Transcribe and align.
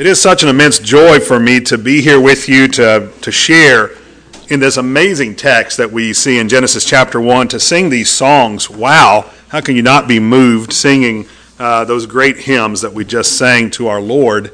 It 0.00 0.06
is 0.06 0.18
such 0.18 0.42
an 0.42 0.48
immense 0.48 0.78
joy 0.78 1.20
for 1.20 1.38
me 1.38 1.60
to 1.60 1.76
be 1.76 2.00
here 2.00 2.18
with 2.18 2.48
you 2.48 2.68
to, 2.68 3.12
to 3.20 3.30
share 3.30 3.90
in 4.48 4.58
this 4.58 4.78
amazing 4.78 5.36
text 5.36 5.76
that 5.76 5.92
we 5.92 6.14
see 6.14 6.38
in 6.38 6.48
Genesis 6.48 6.86
chapter 6.86 7.20
1 7.20 7.48
to 7.48 7.60
sing 7.60 7.90
these 7.90 8.08
songs. 8.08 8.70
Wow, 8.70 9.30
how 9.48 9.60
can 9.60 9.76
you 9.76 9.82
not 9.82 10.08
be 10.08 10.18
moved 10.18 10.72
singing 10.72 11.26
uh, 11.58 11.84
those 11.84 12.06
great 12.06 12.38
hymns 12.38 12.80
that 12.80 12.94
we 12.94 13.04
just 13.04 13.36
sang 13.36 13.70
to 13.72 13.88
our 13.88 14.00
Lord? 14.00 14.52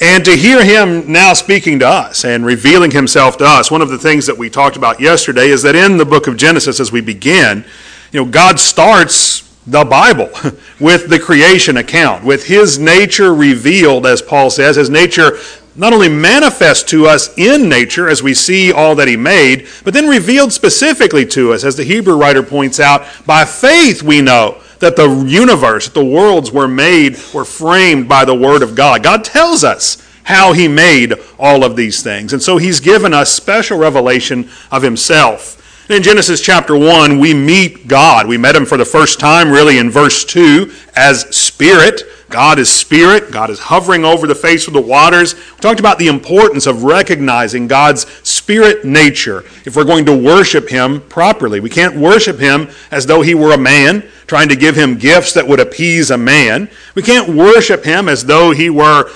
And 0.00 0.24
to 0.24 0.34
hear 0.34 0.64
him 0.64 1.12
now 1.12 1.34
speaking 1.34 1.78
to 1.78 1.86
us 1.86 2.24
and 2.24 2.44
revealing 2.44 2.90
himself 2.90 3.36
to 3.36 3.44
us. 3.44 3.70
One 3.70 3.82
of 3.82 3.90
the 3.90 3.98
things 3.98 4.26
that 4.26 4.38
we 4.38 4.50
talked 4.50 4.76
about 4.76 4.98
yesterday 4.98 5.50
is 5.50 5.62
that 5.62 5.76
in 5.76 5.98
the 5.98 6.04
book 6.04 6.26
of 6.26 6.36
Genesis, 6.36 6.80
as 6.80 6.90
we 6.90 7.00
begin, 7.00 7.64
you 8.10 8.24
know, 8.24 8.28
God 8.28 8.58
starts 8.58 9.29
the 9.70 9.84
Bible 9.84 10.30
with 10.80 11.08
the 11.08 11.18
creation 11.18 11.76
account, 11.76 12.24
with 12.24 12.46
his 12.46 12.78
nature 12.78 13.34
revealed, 13.34 14.06
as 14.06 14.20
Paul 14.20 14.50
says, 14.50 14.76
his 14.76 14.90
nature 14.90 15.38
not 15.76 15.92
only 15.92 16.08
manifest 16.08 16.88
to 16.88 17.06
us 17.06 17.36
in 17.38 17.68
nature 17.68 18.08
as 18.08 18.22
we 18.22 18.34
see 18.34 18.72
all 18.72 18.94
that 18.96 19.08
he 19.08 19.16
made, 19.16 19.68
but 19.84 19.94
then 19.94 20.08
revealed 20.08 20.52
specifically 20.52 21.24
to 21.24 21.52
us, 21.52 21.64
as 21.64 21.76
the 21.76 21.84
Hebrew 21.84 22.16
writer 22.16 22.42
points 22.42 22.80
out, 22.80 23.06
by 23.24 23.44
faith 23.44 24.02
we 24.02 24.20
know 24.20 24.60
that 24.80 24.96
the 24.96 25.08
universe, 25.26 25.88
the 25.88 26.04
worlds 26.04 26.50
were 26.50 26.68
made, 26.68 27.16
were 27.32 27.44
framed 27.44 28.08
by 28.08 28.24
the 28.24 28.34
Word 28.34 28.62
of 28.62 28.74
God. 28.74 29.02
God 29.02 29.24
tells 29.24 29.62
us 29.62 30.06
how 30.24 30.52
he 30.52 30.68
made 30.68 31.14
all 31.38 31.64
of 31.64 31.76
these 31.76 32.02
things. 32.02 32.32
And 32.32 32.42
so 32.42 32.56
he's 32.56 32.80
given 32.80 33.14
us 33.14 33.32
special 33.32 33.78
revelation 33.78 34.48
of 34.70 34.82
himself. 34.82 35.59
In 35.90 36.04
Genesis 36.04 36.40
chapter 36.40 36.78
1, 36.78 37.18
we 37.18 37.34
meet 37.34 37.88
God. 37.88 38.28
We 38.28 38.38
met 38.38 38.54
him 38.54 38.64
for 38.64 38.76
the 38.76 38.84
first 38.84 39.18
time, 39.18 39.50
really, 39.50 39.78
in 39.78 39.90
verse 39.90 40.24
2 40.24 40.72
as 40.94 41.22
Spirit. 41.36 42.04
God 42.28 42.60
is 42.60 42.70
Spirit. 42.70 43.32
God 43.32 43.50
is 43.50 43.58
hovering 43.58 44.04
over 44.04 44.28
the 44.28 44.34
face 44.36 44.68
of 44.68 44.72
the 44.72 44.80
waters. 44.80 45.34
We 45.34 45.56
talked 45.60 45.80
about 45.80 45.98
the 45.98 46.06
importance 46.06 46.68
of 46.68 46.84
recognizing 46.84 47.66
God's 47.66 48.06
Spirit 48.22 48.84
nature 48.84 49.40
if 49.64 49.74
we're 49.74 49.82
going 49.82 50.04
to 50.04 50.16
worship 50.16 50.68
Him 50.68 51.00
properly. 51.08 51.58
We 51.58 51.70
can't 51.70 51.96
worship 51.96 52.38
Him 52.38 52.68
as 52.92 53.06
though 53.06 53.22
He 53.22 53.34
were 53.34 53.52
a 53.52 53.58
man, 53.58 54.08
trying 54.28 54.48
to 54.50 54.56
give 54.56 54.76
Him 54.76 54.96
gifts 54.96 55.32
that 55.32 55.48
would 55.48 55.58
appease 55.58 56.12
a 56.12 56.16
man. 56.16 56.70
We 56.94 57.02
can't 57.02 57.34
worship 57.34 57.82
Him 57.82 58.08
as 58.08 58.26
though 58.26 58.52
He 58.52 58.70
were 58.70 59.10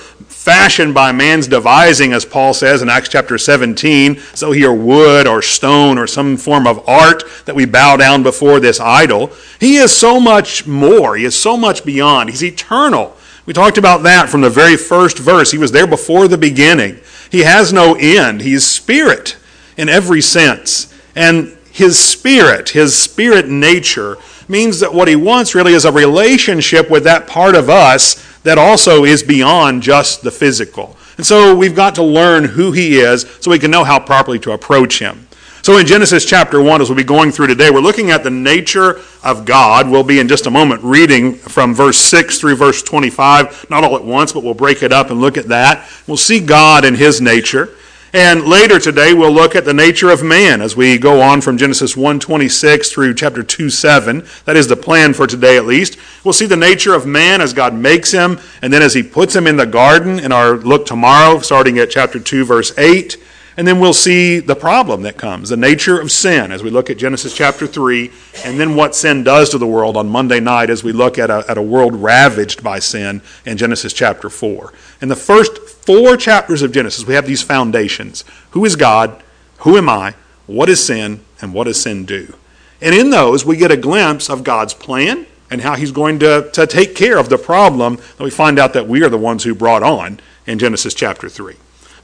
fashioned 0.45 0.93
by 0.93 1.11
man's 1.11 1.47
devising, 1.47 2.13
as 2.13 2.23
Paul 2.23 2.53
says 2.53 2.83
in 2.83 2.87
Acts 2.87 3.09
chapter 3.09 3.35
17, 3.35 4.19
so 4.35 4.51
he 4.51 4.63
are 4.63 4.75
wood 4.75 5.25
or 5.25 5.41
stone 5.41 5.97
or 5.97 6.05
some 6.05 6.37
form 6.37 6.67
of 6.67 6.87
art 6.87 7.23
that 7.45 7.55
we 7.55 7.65
bow 7.65 7.97
down 7.97 8.21
before 8.21 8.59
this 8.59 8.79
idol. 8.79 9.31
He 9.59 9.77
is 9.77 9.91
so 9.91 10.19
much 10.19 10.67
more. 10.67 11.15
He 11.15 11.25
is 11.25 11.33
so 11.33 11.57
much 11.57 11.83
beyond. 11.83 12.29
He's 12.29 12.43
eternal. 12.43 13.17
We 13.47 13.53
talked 13.53 13.79
about 13.79 14.03
that 14.03 14.29
from 14.29 14.41
the 14.41 14.51
very 14.51 14.77
first 14.77 15.17
verse. 15.17 15.49
He 15.49 15.57
was 15.57 15.71
there 15.71 15.87
before 15.87 16.27
the 16.27 16.37
beginning. 16.37 16.99
He 17.31 17.39
has 17.39 17.73
no 17.73 17.95
end. 17.95 18.41
He's 18.41 18.67
spirit 18.67 19.37
in 19.77 19.89
every 19.89 20.21
sense. 20.21 20.93
And 21.15 21.57
his 21.71 21.97
spirit, 21.97 22.69
his 22.69 22.95
spirit 22.95 23.47
nature, 23.47 24.17
means 24.47 24.79
that 24.81 24.93
what 24.93 25.07
he 25.07 25.15
wants 25.15 25.55
really 25.55 25.73
is 25.73 25.85
a 25.85 25.91
relationship 25.91 26.87
with 26.91 27.03
that 27.05 27.25
part 27.25 27.55
of 27.55 27.67
us 27.67 28.23
that 28.45 28.57
also 28.59 29.05
is 29.05 29.23
beyond 29.23 29.81
just 29.83 30.21
the 30.21 30.31
physical. 30.31 30.95
And 31.17 31.25
so 31.25 31.55
we've 31.55 31.75
got 31.75 31.95
to 31.95 32.03
learn 32.03 32.43
who 32.43 32.71
he 32.71 32.97
is 32.99 33.21
so 33.41 33.49
we 33.49 33.59
can 33.59 33.71
know 33.71 33.83
how 33.83 33.99
properly 33.99 34.39
to 34.39 34.51
approach 34.51 34.99
him. 34.99 35.27
So 35.63 35.79
in 35.79 35.87
Genesis 35.87 36.25
chapter 36.25 36.61
1, 36.61 36.79
as 36.79 36.89
we'll 36.89 36.95
be 36.95 37.03
going 37.03 37.31
through 37.31 37.47
today, 37.47 37.71
we're 37.71 37.79
looking 37.79 38.11
at 38.11 38.23
the 38.23 38.29
nature 38.29 39.01
of 39.23 39.45
God. 39.45 39.89
We'll 39.89 40.03
be 40.03 40.19
in 40.19 40.27
just 40.27 40.45
a 40.45 40.51
moment 40.51 40.83
reading 40.83 41.33
from 41.33 41.73
verse 41.73 41.97
6 41.97 42.39
through 42.39 42.55
verse 42.55 42.83
25, 42.83 43.71
not 43.71 43.83
all 43.83 43.95
at 43.95 44.03
once, 44.03 44.31
but 44.31 44.43
we'll 44.43 44.53
break 44.53 44.83
it 44.83 44.93
up 44.93 45.09
and 45.09 45.19
look 45.19 45.37
at 45.37 45.47
that. 45.47 45.89
We'll 46.05 46.17
see 46.17 46.39
God 46.39 46.85
and 46.85 46.95
his 46.95 47.19
nature. 47.19 47.71
And 48.15 48.47
later 48.47 48.79
today, 48.79 49.13
we'll 49.13 49.33
look 49.33 49.57
at 49.57 49.65
the 49.65 49.73
nature 49.73 50.09
of 50.09 50.23
man 50.23 50.61
as 50.61 50.73
we 50.73 50.97
go 50.97 51.19
on 51.19 51.41
from 51.41 51.57
Genesis 51.57 51.95
1:26 51.95 52.89
through 52.89 53.13
chapter 53.13 53.43
2:7. 53.43 54.23
That 54.45 54.55
is 54.55 54.69
the 54.69 54.77
plan 54.77 55.13
for 55.13 55.27
today, 55.27 55.57
at 55.57 55.65
least. 55.65 55.97
We'll 56.23 56.31
see 56.31 56.45
the 56.45 56.55
nature 56.55 56.93
of 56.93 57.05
man 57.05 57.41
as 57.41 57.51
God 57.51 57.73
makes 57.73 58.11
him, 58.11 58.39
and 58.61 58.71
then 58.71 58.81
as 58.81 58.93
He 58.93 59.03
puts 59.03 59.35
him 59.35 59.47
in 59.47 59.57
the 59.57 59.65
garden. 59.65 60.17
In 60.17 60.31
our 60.31 60.55
look 60.55 60.85
tomorrow, 60.85 61.41
starting 61.41 61.77
at 61.77 61.89
chapter 61.89 62.17
2, 62.17 62.45
verse 62.45 62.71
8. 62.77 63.17
And 63.57 63.67
then 63.67 63.81
we'll 63.81 63.93
see 63.93 64.39
the 64.39 64.55
problem 64.55 65.01
that 65.01 65.17
comes, 65.17 65.49
the 65.49 65.57
nature 65.57 65.99
of 65.99 66.09
sin, 66.09 66.53
as 66.53 66.63
we 66.63 66.69
look 66.69 66.89
at 66.89 66.97
Genesis 66.97 67.33
chapter 67.33 67.67
3, 67.67 68.11
and 68.43 68.59
then 68.59 68.75
what 68.75 68.95
sin 68.95 69.23
does 69.23 69.49
to 69.49 69.57
the 69.57 69.67
world 69.67 69.95
on 69.95 70.09
Monday 70.09 70.41
night 70.41 70.69
as 70.69 70.83
we 70.83 70.91
look 70.91 71.17
at 71.17 71.29
a, 71.29 71.45
at 71.49 71.57
a 71.57 71.61
world 71.61 71.95
ravaged 71.95 72.63
by 72.63 72.79
sin 72.79 73.21
in 73.45 73.55
Genesis 73.55 73.93
chapter 73.93 74.29
4. 74.29 74.73
In 75.01 75.07
the 75.07 75.15
first 75.15 75.74
four 75.85 76.17
chapters 76.17 76.61
of 76.61 76.71
Genesis, 76.71 77.05
we 77.05 77.13
have 77.13 77.27
these 77.27 77.41
foundations 77.41 78.23
Who 78.51 78.65
is 78.65 78.75
God? 78.75 79.21
Who 79.59 79.77
am 79.77 79.89
I? 79.89 80.15
What 80.47 80.69
is 80.69 80.85
sin? 80.85 81.21
And 81.41 81.53
what 81.53 81.65
does 81.65 81.81
sin 81.81 82.05
do? 82.05 82.33
And 82.81 82.93
in 82.93 83.09
those, 83.09 83.45
we 83.45 83.57
get 83.57 83.71
a 83.71 83.77
glimpse 83.77 84.29
of 84.29 84.43
God's 84.43 84.73
plan 84.73 85.25
and 85.49 85.61
how 85.61 85.75
He's 85.75 85.91
going 85.91 86.19
to, 86.19 86.49
to 86.53 86.67
take 86.67 86.95
care 86.95 87.17
of 87.17 87.29
the 87.29 87.37
problem 87.37 87.97
that 88.17 88.23
we 88.23 88.29
find 88.29 88.59
out 88.59 88.73
that 88.73 88.87
we 88.87 89.03
are 89.03 89.09
the 89.09 89.17
ones 89.17 89.43
who 89.43 89.55
brought 89.55 89.83
on 89.83 90.19
in 90.45 90.59
Genesis 90.59 90.93
chapter 90.93 91.29
3 91.29 91.55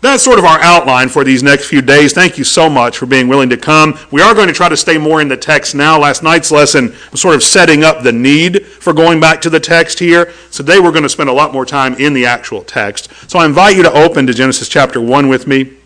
that's 0.01 0.23
sort 0.23 0.39
of 0.39 0.45
our 0.45 0.59
outline 0.61 1.09
for 1.09 1.23
these 1.23 1.43
next 1.43 1.67
few 1.67 1.81
days. 1.81 2.13
Thank 2.13 2.37
you 2.37 2.43
so 2.43 2.69
much 2.69 2.97
for 2.97 3.05
being 3.05 3.27
willing 3.27 3.49
to 3.49 3.57
come. 3.57 3.97
We 4.09 4.21
are 4.21 4.33
going 4.33 4.47
to 4.47 4.53
try 4.53 4.67
to 4.67 4.77
stay 4.77 4.97
more 4.97 5.21
in 5.21 5.27
the 5.27 5.37
text 5.37 5.75
now. 5.75 5.99
Last 5.99 6.23
night's 6.23 6.51
lesson 6.51 6.95
was 7.11 7.21
sort 7.21 7.35
of 7.35 7.43
setting 7.43 7.83
up 7.83 8.03
the 8.03 8.11
need 8.11 8.65
for 8.65 8.93
going 8.93 9.19
back 9.19 9.41
to 9.41 9.49
the 9.49 9.59
text 9.59 9.99
here. 9.99 10.33
So 10.49 10.63
today 10.63 10.79
we're 10.79 10.91
going 10.91 11.03
to 11.03 11.09
spend 11.09 11.29
a 11.29 11.33
lot 11.33 11.53
more 11.53 11.65
time 11.65 11.93
in 11.95 12.13
the 12.13 12.25
actual 12.25 12.63
text. 12.63 13.11
So 13.29 13.39
I 13.39 13.45
invite 13.45 13.75
you 13.77 13.83
to 13.83 13.93
open 13.93 14.25
to 14.27 14.33
Genesis 14.33 14.67
chapter 14.67 14.99
1 14.99 15.27
with 15.27 15.47
me. 15.47 15.77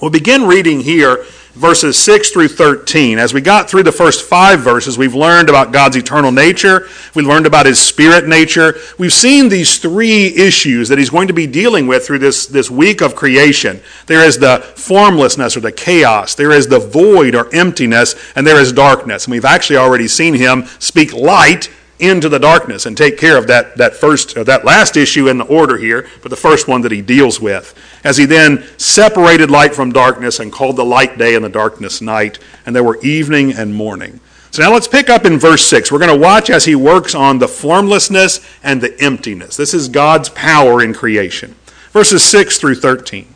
We'll 0.00 0.10
begin 0.10 0.46
reading 0.46 0.80
here 0.80 1.24
verses 1.54 1.98
6 1.98 2.30
through 2.32 2.48
13. 2.48 3.18
As 3.18 3.32
we 3.32 3.40
got 3.40 3.70
through 3.70 3.84
the 3.84 3.92
first 3.92 4.28
five 4.28 4.60
verses, 4.60 4.98
we've 4.98 5.14
learned 5.14 5.48
about 5.48 5.72
God's 5.72 5.96
eternal 5.96 6.30
nature. 6.30 6.86
We 7.14 7.22
learned 7.22 7.46
about 7.46 7.64
his 7.64 7.78
spirit 7.78 8.28
nature. 8.28 8.76
We've 8.98 9.12
seen 9.12 9.48
these 9.48 9.78
three 9.78 10.26
issues 10.26 10.90
that 10.90 10.98
he's 10.98 11.08
going 11.08 11.28
to 11.28 11.34
be 11.34 11.46
dealing 11.46 11.86
with 11.86 12.06
through 12.06 12.18
this, 12.18 12.46
this 12.46 12.70
week 12.70 13.00
of 13.00 13.16
creation. 13.16 13.80
There 14.04 14.22
is 14.22 14.38
the 14.38 14.58
formlessness 14.76 15.56
or 15.56 15.60
the 15.60 15.72
chaos. 15.72 16.34
There 16.34 16.52
is 16.52 16.68
the 16.68 16.78
void 16.78 17.34
or 17.34 17.52
emptiness, 17.54 18.14
and 18.36 18.46
there 18.46 18.60
is 18.60 18.72
darkness. 18.72 19.24
And 19.24 19.32
we've 19.32 19.46
actually 19.46 19.78
already 19.78 20.08
seen 20.08 20.34
him 20.34 20.66
speak 20.78 21.14
light 21.14 21.70
into 21.98 22.28
the 22.28 22.38
darkness 22.38 22.86
and 22.86 22.96
take 22.96 23.18
care 23.18 23.38
of 23.38 23.46
that, 23.46 23.76
that 23.76 23.94
first, 23.94 24.36
uh, 24.36 24.44
that 24.44 24.64
last 24.64 24.96
issue 24.96 25.28
in 25.28 25.38
the 25.38 25.44
order 25.44 25.76
here, 25.78 26.08
but 26.22 26.30
the 26.30 26.36
first 26.36 26.68
one 26.68 26.82
that 26.82 26.92
he 26.92 27.00
deals 27.00 27.40
with. 27.40 27.74
As 28.04 28.16
he 28.16 28.26
then 28.26 28.64
separated 28.76 29.50
light 29.50 29.74
from 29.74 29.92
darkness 29.92 30.40
and 30.40 30.52
called 30.52 30.76
the 30.76 30.84
light 30.84 31.16
day 31.16 31.34
and 31.34 31.44
the 31.44 31.48
darkness 31.48 32.00
night, 32.00 32.38
and 32.66 32.76
there 32.76 32.84
were 32.84 33.00
evening 33.02 33.52
and 33.52 33.74
morning. 33.74 34.20
So 34.50 34.62
now 34.62 34.72
let's 34.72 34.88
pick 34.88 35.10
up 35.10 35.24
in 35.24 35.38
verse 35.38 35.66
6. 35.66 35.90
We're 35.90 35.98
going 35.98 36.14
to 36.14 36.20
watch 36.20 36.50
as 36.50 36.64
he 36.64 36.74
works 36.74 37.14
on 37.14 37.38
the 37.38 37.48
formlessness 37.48 38.40
and 38.62 38.80
the 38.80 38.98
emptiness. 39.02 39.56
This 39.56 39.74
is 39.74 39.88
God's 39.88 40.28
power 40.30 40.82
in 40.82 40.94
creation. 40.94 41.54
Verses 41.90 42.22
6 42.24 42.58
through 42.58 42.76
13. 42.76 43.26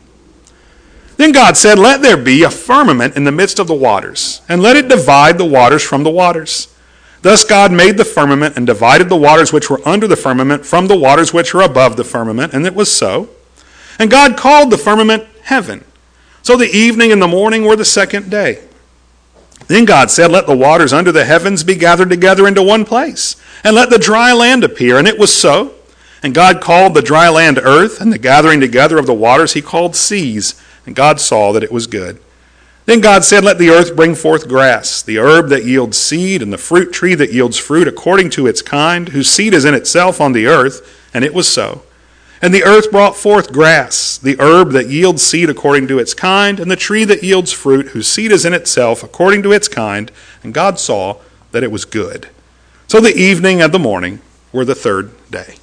Then 1.17 1.31
God 1.31 1.57
said, 1.57 1.77
Let 1.77 2.01
there 2.01 2.17
be 2.17 2.41
a 2.41 2.49
firmament 2.49 3.15
in 3.15 3.23
the 3.23 3.31
midst 3.31 3.59
of 3.59 3.67
the 3.67 3.75
waters, 3.75 4.41
and 4.49 4.61
let 4.61 4.75
it 4.75 4.87
divide 4.87 5.37
the 5.37 5.45
waters 5.45 5.83
from 5.83 6.03
the 6.03 6.09
waters. 6.09 6.67
Thus 7.21 7.43
God 7.43 7.71
made 7.71 7.97
the 7.97 8.05
firmament 8.05 8.57
and 8.57 8.65
divided 8.65 9.09
the 9.09 9.15
waters 9.15 9.53
which 9.53 9.69
were 9.69 9.81
under 9.87 10.07
the 10.07 10.15
firmament 10.15 10.65
from 10.65 10.87
the 10.87 10.97
waters 10.97 11.33
which 11.33 11.53
were 11.53 11.61
above 11.61 11.95
the 11.95 12.03
firmament, 12.03 12.53
and 12.53 12.65
it 12.65 12.73
was 12.73 12.91
so. 12.91 13.29
And 13.99 14.09
God 14.09 14.37
called 14.37 14.71
the 14.71 14.77
firmament 14.77 15.25
heaven. 15.43 15.83
So 16.41 16.57
the 16.57 16.69
evening 16.71 17.11
and 17.11 17.21
the 17.21 17.27
morning 17.27 17.63
were 17.63 17.75
the 17.75 17.85
second 17.85 18.31
day. 18.31 18.63
Then 19.67 19.85
God 19.85 20.09
said, 20.09 20.31
Let 20.31 20.47
the 20.47 20.57
waters 20.57 20.91
under 20.91 21.11
the 21.11 21.25
heavens 21.25 21.63
be 21.63 21.75
gathered 21.75 22.09
together 22.09 22.47
into 22.47 22.63
one 22.63 22.85
place, 22.85 23.35
and 23.63 23.75
let 23.75 23.89
the 23.91 23.99
dry 23.99 24.33
land 24.33 24.63
appear. 24.63 24.97
And 24.97 25.07
it 25.07 25.19
was 25.19 25.33
so. 25.33 25.75
And 26.23 26.35
God 26.35 26.61
called 26.61 26.93
the 26.93 27.01
dry 27.01 27.29
land 27.29 27.59
earth, 27.59 28.01
and 28.01 28.11
the 28.11 28.17
gathering 28.17 28.59
together 28.59 28.97
of 28.97 29.05
the 29.05 29.13
waters 29.13 29.53
he 29.53 29.61
called 29.61 29.95
seas. 29.95 30.59
And 30.85 30.95
God 30.95 31.19
saw 31.19 31.51
that 31.51 31.63
it 31.63 31.71
was 31.71 31.87
good. 31.87 32.19
Then 32.85 32.99
God 32.99 33.23
said, 33.23 33.43
Let 33.43 33.57
the 33.57 33.69
earth 33.69 33.95
bring 33.95 34.15
forth 34.15 34.47
grass, 34.47 35.01
the 35.01 35.19
herb 35.19 35.49
that 35.49 35.65
yields 35.65 35.97
seed, 35.97 36.41
and 36.41 36.51
the 36.51 36.57
fruit 36.57 36.91
tree 36.91 37.15
that 37.15 37.31
yields 37.31 37.57
fruit 37.57 37.87
according 37.87 38.31
to 38.31 38.47
its 38.47 38.61
kind, 38.61 39.09
whose 39.09 39.29
seed 39.29 39.53
is 39.53 39.65
in 39.65 39.73
itself 39.73 40.19
on 40.19 40.33
the 40.33 40.47
earth. 40.47 40.99
And 41.13 41.23
it 41.23 41.33
was 41.33 41.47
so. 41.47 41.83
And 42.41 42.53
the 42.53 42.63
earth 42.63 42.89
brought 42.89 43.15
forth 43.15 43.53
grass, 43.53 44.17
the 44.17 44.39
herb 44.39 44.71
that 44.71 44.89
yields 44.89 45.21
seed 45.21 45.49
according 45.49 45.87
to 45.89 45.99
its 45.99 46.15
kind, 46.15 46.59
and 46.59 46.71
the 46.71 46.75
tree 46.75 47.03
that 47.03 47.23
yields 47.23 47.51
fruit, 47.51 47.89
whose 47.89 48.07
seed 48.07 48.31
is 48.31 48.45
in 48.45 48.53
itself 48.53 49.03
according 49.03 49.43
to 49.43 49.51
its 49.51 49.67
kind. 49.67 50.11
And 50.43 50.53
God 50.53 50.79
saw 50.79 51.17
that 51.51 51.63
it 51.63 51.71
was 51.71 51.85
good. 51.85 52.29
So 52.87 52.99
the 52.99 53.15
evening 53.15 53.61
and 53.61 53.71
the 53.71 53.79
morning 53.79 54.21
were 54.51 54.65
the 54.65 54.75
third 54.75 55.11
day. 55.29 55.55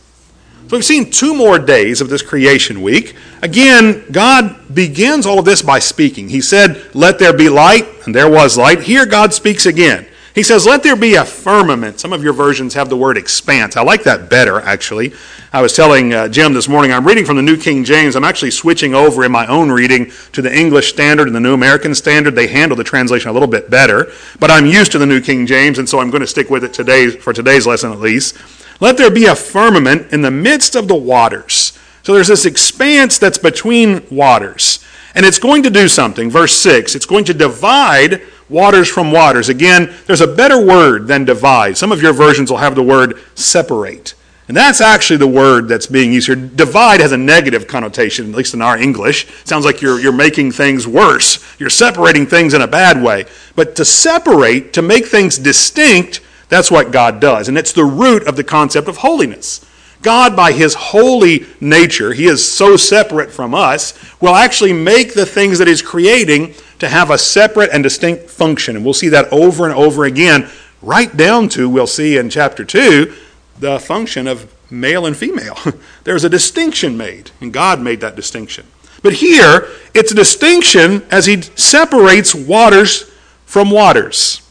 So 0.69 0.77
we've 0.77 0.85
seen 0.85 1.11
two 1.11 1.35
more 1.35 1.59
days 1.59 2.03
of 2.03 2.11
this 2.11 2.21
creation 2.21 2.83
week. 2.83 3.17
Again, 3.41 4.05
God 4.13 4.75
begins 4.75 5.25
all 5.25 5.39
of 5.39 5.47
this 5.47 5.63
by 5.63 5.79
speaking. 5.79 6.29
He 6.29 6.43
said, 6.43 6.95
Let 6.95 7.19
there 7.19 7.33
be 7.33 7.49
light, 7.49 7.87
and 8.05 8.15
there 8.15 8.31
was 8.31 8.59
light. 8.59 8.83
Here, 8.83 9.07
God 9.07 9.33
speaks 9.33 9.65
again. 9.65 10.07
He 10.39 10.45
says, 10.45 10.67
Let 10.67 10.85
there 10.85 10.95
be 10.95 11.17
a 11.17 11.25
firmament. 11.25 11.99
Some 11.99 12.13
of 12.13 12.23
your 12.23 12.33
versions 12.33 12.73
have 12.75 12.89
the 12.89 12.97
word 12.97 13.19
expanse. 13.19 13.77
I 13.77 13.83
like 13.83 14.05
that 14.05 14.31
better, 14.31 14.61
actually. 14.61 15.13
I 15.53 15.61
was 15.61 15.75
telling 15.75 16.15
uh, 16.15 16.29
Jim 16.29 16.53
this 16.53 16.69
morning, 16.69 16.93
I'm 16.93 17.05
reading 17.05 17.25
from 17.25 17.35
the 17.35 17.43
New 17.43 17.57
King 17.57 17.83
James. 17.83 18.15
I'm 18.15 18.23
actually 18.23 18.53
switching 18.53 18.95
over 18.95 19.25
in 19.25 19.33
my 19.33 19.49
own 19.49 19.69
reading 19.69 20.13
to 20.35 20.41
the 20.41 20.57
English 20.57 20.91
Standard 20.91 21.27
and 21.27 21.35
the 21.35 21.41
New 21.41 21.55
American 21.55 21.93
Standard. 21.93 22.37
They 22.37 22.47
handle 22.47 22.77
the 22.77 22.85
translation 22.85 23.31
a 23.31 23.33
little 23.33 23.49
bit 23.49 23.69
better, 23.69 24.13
but 24.39 24.49
I'm 24.49 24.65
used 24.65 24.93
to 24.93 24.99
the 24.99 25.07
New 25.07 25.21
King 25.21 25.45
James, 25.45 25.81
and 25.81 25.89
so 25.89 25.99
I'm 25.99 26.09
going 26.09 26.21
to 26.21 26.27
stick 26.29 26.51
with 26.51 26.63
it 26.63 26.73
today 26.73 27.11
for 27.11 27.33
today's 27.33 27.67
lesson 27.67 27.91
at 27.91 27.99
least. 27.99 28.39
Let 28.81 28.97
there 28.97 29.11
be 29.11 29.27
a 29.27 29.35
firmament 29.35 30.13
in 30.13 30.23
the 30.23 30.31
midst 30.31 30.77
of 30.77 30.87
the 30.87 30.95
waters. 30.95 31.77
So 32.05 32.15
there's 32.15 32.29
this 32.29 32.47
expanse 32.47 33.19
that's 33.19 33.39
between 33.39 34.07
waters. 34.09 34.85
And 35.19 35.27
it's 35.27 35.41
going 35.41 35.65
to 35.65 35.71
do 35.71 35.89
something. 35.89 36.31
Verse 36.31 36.55
6 36.55 36.95
it's 36.95 37.05
going 37.05 37.25
to 37.25 37.35
divide 37.35 38.23
waters 38.49 38.89
from 38.89 39.11
waters. 39.11 39.49
Again, 39.49 39.93
there's 40.07 40.21
a 40.21 40.29
better 40.29 40.65
word 40.65 41.09
than 41.09 41.25
divide. 41.25 41.77
Some 41.77 41.91
of 41.91 42.01
your 42.01 42.13
versions 42.13 42.53
will 42.53 42.59
have 42.59 42.77
the 42.77 42.85
word 42.85 43.19
separate. 43.35 44.15
And 44.47 44.57
that's 44.57 44.81
actually 44.81 45.17
the 45.17 45.27
word 45.27 45.67
that's 45.67 45.89
being 45.89 46.13
used 46.13 46.29
here. 46.29 46.37
Divide 46.37 47.01
has 47.01 47.11
a 47.11 47.17
negative 47.17 47.67
connotation, 47.67 48.31
at 48.31 48.37
least 48.37 48.55
in 48.55 48.63
our 48.63 48.79
English. 48.79 49.29
It 49.41 49.49
sounds 49.49 49.65
like 49.65 49.83
you're, 49.83 49.99
you're 49.99 50.13
making 50.13 50.53
things 50.53 50.87
worse. 50.87 51.45
You're 51.59 51.69
separating 51.69 52.25
things 52.25 52.55
in 52.55 52.63
a 52.63 52.69
bad 52.69 53.03
way. 53.03 53.27
But 53.57 53.75
to 53.75 53.85
separate, 53.85 54.73
to 54.75 54.83
make 54.83 55.07
things 55.07 55.37
distinct, 55.37 56.21
that's 56.49 56.71
what 56.71 56.93
God 56.93 57.21
does. 57.21 57.49
And 57.49 57.59
it's 57.59 57.73
the 57.73 57.85
root 57.85 58.25
of 58.29 58.37
the 58.37 58.45
concept 58.45 58.87
of 58.87 58.99
holiness. 58.99 59.68
God, 60.03 60.37
by 60.37 60.53
his 60.53 60.75
holy 60.75 61.47
nature, 61.61 62.13
he 62.13 62.27
is 62.27 62.47
so 62.47 62.77
separate 62.77 63.33
from 63.33 63.55
us, 63.55 63.99
will 64.21 64.37
actually 64.37 64.73
make 64.73 65.15
the 65.15 65.27
things 65.27 65.59
that 65.59 65.69
he's 65.69 65.83
creating 65.83 66.55
to 66.79 66.89
have 66.89 67.11
a 67.11 67.19
separate 67.19 67.71
and 67.73 67.83
distinct 67.83 68.31
function. 68.31 68.77
And 68.77 68.85
we'll 68.85 68.95
see 68.95 69.09
that 69.09 69.33
over 69.33 69.65
and 69.65 69.75
over 69.75 70.05
again, 70.05 70.49
right 70.83 71.15
down 71.17 71.49
to, 71.51 71.69
we'll 71.69 71.87
see 71.87 72.17
in 72.17 72.31
chapter 72.31 72.65
2, 72.65 73.13
the 73.59 73.81
function 73.81 74.29
of 74.29 74.55
male 74.71 75.07
and 75.07 75.17
female. 75.17 75.59
There's 76.05 76.25
a 76.25 76.29
distinction 76.29 76.97
made, 76.97 77.33
and 77.41 77.53
God 77.53 77.81
made 77.81 78.01
that 78.01 78.15
distinction. 78.15 78.67
But 79.03 79.15
here, 79.15 79.69
it's 79.95 80.13
a 80.13 80.15
distinction 80.15 81.05
as 81.11 81.27
he 81.27 81.43
separates 81.43 82.35
waters 82.35 83.11
from 83.47 83.71
waters. 83.71 84.43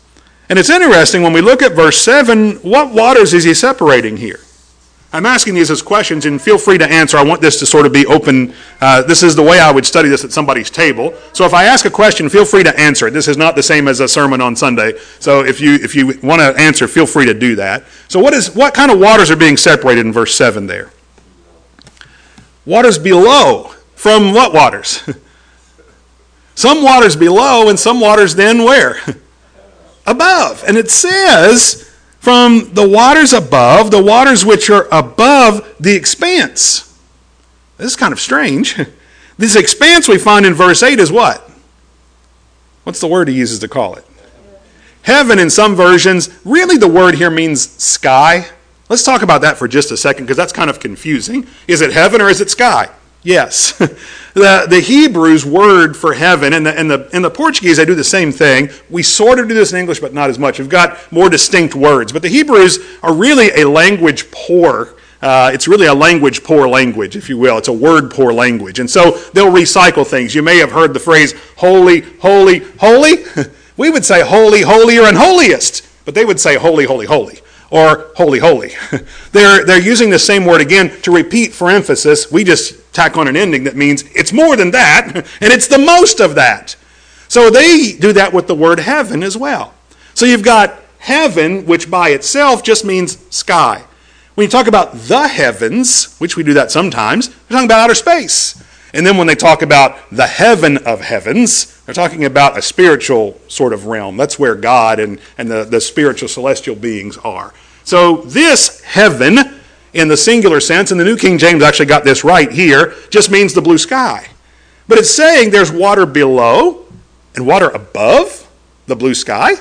And 0.50 0.58
it's 0.58 0.70
interesting 0.70 1.22
when 1.22 1.34
we 1.34 1.42
look 1.42 1.62
at 1.62 1.74
verse 1.74 2.02
7, 2.02 2.58
what 2.58 2.94
waters 2.94 3.34
is 3.34 3.44
he 3.44 3.54
separating 3.54 4.18
here? 4.18 4.40
I'm 5.18 5.25
asking 5.25 5.56
these 5.56 5.72
as 5.72 5.81
questions, 5.81 6.28
and 6.28 6.40
feel 6.40 6.60
free 6.60 6.78
to 6.78 6.88
answer. 6.88 7.18
I 7.18 7.24
want 7.24 7.42
this 7.42 7.58
to 7.62 7.66
sort 7.66 7.88
of 7.88 7.92
be 7.92 8.06
open. 8.06 8.54
Uh, 8.80 9.02
this 9.02 9.24
is 9.24 9.36
the 9.36 9.42
way 9.42 9.60
I 9.60 9.72
would 9.72 9.84
study 9.84 10.10
this 10.10 10.24
at 10.24 10.31
somebody's 10.31 10.69
table. 10.69 11.12
So 11.34 11.44
if 11.44 11.56
I 11.56 11.66
ask 11.66 11.86
a 11.86 11.90
question, 11.90 12.30
feel 12.30 12.46
free 12.46 12.62
to 12.62 12.80
answer 12.80 13.08
it. 13.08 13.12
This 13.12 13.28
is 13.28 13.36
not 13.36 13.56
the 13.56 13.64
same 13.64 13.88
as 13.88 14.00
a 14.00 14.08
sermon 14.08 14.42
on 14.42 14.56
Sunday. 14.56 14.94
So 15.18 15.44
if 15.44 15.60
you 15.60 15.74
if 15.74 15.96
you 15.96 16.19
want 16.22 16.42
to 16.42 16.54
answer, 16.62 16.88
feel 16.88 17.08
free 17.08 17.25
to 17.25 17.34
do 17.34 17.56
that. 17.56 17.86
So 18.10 18.19
what 18.19 18.36
is 18.36 18.54
what 18.54 18.75
kind 18.75 18.92
of 18.92 19.00
waters 19.00 19.31
are 19.31 19.36
being 19.36 19.58
separated 19.58 20.06
in 20.06 20.14
verse 20.14 20.36
seven 20.36 20.68
there? 20.68 20.92
Waters 22.64 23.00
below 23.00 23.74
from 23.96 24.36
what 24.36 24.54
waters? 24.54 25.02
some 26.54 26.84
waters 26.84 27.16
below, 27.16 27.69
and 27.69 27.80
some 27.80 28.00
waters 28.00 28.36
then 28.36 28.64
where? 28.64 29.00
Above. 30.06 30.64
And 30.68 30.78
it 30.78 30.92
says 30.92 31.87
from 32.28 32.74
the 32.74 32.86
waters 32.86 33.32
above, 33.32 33.90
the 33.90 34.04
waters 34.04 34.44
which 34.44 34.70
are 34.70 34.86
above 34.92 35.66
the 35.80 35.96
expanse. 35.96 36.94
This 37.78 37.92
is 37.92 37.96
kind 37.96 38.12
of 38.12 38.20
strange. 38.20 38.78
This 39.40 39.56
expanse 39.56 40.08
we 40.08 40.18
find 40.18 40.48
in 40.48 40.56
verse 40.56 40.82
8 40.82 41.00
is 41.00 41.12
what? 41.12 41.48
What's 42.86 43.00
the 43.00 43.08
word 43.08 43.28
he 43.28 43.36
uses 43.36 43.60
to 43.60 43.68
call 43.68 43.94
it? 43.94 44.04
Heaven 45.04 45.38
in 45.38 45.52
some 45.52 45.76
versions, 45.76 46.36
really 46.44 46.78
the 46.78 46.88
word 46.88 47.14
here 47.14 47.30
means 47.30 47.70
sky. 47.70 48.48
Let's 48.90 49.04
talk 49.04 49.22
about 49.22 49.42
that 49.42 49.56
for 49.58 49.68
just 49.68 49.92
a 49.92 49.98
second 49.98 50.26
because 50.26 50.38
that's 50.38 50.52
kind 50.52 50.72
of 50.72 50.80
confusing. 50.80 51.46
Is 51.68 51.82
it 51.82 51.94
heaven 51.94 52.20
or 52.20 52.30
is 52.30 52.42
it 52.42 52.50
sky? 52.50 52.90
Yes. 53.22 53.80
the, 54.38 54.68
the 54.69 54.81
Hebrew's 54.81 55.45
word 55.45 55.95
for 55.95 56.13
heaven, 56.13 56.54
and 56.54 56.66
the, 56.66 56.78
and, 56.78 56.89
the, 56.89 57.10
and 57.13 57.24
the 57.24 57.30
Portuguese, 57.30 57.78
they 57.78 57.86
do 57.86 57.95
the 57.95 58.04
same 58.04 58.31
thing. 58.31 58.69
We 58.89 59.04
sort 59.04 59.39
of 59.39 59.48
do 59.48 59.54
this 59.54 59.74
in 59.74 59.80
English, 59.80 60.00
but 60.00 60.13
not 60.13 60.30
as 60.30 60.39
much. 60.39 60.60
We've 60.60 60.69
got 60.69 61.12
more 61.12 61.30
distinct 61.30 61.75
words. 61.75 62.12
But 62.12 62.22
the 62.22 62.30
Hebrews 62.30 62.80
are 63.04 63.13
really 63.13 63.50
a 63.51 63.68
language 63.68 64.30
poor. 64.31 64.95
Uh, 65.22 65.51
it's 65.54 65.68
really 65.68 65.88
a 65.88 65.94
language 65.94 66.44
poor 66.44 66.68
language, 66.68 67.16
if 67.16 67.28
you 67.28 67.38
will. 67.38 67.57
It's 67.57 67.68
a 67.68 67.74
word 67.74 68.12
poor 68.12 68.31
language. 68.31 68.80
And 68.80 68.89
so 68.89 69.12
they'll 69.34 69.51
recycle 69.51 70.06
things. 70.06 70.36
You 70.36 70.44
may 70.44 70.57
have 70.57 70.72
heard 70.72 70.94
the 70.94 71.00
phrase 71.00 71.33
holy, 71.56 72.01
holy, 72.19 72.60
holy. 72.80 73.25
we 73.78 73.90
would 73.90 74.06
say 74.06 74.22
holy, 74.22 74.62
holier, 74.62 75.04
and 75.04 75.18
holiest. 75.18 75.88
But 76.06 76.13
they 76.13 76.24
would 76.24 76.40
say 76.40 76.56
holy, 76.56 76.86
holy, 76.86 77.06
holy 77.06 77.40
or 77.69 78.12
holy, 78.16 78.40
holy. 78.40 78.72
they're, 79.31 79.66
they're 79.66 79.81
using 79.81 80.10
the 80.10 80.19
same 80.19 80.46
word 80.46 80.62
again 80.62 81.02
to 81.02 81.12
repeat 81.12 81.54
for 81.54 81.69
emphasis. 81.69 82.31
We 82.31 82.44
just 82.44 82.94
tack 82.94 83.18
on 83.18 83.28
an 83.28 83.36
ending 83.36 83.64
that 83.66 83.75
means 83.75 84.04
it's 84.16 84.31
more 84.34 84.56
than 84.56 84.72
that, 84.72 85.16
and 85.16 85.54
it's 85.54 85.68
the 85.68 85.78
most 85.78 86.19
of 86.19 86.36
that. 86.36 86.75
So 87.28 87.50
they 87.50 87.94
do 87.94 88.14
that 88.14 88.34
with 88.34 88.48
the 88.48 88.56
word 88.56 88.80
heaven 88.80 89.22
as 89.22 89.36
well. 89.36 89.74
So 90.14 90.25
you've 90.25 90.44
got 90.44 90.80
heaven, 91.00 91.66
which 91.66 91.92
by 91.92 92.10
itself 92.10 92.64
just 92.64 92.86
means 92.86 93.18
sky. 93.36 93.84
When 94.36 94.46
you 94.46 94.52
talk 94.52 94.68
about 94.68 94.94
the 94.94 95.28
heavens, 95.28 96.16
which 96.19 96.38
we 96.38 96.44
do 96.44 96.54
that 96.54 96.72
sometimes, 96.72 97.30
we're 97.30 97.56
talking 97.56 97.66
about 97.66 97.80
outer 97.80 97.96
space. 97.96 98.64
And 98.94 99.06
then 99.06 99.18
when 99.18 99.28
they 99.28 99.36
talk 99.36 99.62
about 99.62 99.98
the 100.12 100.28
heaven 100.28 100.78
of 100.78 101.01
heavens, 101.01 101.81
they're 101.81 101.94
talking 101.94 102.25
about 102.25 102.57
a 102.57 102.62
spiritual 102.62 103.39
sort 103.48 103.74
of 103.74 103.86
realm. 103.86 104.18
That's 104.18 104.39
where 104.39 104.56
God 104.56 105.00
and, 105.00 105.19
and 105.38 105.50
the, 105.51 105.63
the 105.63 105.81
spiritual 105.81 106.30
celestial 106.30 106.75
beings 106.75 107.18
are. 107.18 107.54
So 107.84 108.18
this 108.18 108.81
heaven, 108.81 109.38
in 109.94 110.07
the 110.07 110.18
singular 110.18 110.60
sense, 110.60 110.92
and 110.92 111.00
the 111.00 111.06
New 111.06 111.18
King 111.18 111.38
James 111.38 111.63
actually 111.63 111.86
got 111.86 112.04
this 112.04 112.24
right 112.24 112.51
here, 112.51 112.94
just 113.10 113.30
means 113.30 113.54
the 113.54 113.62
blue 113.62 113.78
sky. 113.78 114.28
But 114.88 114.98
it's 114.98 115.13
saying 115.13 115.51
there's 115.51 115.72
water 115.72 116.06
below 116.06 116.86
and 117.36 117.45
water 117.45 117.69
above 117.69 118.48
the 118.88 118.95
blue 118.95 119.13
sky. 119.13 119.54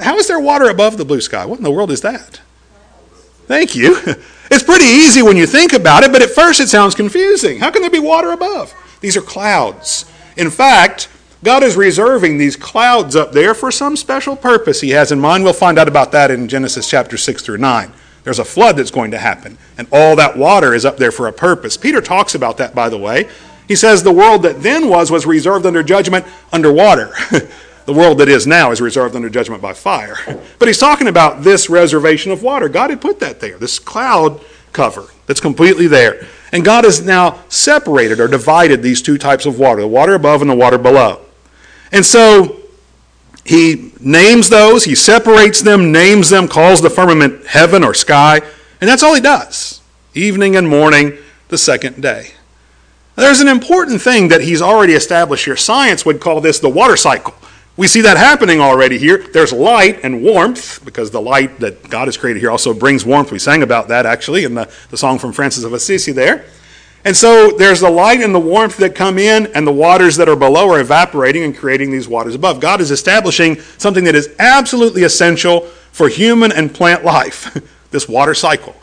How 0.00 0.16
is 0.16 0.28
there 0.28 0.38
water 0.38 0.68
above 0.70 0.96
the 0.96 1.04
blue 1.04 1.20
sky? 1.20 1.44
What 1.44 1.58
in 1.58 1.64
the 1.64 1.72
world 1.72 1.90
is 1.90 2.00
that? 2.02 2.40
Thank 3.46 3.74
you. 3.74 3.98
It's 4.48 4.62
pretty 4.62 4.84
easy 4.84 5.22
when 5.22 5.36
you 5.36 5.44
think 5.44 5.72
about 5.72 6.04
it, 6.04 6.12
but 6.12 6.22
at 6.22 6.30
first 6.30 6.60
it 6.60 6.68
sounds 6.68 6.94
confusing. 6.94 7.58
How 7.58 7.72
can 7.72 7.82
there 7.82 7.90
be 7.90 7.98
water 7.98 8.30
above? 8.30 8.72
These 9.00 9.16
are 9.16 9.20
clouds. 9.20 10.04
In 10.36 10.50
fact, 10.50 11.08
God 11.42 11.62
is 11.62 11.76
reserving 11.76 12.38
these 12.38 12.54
clouds 12.54 13.16
up 13.16 13.32
there 13.32 13.54
for 13.54 13.72
some 13.72 13.96
special 13.96 14.36
purpose 14.36 14.80
He 14.80 14.90
has 14.90 15.10
in 15.10 15.18
mind. 15.18 15.42
We'll 15.42 15.52
find 15.52 15.78
out 15.78 15.88
about 15.88 16.12
that 16.12 16.30
in 16.30 16.48
Genesis 16.48 16.88
chapter 16.88 17.16
6 17.16 17.42
through 17.42 17.58
9. 17.58 17.92
There's 18.22 18.38
a 18.38 18.44
flood 18.44 18.76
that's 18.76 18.90
going 18.90 19.10
to 19.12 19.18
happen, 19.18 19.58
and 19.78 19.86
all 19.92 20.16
that 20.16 20.36
water 20.36 20.74
is 20.74 20.84
up 20.84 20.96
there 20.96 21.12
for 21.12 21.28
a 21.28 21.32
purpose. 21.32 21.76
Peter 21.76 22.00
talks 22.00 22.34
about 22.34 22.56
that, 22.58 22.74
by 22.74 22.88
the 22.88 22.98
way. 22.98 23.28
He 23.68 23.76
says 23.76 24.02
the 24.02 24.12
world 24.12 24.42
that 24.42 24.62
then 24.62 24.88
was 24.88 25.10
was 25.10 25.26
reserved 25.26 25.66
under 25.66 25.82
judgment 25.82 26.24
underwater. 26.52 27.12
The 27.86 27.92
world 27.92 28.18
that 28.18 28.28
is 28.28 28.46
now 28.46 28.72
is 28.72 28.80
reserved 28.80 29.14
under 29.14 29.30
judgment 29.30 29.62
by 29.62 29.72
fire. 29.72 30.16
But 30.58 30.68
he's 30.68 30.78
talking 30.78 31.06
about 31.06 31.42
this 31.42 31.70
reservation 31.70 32.32
of 32.32 32.42
water. 32.42 32.68
God 32.68 32.90
had 32.90 33.00
put 33.00 33.20
that 33.20 33.40
there, 33.40 33.58
this 33.58 33.78
cloud 33.78 34.40
cover 34.72 35.06
that's 35.26 35.40
completely 35.40 35.86
there. 35.86 36.26
And 36.52 36.64
God 36.64 36.84
has 36.84 37.04
now 37.04 37.42
separated 37.48 38.20
or 38.20 38.28
divided 38.28 38.82
these 38.82 39.02
two 39.02 39.18
types 39.18 39.46
of 39.46 39.58
water 39.58 39.80
the 39.82 39.88
water 39.88 40.14
above 40.14 40.42
and 40.42 40.50
the 40.50 40.54
water 40.54 40.78
below. 40.78 41.20
And 41.92 42.04
so 42.04 42.60
he 43.44 43.92
names 44.00 44.48
those, 44.48 44.84
he 44.84 44.94
separates 44.94 45.62
them, 45.62 45.92
names 45.92 46.30
them, 46.30 46.48
calls 46.48 46.80
the 46.80 46.90
firmament 46.90 47.46
heaven 47.46 47.84
or 47.84 47.94
sky, 47.94 48.40
and 48.80 48.88
that's 48.88 49.02
all 49.02 49.14
he 49.14 49.20
does. 49.20 49.80
Evening 50.14 50.56
and 50.56 50.68
morning, 50.68 51.16
the 51.48 51.58
second 51.58 52.02
day. 52.02 52.32
There's 53.14 53.40
an 53.40 53.48
important 53.48 54.02
thing 54.02 54.28
that 54.28 54.42
he's 54.42 54.60
already 54.60 54.92
established 54.92 55.44
here. 55.44 55.56
Science 55.56 56.04
would 56.04 56.20
call 56.20 56.40
this 56.40 56.58
the 56.58 56.68
water 56.68 56.96
cycle. 56.96 57.34
We 57.76 57.88
see 57.88 58.00
that 58.02 58.16
happening 58.16 58.60
already 58.60 58.96
here. 58.96 59.18
There's 59.18 59.52
light 59.52 60.00
and 60.02 60.22
warmth, 60.22 60.82
because 60.82 61.10
the 61.10 61.20
light 61.20 61.60
that 61.60 61.90
God 61.90 62.08
has 62.08 62.16
created 62.16 62.40
here 62.40 62.50
also 62.50 62.72
brings 62.72 63.04
warmth. 63.04 63.30
We 63.30 63.38
sang 63.38 63.62
about 63.62 63.88
that 63.88 64.06
actually 64.06 64.44
in 64.44 64.54
the, 64.54 64.70
the 64.88 64.96
song 64.96 65.18
from 65.18 65.32
Francis 65.32 65.62
of 65.62 65.74
Assisi 65.74 66.12
there. 66.12 66.46
And 67.04 67.14
so 67.14 67.50
there's 67.50 67.80
the 67.80 67.90
light 67.90 68.22
and 68.22 68.34
the 68.34 68.40
warmth 68.40 68.78
that 68.78 68.94
come 68.94 69.18
in, 69.18 69.48
and 69.48 69.66
the 69.66 69.72
waters 69.72 70.16
that 70.16 70.28
are 70.28 70.36
below 70.36 70.70
are 70.70 70.80
evaporating 70.80 71.42
and 71.42 71.54
creating 71.54 71.90
these 71.90 72.08
waters 72.08 72.34
above. 72.34 72.60
God 72.60 72.80
is 72.80 72.90
establishing 72.90 73.60
something 73.76 74.04
that 74.04 74.14
is 74.14 74.34
absolutely 74.38 75.02
essential 75.02 75.60
for 75.92 76.08
human 76.08 76.52
and 76.52 76.74
plant 76.74 77.04
life 77.04 77.62
this 77.90 78.08
water 78.08 78.34
cycle. 78.34 78.74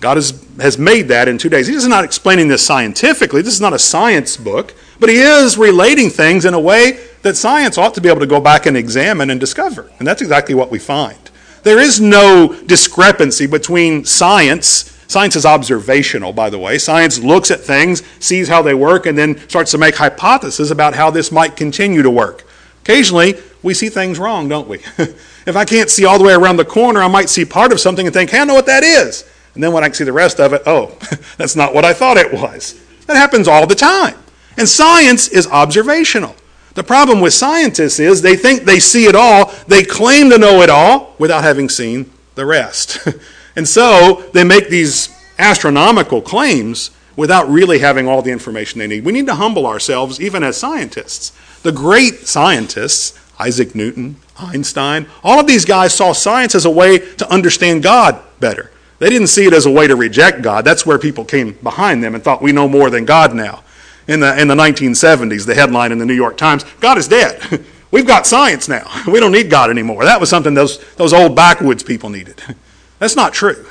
God 0.00 0.16
has, 0.16 0.46
has 0.60 0.78
made 0.78 1.08
that 1.08 1.26
in 1.26 1.38
two 1.38 1.48
days. 1.48 1.66
He's 1.66 1.86
not 1.86 2.04
explaining 2.04 2.48
this 2.48 2.64
scientifically. 2.64 3.42
This 3.42 3.54
is 3.54 3.60
not 3.60 3.72
a 3.72 3.78
science 3.78 4.36
book, 4.36 4.74
but 5.00 5.08
he 5.08 5.16
is 5.16 5.58
relating 5.58 6.08
things 6.08 6.44
in 6.44 6.54
a 6.54 6.60
way 6.60 7.04
that 7.22 7.36
science 7.36 7.76
ought 7.76 7.94
to 7.94 8.00
be 8.00 8.08
able 8.08 8.20
to 8.20 8.26
go 8.26 8.40
back 8.40 8.66
and 8.66 8.76
examine 8.76 9.30
and 9.30 9.40
discover. 9.40 9.90
And 9.98 10.06
that's 10.06 10.22
exactly 10.22 10.54
what 10.54 10.70
we 10.70 10.78
find. 10.78 11.18
There 11.64 11.80
is 11.80 12.00
no 12.00 12.56
discrepancy 12.66 13.46
between 13.46 14.04
science. 14.04 14.94
Science 15.08 15.34
is 15.34 15.44
observational, 15.44 16.32
by 16.32 16.48
the 16.48 16.58
way. 16.58 16.78
Science 16.78 17.18
looks 17.18 17.50
at 17.50 17.60
things, 17.60 18.04
sees 18.20 18.48
how 18.48 18.62
they 18.62 18.74
work, 18.74 19.06
and 19.06 19.18
then 19.18 19.36
starts 19.48 19.72
to 19.72 19.78
make 19.78 19.96
hypotheses 19.96 20.70
about 20.70 20.94
how 20.94 21.10
this 21.10 21.32
might 21.32 21.56
continue 21.56 22.02
to 22.02 22.10
work. 22.10 22.46
Occasionally, 22.82 23.34
we 23.64 23.74
see 23.74 23.88
things 23.88 24.18
wrong, 24.18 24.48
don't 24.48 24.68
we? 24.68 24.80
If 25.48 25.56
I 25.56 25.64
can't 25.64 25.88
see 25.88 26.04
all 26.04 26.18
the 26.18 26.24
way 26.24 26.34
around 26.34 26.58
the 26.58 26.64
corner, 26.66 27.00
I 27.00 27.08
might 27.08 27.30
see 27.30 27.46
part 27.46 27.72
of 27.72 27.80
something 27.80 28.06
and 28.06 28.12
think, 28.12 28.28
hey, 28.28 28.40
I 28.40 28.44
know 28.44 28.52
what 28.52 28.66
that 28.66 28.84
is. 28.84 29.24
And 29.58 29.64
then 29.64 29.72
when 29.72 29.82
I 29.82 29.90
see 29.90 30.04
the 30.04 30.12
rest 30.12 30.38
of 30.38 30.52
it, 30.52 30.62
oh, 30.66 30.96
that's 31.36 31.56
not 31.56 31.74
what 31.74 31.84
I 31.84 31.92
thought 31.92 32.16
it 32.16 32.32
was. 32.32 32.80
That 33.06 33.16
happens 33.16 33.48
all 33.48 33.66
the 33.66 33.74
time. 33.74 34.14
And 34.56 34.68
science 34.68 35.26
is 35.26 35.48
observational. 35.48 36.36
The 36.74 36.84
problem 36.84 37.20
with 37.20 37.34
scientists 37.34 37.98
is 37.98 38.22
they 38.22 38.36
think 38.36 38.62
they 38.62 38.78
see 38.78 39.06
it 39.06 39.16
all, 39.16 39.52
they 39.66 39.82
claim 39.82 40.30
to 40.30 40.38
know 40.38 40.62
it 40.62 40.70
all 40.70 41.16
without 41.18 41.42
having 41.42 41.68
seen 41.68 42.08
the 42.36 42.46
rest. 42.46 43.04
and 43.56 43.66
so 43.66 44.30
they 44.32 44.44
make 44.44 44.68
these 44.68 45.12
astronomical 45.40 46.22
claims 46.22 46.92
without 47.16 47.48
really 47.48 47.80
having 47.80 48.06
all 48.06 48.22
the 48.22 48.30
information 48.30 48.78
they 48.78 48.86
need. 48.86 49.04
We 49.04 49.10
need 49.10 49.26
to 49.26 49.34
humble 49.34 49.66
ourselves, 49.66 50.20
even 50.20 50.44
as 50.44 50.56
scientists. 50.56 51.36
The 51.64 51.72
great 51.72 52.28
scientists, 52.28 53.18
Isaac 53.40 53.74
Newton, 53.74 54.18
Einstein, 54.38 55.08
all 55.24 55.40
of 55.40 55.48
these 55.48 55.64
guys 55.64 55.94
saw 55.94 56.12
science 56.12 56.54
as 56.54 56.64
a 56.64 56.70
way 56.70 56.98
to 57.16 57.28
understand 57.28 57.82
God 57.82 58.22
better. 58.38 58.70
They 58.98 59.10
didn't 59.10 59.28
see 59.28 59.46
it 59.46 59.52
as 59.52 59.66
a 59.66 59.70
way 59.70 59.86
to 59.86 59.96
reject 59.96 60.42
God. 60.42 60.64
That's 60.64 60.84
where 60.84 60.98
people 60.98 61.24
came 61.24 61.52
behind 61.62 62.02
them 62.02 62.14
and 62.14 62.22
thought, 62.22 62.42
we 62.42 62.52
know 62.52 62.68
more 62.68 62.90
than 62.90 63.04
God 63.04 63.34
now. 63.34 63.62
In 64.06 64.20
the, 64.20 64.40
in 64.40 64.48
the 64.48 64.54
1970s, 64.54 65.46
the 65.46 65.54
headline 65.54 65.92
in 65.92 65.98
the 65.98 66.06
New 66.06 66.14
York 66.14 66.36
Times 66.36 66.64
God 66.80 66.98
is 66.98 67.08
dead. 67.08 67.64
We've 67.90 68.06
got 68.06 68.26
science 68.26 68.68
now. 68.68 68.90
We 69.06 69.20
don't 69.20 69.32
need 69.32 69.50
God 69.50 69.70
anymore. 69.70 70.04
That 70.04 70.20
was 70.20 70.28
something 70.28 70.54
those, 70.54 70.78
those 70.94 71.12
old 71.12 71.36
backwoods 71.36 71.82
people 71.82 72.10
needed. 72.10 72.42
That's 72.98 73.16
not 73.16 73.32
true 73.32 73.64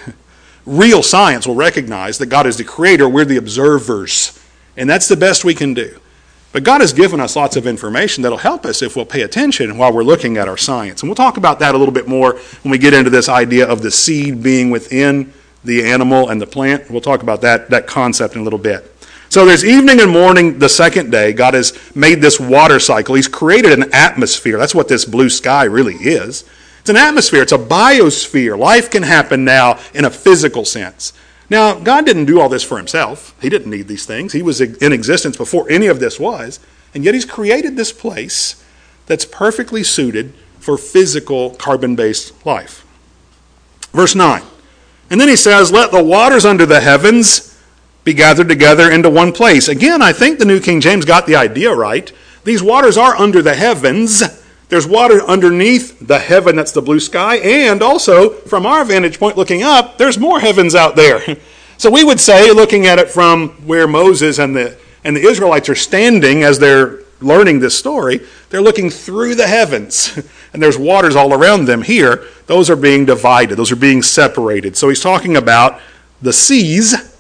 real 0.68 1.02
science 1.02 1.48
will 1.48 1.56
recognize 1.56 2.18
that 2.20 2.28
God 2.28 2.46
is 2.46 2.58
the 2.58 2.64
creator, 2.64 3.10
we're 3.10 3.26
the 3.26 3.38
observers. 3.38 4.38
And 4.76 4.88
that's 4.88 5.08
the 5.08 5.16
best 5.16 5.44
we 5.44 5.56
can 5.56 5.74
do. 5.74 6.00
But 6.58 6.64
God 6.64 6.82
has 6.82 6.92
given 6.92 7.20
us 7.20 7.36
lots 7.36 7.56
of 7.56 7.68
information 7.68 8.24
that'll 8.24 8.40
help 8.40 8.66
us 8.66 8.82
if 8.82 8.96
we'll 8.96 9.06
pay 9.06 9.22
attention 9.22 9.78
while 9.78 9.94
we're 9.94 10.02
looking 10.02 10.38
at 10.38 10.48
our 10.48 10.58
science. 10.58 11.04
And 11.04 11.08
we'll 11.08 11.16
talk 11.16 11.38
about 11.38 11.60
that 11.60 11.76
a 11.76 11.78
little 11.78 11.94
bit 11.94 12.08
more 12.08 12.34
when 12.64 12.72
we 12.72 12.80
get 12.80 12.96
into 12.96 13.12
this 13.12 13.30
idea 13.30 13.68
of 13.68 13.84
the 13.84 13.92
seed 13.92 14.42
being 14.42 14.72
within 14.72 15.32
the 15.64 15.86
animal 15.86 16.30
and 16.30 16.42
the 16.42 16.48
plant. 16.48 16.90
We'll 16.90 17.00
talk 17.00 17.22
about 17.22 17.42
that, 17.42 17.70
that 17.70 17.86
concept 17.86 18.34
in 18.34 18.42
a 18.42 18.44
little 18.44 18.58
bit. 18.58 18.92
So 19.30 19.46
there's 19.46 19.64
evening 19.64 20.02
and 20.02 20.10
morning 20.10 20.58
the 20.58 20.68
second 20.68 21.12
day. 21.12 21.32
God 21.32 21.54
has 21.54 21.78
made 21.96 22.22
this 22.22 22.40
water 22.40 22.80
cycle. 22.80 23.14
He's 23.14 23.28
created 23.28 23.72
an 23.74 23.94
atmosphere. 23.94 24.58
That's 24.58 24.74
what 24.74 24.88
this 24.88 25.06
blue 25.06 25.30
sky 25.30 25.66
really 25.66 25.94
is. 25.94 26.44
It's 26.80 26.90
an 26.90 26.98
atmosphere, 26.98 27.44
it's 27.44 27.52
a 27.52 27.60
biosphere. 27.60 28.58
Life 28.58 28.90
can 28.90 29.04
happen 29.04 29.46
now 29.46 29.78
in 29.94 30.06
a 30.06 30.10
physical 30.10 30.66
sense. 30.66 31.14
Now, 31.50 31.80
God 31.80 32.06
didn't 32.06 32.26
do 32.26 32.40
all 32.40 32.50
this 32.50 32.64
for 32.64 32.78
himself. 32.78 33.36
He 33.42 33.50
didn't 33.50 33.70
need 33.70 33.88
these 33.88 34.06
things. 34.06 34.34
He 34.34 34.42
was 34.42 34.60
in 34.60 34.92
existence 34.92 35.38
before 35.38 35.70
any 35.70 35.88
of 35.88 36.00
this 36.00 36.20
was. 36.20 36.60
And 36.94 37.06
yet, 37.06 37.14
He's 37.14 37.26
created 37.26 37.76
this 37.76 37.94
place 37.94 38.64
that's 39.06 39.26
perfectly 39.26 39.84
suited 39.84 40.34
for 40.60 40.78
physical 40.78 41.52
carbon 41.52 41.96
based 41.96 42.46
life. 42.46 42.86
Verse 43.94 44.16
9. 44.16 44.44
And 45.10 45.22
then 45.22 45.30
He 45.30 45.38
says, 45.38 45.72
Let 45.72 45.92
the 45.92 46.04
waters 46.04 46.46
under 46.46 46.66
the 46.66 46.82
heavens 46.82 47.58
be 48.04 48.14
gathered 48.14 48.50
together 48.50 48.90
into 48.90 49.10
one 49.10 49.32
place. 49.32 49.68
Again, 49.68 50.02
I 50.02 50.14
think 50.14 50.40
the 50.40 50.46
New 50.46 50.60
King 50.60 50.82
James 50.82 51.06
got 51.06 51.26
the 51.26 51.36
idea 51.36 51.74
right. 51.74 52.12
These 52.44 52.64
waters 52.64 52.98
are 52.98 53.16
under 53.16 53.42
the 53.42 53.56
heavens 53.56 54.24
there's 54.70 54.86
water 54.86 55.22
underneath 55.22 55.98
the 56.06 56.20
heaven 56.20 56.56
that's 56.56 56.74
the 56.74 56.82
blue 56.82 57.00
sky, 57.00 57.38
and 57.38 57.82
also 57.82 58.30
from 58.30 58.66
our 58.66 58.84
vantage 58.84 59.20
point 59.20 59.38
looking 59.38 59.64
up, 59.64 59.98
there's 59.98 60.18
more 60.18 60.40
heavens 60.40 60.76
out 60.76 60.96
there. 60.96 61.22
So 61.80 61.92
we 61.92 62.04
would 62.04 62.20
say, 62.20 62.52
looking 62.52 62.88
at 62.88 62.98
it 62.98 63.08
from 63.08 63.50
where 63.68 63.88
Moses 63.88 64.40
and 64.40 64.56
the, 64.56 64.76
and 65.04 65.16
the 65.16 65.22
Israelites 65.22 65.70
are 65.70 65.76
standing 65.76 66.42
as 66.42 66.58
they're 66.58 67.02
learning 67.22 67.60
this 67.60 67.78
story, 67.78 68.22
they're 68.50 68.64
looking 68.64 68.90
through 68.90 69.36
the 69.36 69.46
heavens, 69.46 70.18
and 70.54 70.64
there's 70.64 70.76
waters 70.76 71.16
all 71.16 71.36
around 71.36 71.66
them 71.66 71.84
here. 71.84 72.26
Those 72.48 72.72
are 72.72 72.76
being 72.76 73.06
divided, 73.06 73.58
those 73.58 73.72
are 73.72 73.76
being 73.76 74.02
separated. 74.02 74.76
So 74.76 74.90
he's 74.90 75.02
talking 75.02 75.38
about 75.38 75.80
the 76.20 76.34
seas 76.34 77.16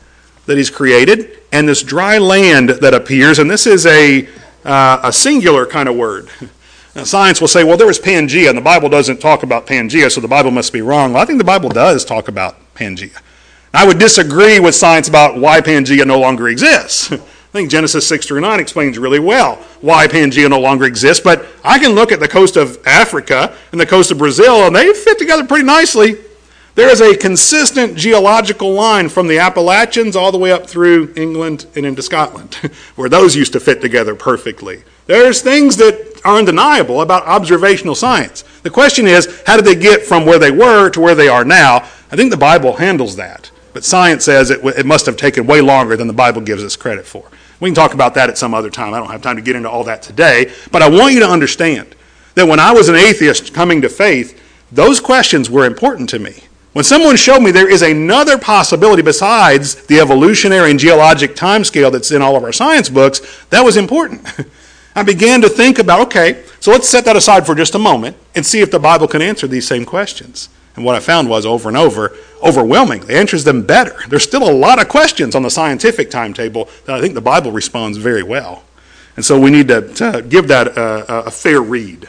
that 0.48 0.58
he's 0.58 0.72
created 0.72 1.38
and 1.52 1.70
this 1.70 1.84
dry 1.84 2.18
land 2.18 2.70
that 2.70 2.96
appears, 2.96 3.38
and 3.38 3.52
this 3.52 3.68
is 3.68 3.86
a, 3.86 4.28
uh, 4.66 5.02
a 5.04 5.14
singular 5.14 5.68
kind 5.68 5.88
of 5.88 5.96
word. 5.96 6.30
Now, 6.98 7.04
science 7.04 7.40
will 7.40 7.48
say, 7.48 7.64
well, 7.64 7.78
there 7.78 7.86
was 7.86 8.00
Pangea, 8.00 8.50
and 8.50 8.58
the 8.58 8.62
Bible 8.64 8.90
doesn't 8.90 9.22
talk 9.22 9.44
about 9.44 9.68
Pangea, 9.68 10.12
so 10.12 10.20
the 10.20 10.28
Bible 10.28 10.50
must 10.50 10.74
be 10.74 10.82
wrong. 10.82 11.14
Well, 11.14 11.22
I 11.22 11.26
think 11.28 11.38
the 11.38 11.44
Bible 11.44 11.70
does 11.70 12.04
talk 12.04 12.28
about 12.28 12.56
Pangea. 12.74 13.16
I 13.72 13.86
would 13.86 14.00
disagree 14.00 14.60
with 14.60 14.74
science 14.74 15.08
about 15.08 15.38
why 15.38 15.62
Pangea 15.62 16.08
no 16.08 16.20
longer 16.20 16.48
exists. 16.48 17.12
I 17.12 17.18
think 17.52 17.70
Genesis 17.70 18.08
6 18.08 18.26
through 18.26 18.42
9 18.42 18.60
explains 18.60 18.98
really 18.98 19.20
well 19.20 19.58
why 19.82 20.08
Pangea 20.08 20.50
no 20.50 20.60
longer 20.60 20.86
exists, 20.86 21.24
but 21.24 21.46
I 21.64 21.78
can 21.78 21.92
look 21.92 22.12
at 22.12 22.20
the 22.20 22.28
coast 22.28 22.58
of 22.58 22.80
Africa 22.88 23.56
and 23.72 23.80
the 23.80 23.86
coast 23.86 24.10
of 24.10 24.18
Brazil, 24.18 24.66
and 24.66 24.76
they 24.76 24.92
fit 24.92 25.20
together 25.20 25.46
pretty 25.46 25.66
nicely. 25.66 26.16
There 26.78 26.92
is 26.92 27.02
a 27.02 27.18
consistent 27.18 27.98
geological 27.98 28.72
line 28.72 29.10
from 29.10 29.28
the 29.28 29.40
Appalachians 29.40 30.16
all 30.16 30.32
the 30.32 30.38
way 30.38 30.52
up 30.52 30.68
through 30.68 31.12
England 31.16 31.66
and 31.76 31.88
into 31.88 32.04
Scotland, 32.04 32.54
where 32.96 33.10
those 33.10 33.36
used 33.36 33.54
to 33.54 33.60
fit 33.60 33.82
together 33.82 34.14
perfectly. 34.14 34.84
There's 35.08 35.42
things 35.42 35.76
that 35.78 36.22
are 36.24 36.38
undeniable 36.38 37.02
about 37.02 37.26
observational 37.26 37.96
science. 37.96 38.44
The 38.62 38.70
question 38.70 39.08
is, 39.08 39.42
how 39.48 39.56
did 39.56 39.66
they 39.66 39.74
get 39.74 40.04
from 40.04 40.28
where 40.28 40.38
they 40.38 40.52
were 40.52 40.92
to 40.92 41.00
where 41.00 41.16
they 41.16 41.28
are 41.28 41.44
now? 41.44 41.78
I 42.12 42.16
think 42.16 42.30
the 42.30 42.38
Bible 42.38 42.74
handles 42.74 43.16
that. 43.16 43.50
But 43.74 43.84
science 43.84 44.26
says 44.26 44.52
it, 44.52 44.64
it 44.64 44.86
must 44.86 45.08
have 45.08 45.18
taken 45.18 45.48
way 45.48 45.62
longer 45.62 45.98
than 45.98 46.06
the 46.06 46.14
Bible 46.14 46.42
gives 46.42 46.64
us 46.64 46.76
credit 46.76 47.08
for. 47.08 47.28
We 47.60 47.70
can 47.70 47.76
talk 47.76 47.96
about 47.96 48.14
that 48.14 48.30
at 48.30 48.38
some 48.38 48.54
other 48.54 48.70
time. 48.70 48.94
I 48.94 49.00
don't 49.00 49.10
have 49.10 49.24
time 49.24 49.38
to 49.38 49.42
get 49.42 49.56
into 49.56 49.68
all 49.68 49.84
that 49.86 50.04
today. 50.04 50.54
But 50.72 50.84
I 50.84 50.90
want 50.92 51.16
you 51.16 51.22
to 51.22 51.28
understand 51.28 51.96
that 52.36 52.48
when 52.48 52.60
I 52.60 52.72
was 52.72 52.88
an 52.88 52.96
atheist 52.96 53.52
coming 53.52 53.82
to 53.82 53.90
faith, 53.90 54.40
those 54.72 55.00
questions 55.00 55.50
were 55.50 55.66
important 55.66 56.10
to 56.10 56.20
me. 56.20 56.44
When 56.74 56.84
someone 56.84 57.16
showed 57.16 57.40
me 57.40 57.52
there 57.52 57.70
is 57.70 57.82
another 57.82 58.38
possibility 58.38 59.02
besides 59.02 59.76
the 59.88 60.00
evolutionary 60.00 60.70
and 60.70 60.80
geologic 60.80 61.36
timescale 61.36 61.92
that's 61.92 62.12
in 62.12 62.22
all 62.22 62.36
of 62.36 62.44
our 62.44 62.54
science 62.54 62.90
books, 62.90 63.22
that 63.50 63.64
was 63.64 63.78
important. 63.78 64.28
I 64.96 65.04
began 65.04 65.42
to 65.42 65.50
think 65.50 65.80
about 65.80 66.02
okay, 66.08 66.44
so 66.60 66.72
let's 66.72 66.90
set 66.90 67.06
that 67.06 67.16
aside 67.16 67.46
for 67.46 67.56
just 67.56 67.76
a 67.76 67.80
moment 67.80 68.18
and 68.36 68.46
see 68.46 68.62
if 68.62 68.72
the 68.72 68.80
Bible 68.80 69.08
can 69.08 69.22
answer 69.22 69.48
these 69.48 69.68
same 69.68 69.86
questions. 69.86 70.50
And 70.76 70.86
what 70.86 70.96
I 70.96 71.00
found 71.00 71.28
was 71.28 71.46
over 71.46 71.70
and 71.70 71.78
over, 71.78 72.16
overwhelmingly, 72.44 73.14
It 73.14 73.18
answers 73.18 73.44
them 73.44 73.64
better. 73.64 73.96
There's 74.08 74.24
still 74.24 74.48
a 74.48 74.54
lot 74.54 74.80
of 74.80 74.88
questions 74.88 75.34
on 75.36 75.42
the 75.42 75.50
scientific 75.50 76.12
timetable 76.12 76.70
that 76.86 76.96
I 76.96 77.02
think 77.02 77.16
the 77.16 77.22
Bible 77.22 77.52
responds 77.52 77.98
very 77.98 78.22
well. 78.22 78.64
And 79.16 79.26
so 79.26 79.40
we 79.40 79.50
need 79.50 79.68
to, 79.70 79.92
to 79.96 80.24
give 80.28 80.48
that 80.50 80.68
a, 80.68 81.26
a 81.26 81.32
fair 81.32 81.62
read. 81.62 82.08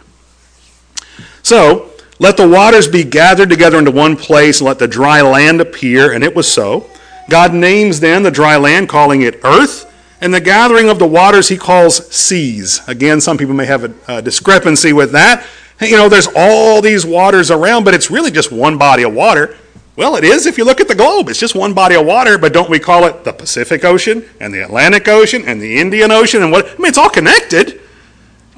So, 1.42 1.87
let 2.18 2.36
the 2.36 2.48
waters 2.48 2.88
be 2.88 3.04
gathered 3.04 3.48
together 3.48 3.78
into 3.78 3.90
one 3.90 4.16
place, 4.16 4.60
and 4.60 4.66
let 4.66 4.78
the 4.78 4.88
dry 4.88 5.20
land 5.22 5.60
appear, 5.60 6.12
and 6.12 6.24
it 6.24 6.34
was 6.34 6.50
so. 6.50 6.88
God 7.28 7.54
names 7.54 8.00
then 8.00 8.22
the 8.22 8.30
dry 8.30 8.56
land, 8.56 8.88
calling 8.88 9.22
it 9.22 9.40
earth. 9.44 9.84
And 10.20 10.34
the 10.34 10.40
gathering 10.40 10.88
of 10.88 10.98
the 10.98 11.06
waters 11.06 11.48
he 11.48 11.56
calls 11.56 12.12
seas. 12.12 12.80
Again, 12.88 13.20
some 13.20 13.38
people 13.38 13.54
may 13.54 13.66
have 13.66 13.84
a, 13.84 14.16
a, 14.16 14.22
discrepancy 14.22 14.92
with 14.92 15.12
that. 15.12 15.46
You 15.80 15.96
know, 15.96 16.08
there's 16.08 16.26
all 16.34 16.82
these 16.82 17.06
waters 17.06 17.52
around, 17.52 17.84
but 17.84 17.94
it's 17.94 18.10
really 18.10 18.32
just 18.32 18.50
one 18.50 18.78
body 18.78 19.04
of 19.04 19.14
water. 19.14 19.56
Well, 19.94 20.16
it 20.16 20.24
is 20.24 20.46
if 20.46 20.58
you 20.58 20.64
look 20.64 20.80
at 20.80 20.88
the 20.88 20.94
globe. 20.94 21.28
It's 21.28 21.38
just 21.38 21.54
one 21.54 21.72
body 21.72 21.94
of 21.94 22.04
water, 22.04 22.36
but 22.36 22.52
don't 22.52 22.68
we 22.68 22.80
call 22.80 23.04
it 23.04 23.22
the 23.22 23.32
Pacific 23.32 23.84
Ocean 23.84 24.24
and 24.40 24.52
the 24.52 24.64
Atlantic 24.64 25.06
Ocean 25.06 25.44
and 25.46 25.60
the 25.60 25.78
Indian 25.78 26.10
Ocean 26.10 26.42
and 26.42 26.50
what? 26.50 26.66
I 26.66 26.74
mean, 26.78 26.86
it's 26.86 26.98
all 26.98 27.10
connected. 27.10 27.80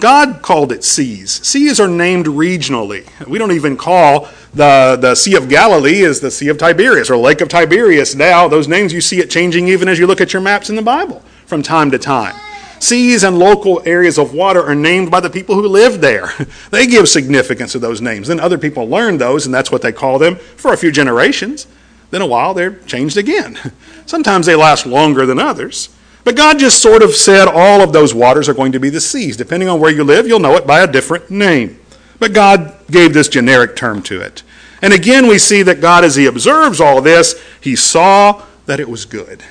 God 0.00 0.42
called 0.42 0.72
it 0.72 0.82
seas. 0.82 1.46
Seas 1.46 1.78
are 1.78 1.88
named 1.88 2.26
regionally. 2.26 3.06
We 3.26 3.38
don't 3.38 3.52
even 3.52 3.76
call 3.76 4.28
the, 4.54 4.98
the 5.00 5.14
Sea 5.14 5.36
of 5.36 5.48
Galilee 5.48 6.02
as 6.02 6.20
the 6.20 6.30
Sea 6.30 6.48
of 6.48 6.58
Tiberias 6.58 7.10
or 7.10 7.16
Lake 7.16 7.40
of 7.40 7.48
Tiberias 7.48 8.16
now. 8.16 8.48
Those 8.48 8.66
names 8.66 8.92
you 8.92 9.00
see 9.00 9.20
it 9.20 9.30
changing 9.30 9.68
even 9.68 9.88
as 9.88 9.98
you 9.98 10.06
look 10.06 10.20
at 10.20 10.32
your 10.32 10.42
maps 10.42 10.70
in 10.70 10.76
the 10.76 10.82
Bible 10.82 11.22
from 11.46 11.62
time 11.62 11.90
to 11.90 11.98
time. 11.98 12.34
Seas 12.80 13.24
and 13.24 13.38
local 13.38 13.82
areas 13.84 14.18
of 14.18 14.32
water 14.32 14.62
are 14.62 14.74
named 14.74 15.10
by 15.10 15.20
the 15.20 15.28
people 15.28 15.54
who 15.54 15.68
live 15.68 16.00
there. 16.00 16.32
They 16.70 16.86
give 16.86 17.08
significance 17.08 17.72
to 17.72 17.78
those 17.78 18.00
names. 18.00 18.28
Then 18.28 18.40
other 18.40 18.56
people 18.56 18.88
learn 18.88 19.18
those, 19.18 19.44
and 19.44 19.54
that's 19.54 19.70
what 19.70 19.82
they 19.82 19.92
call 19.92 20.18
them 20.18 20.36
for 20.36 20.72
a 20.72 20.76
few 20.78 20.90
generations. 20.90 21.66
Then 22.10 22.22
a 22.22 22.26
while, 22.26 22.54
they're 22.54 22.78
changed 22.86 23.16
again. 23.16 23.58
Sometimes 24.06 24.46
they 24.46 24.54
last 24.54 24.86
longer 24.86 25.26
than 25.26 25.38
others. 25.38 25.90
But 26.24 26.36
God 26.36 26.58
just 26.58 26.82
sort 26.82 27.02
of 27.02 27.14
said 27.14 27.48
all 27.48 27.80
of 27.80 27.92
those 27.92 28.14
waters 28.14 28.48
are 28.48 28.54
going 28.54 28.72
to 28.72 28.80
be 28.80 28.90
the 28.90 29.00
seas. 29.00 29.36
Depending 29.36 29.68
on 29.68 29.80
where 29.80 29.92
you 29.92 30.04
live, 30.04 30.26
you'll 30.26 30.38
know 30.38 30.56
it 30.56 30.66
by 30.66 30.80
a 30.80 30.86
different 30.86 31.30
name. 31.30 31.78
But 32.18 32.34
God 32.34 32.74
gave 32.90 33.14
this 33.14 33.28
generic 33.28 33.76
term 33.76 34.02
to 34.04 34.20
it. 34.20 34.42
And 34.82 34.92
again, 34.92 35.26
we 35.26 35.38
see 35.38 35.62
that 35.62 35.80
God, 35.80 36.04
as 36.04 36.16
He 36.16 36.26
observes 36.26 36.80
all 36.80 37.00
this, 37.00 37.42
He 37.60 37.76
saw 37.76 38.44
that 38.66 38.80
it 38.80 38.88
was 38.88 39.04
good. 39.04 39.42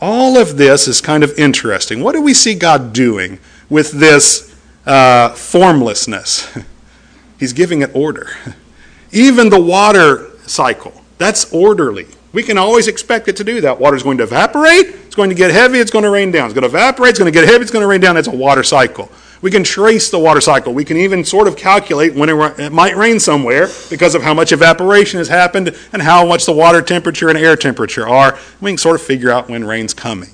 All 0.00 0.38
of 0.38 0.56
this 0.56 0.88
is 0.88 1.00
kind 1.00 1.22
of 1.22 1.38
interesting. 1.38 2.02
What 2.02 2.12
do 2.12 2.22
we 2.22 2.32
see 2.32 2.54
God 2.54 2.92
doing 2.92 3.38
with 3.68 3.92
this 3.92 4.54
uh, 4.86 5.30
formlessness? 5.30 6.56
He's 7.38 7.52
giving 7.52 7.82
it 7.82 7.90
order. 7.94 8.30
Even 9.12 9.50
the 9.50 9.60
water 9.60 10.30
cycle, 10.46 11.02
that's 11.18 11.52
orderly. 11.52 12.06
We 12.32 12.42
can 12.42 12.58
always 12.58 12.86
expect 12.86 13.26
it 13.28 13.36
to 13.38 13.44
do 13.44 13.60
that. 13.62 13.80
Water 13.80 13.96
is 13.96 14.02
going 14.02 14.18
to 14.18 14.24
evaporate, 14.24 14.86
it's 14.86 15.16
going 15.16 15.30
to 15.30 15.34
get 15.34 15.50
heavy, 15.50 15.78
it's 15.78 15.90
going 15.90 16.04
to 16.04 16.10
rain 16.10 16.30
down. 16.30 16.46
It's 16.46 16.54
going 16.54 16.62
to 16.62 16.68
evaporate, 16.68 17.10
it's 17.10 17.18
going 17.18 17.32
to 17.32 17.36
get 17.36 17.48
heavy, 17.48 17.62
it's 17.62 17.72
going 17.72 17.82
to 17.82 17.88
rain 17.88 18.00
down. 18.00 18.16
It's 18.16 18.28
a 18.28 18.36
water 18.36 18.62
cycle. 18.62 19.10
We 19.42 19.50
can 19.50 19.64
trace 19.64 20.10
the 20.10 20.18
water 20.18 20.40
cycle. 20.40 20.74
We 20.74 20.84
can 20.84 20.98
even 20.98 21.24
sort 21.24 21.48
of 21.48 21.56
calculate 21.56 22.14
when 22.14 22.28
it 22.28 22.72
might 22.72 22.94
rain 22.94 23.18
somewhere 23.18 23.68
because 23.88 24.14
of 24.14 24.22
how 24.22 24.34
much 24.34 24.52
evaporation 24.52 25.18
has 25.18 25.28
happened 25.28 25.74
and 25.92 26.02
how 26.02 26.26
much 26.26 26.44
the 26.44 26.52
water 26.52 26.82
temperature 26.82 27.30
and 27.30 27.38
air 27.38 27.56
temperature 27.56 28.06
are. 28.06 28.38
We 28.60 28.70
can 28.70 28.78
sort 28.78 28.96
of 28.96 29.02
figure 29.02 29.30
out 29.30 29.48
when 29.48 29.64
rain's 29.64 29.94
coming. 29.94 30.30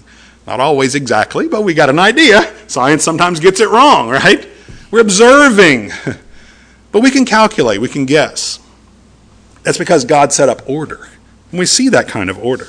Not 0.46 0.58
always 0.58 0.96
exactly, 0.96 1.46
but 1.46 1.62
we 1.62 1.72
got 1.72 1.88
an 1.88 2.00
idea. 2.00 2.52
Science 2.66 3.04
sometimes 3.04 3.38
gets 3.38 3.60
it 3.60 3.68
wrong, 3.68 4.10
right? 4.10 4.46
We're 4.90 5.00
observing. 5.00 5.92
But 6.96 7.02
we 7.02 7.10
can 7.10 7.26
calculate, 7.26 7.78
we 7.78 7.90
can 7.90 8.06
guess. 8.06 8.58
That's 9.64 9.76
because 9.76 10.06
God 10.06 10.32
set 10.32 10.48
up 10.48 10.66
order. 10.66 11.10
And 11.50 11.58
we 11.58 11.66
see 11.66 11.88
that 11.90 12.08
kind 12.08 12.30
of 12.30 12.38
order. 12.38 12.68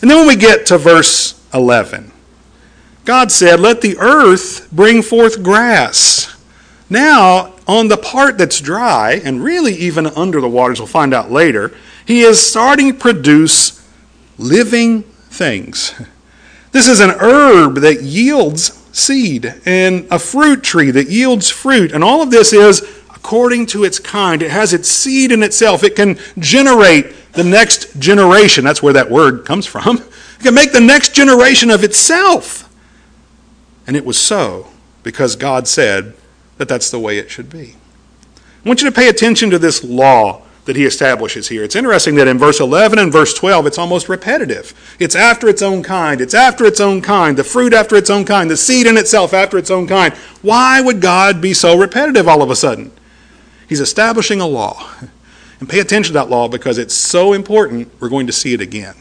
And 0.00 0.10
then 0.10 0.18
when 0.18 0.26
we 0.26 0.36
get 0.36 0.66
to 0.66 0.78
verse 0.78 1.40
11, 1.52 2.12
God 3.04 3.30
said, 3.30 3.60
Let 3.60 3.80
the 3.80 3.96
earth 3.98 4.70
bring 4.70 5.02
forth 5.02 5.42
grass. 5.42 6.34
Now, 6.90 7.54
on 7.66 7.88
the 7.88 7.96
part 7.96 8.36
that's 8.38 8.60
dry, 8.60 9.20
and 9.24 9.42
really 9.42 9.74
even 9.74 10.06
under 10.06 10.40
the 10.40 10.48
waters, 10.48 10.78
we'll 10.78 10.86
find 10.86 11.14
out 11.14 11.30
later, 11.30 11.74
he 12.06 12.20
is 12.20 12.44
starting 12.44 12.92
to 12.92 12.98
produce 12.98 13.86
living 14.38 15.02
things. 15.02 15.94
This 16.72 16.88
is 16.88 16.98
an 16.98 17.10
herb 17.10 17.76
that 17.76 18.02
yields 18.02 18.82
seed, 18.90 19.54
and 19.64 20.06
a 20.10 20.18
fruit 20.18 20.62
tree 20.62 20.90
that 20.90 21.08
yields 21.08 21.50
fruit. 21.50 21.92
And 21.92 22.02
all 22.02 22.20
of 22.20 22.30
this 22.30 22.52
is 22.52 22.80
according 23.14 23.66
to 23.66 23.84
its 23.84 23.98
kind. 23.98 24.42
It 24.42 24.50
has 24.50 24.72
its 24.72 24.88
seed 24.88 25.32
in 25.32 25.42
itself. 25.42 25.82
It 25.82 25.96
can 25.96 26.18
generate 26.38 27.06
the 27.34 27.44
next 27.44 27.98
generation. 27.98 28.64
That's 28.64 28.82
where 28.82 28.92
that 28.92 29.10
word 29.10 29.44
comes 29.44 29.66
from. 29.66 29.98
It 29.98 30.12
can 30.42 30.54
make 30.54 30.72
the 30.72 30.80
next 30.80 31.14
generation 31.14 31.70
of 31.70 31.84
itself. 31.84 32.70
And 33.86 33.96
it 33.96 34.04
was 34.04 34.18
so 34.18 34.68
because 35.02 35.36
God 35.36 35.68
said 35.68 36.14
that 36.58 36.68
that's 36.68 36.90
the 36.90 36.98
way 36.98 37.18
it 37.18 37.30
should 37.30 37.50
be. 37.50 37.76
I 38.64 38.68
want 38.68 38.80
you 38.80 38.88
to 38.88 38.94
pay 38.94 39.08
attention 39.08 39.50
to 39.50 39.58
this 39.58 39.84
law 39.84 40.42
that 40.64 40.76
he 40.76 40.86
establishes 40.86 41.48
here. 41.48 41.62
It's 41.62 41.76
interesting 41.76 42.14
that 42.14 42.26
in 42.28 42.38
verse 42.38 42.58
11 42.58 42.98
and 42.98 43.12
verse 43.12 43.34
12, 43.34 43.66
it's 43.66 43.78
almost 43.78 44.08
repetitive. 44.08 44.96
It's 44.98 45.14
after 45.14 45.48
its 45.48 45.60
own 45.60 45.82
kind. 45.82 46.22
It's 46.22 46.32
after 46.32 46.64
its 46.64 46.80
own 46.80 47.02
kind. 47.02 47.36
The 47.36 47.44
fruit 47.44 47.74
after 47.74 47.96
its 47.96 48.08
own 48.08 48.24
kind. 48.24 48.50
The 48.50 48.56
seed 48.56 48.86
in 48.86 48.96
itself 48.96 49.34
after 49.34 49.58
its 49.58 49.70
own 49.70 49.86
kind. 49.86 50.14
Why 50.40 50.80
would 50.80 51.02
God 51.02 51.42
be 51.42 51.52
so 51.52 51.76
repetitive 51.78 52.26
all 52.26 52.40
of 52.40 52.50
a 52.50 52.56
sudden? 52.56 52.92
He's 53.68 53.80
establishing 53.80 54.40
a 54.40 54.46
law. 54.46 54.90
And 55.64 55.70
pay 55.70 55.80
attention 55.80 56.12
to 56.12 56.18
that 56.18 56.28
law 56.28 56.46
because 56.46 56.76
it's 56.76 56.92
so 56.92 57.32
important, 57.32 57.90
we're 57.98 58.10
going 58.10 58.26
to 58.26 58.34
see 58.34 58.52
it 58.52 58.60
again. 58.60 58.94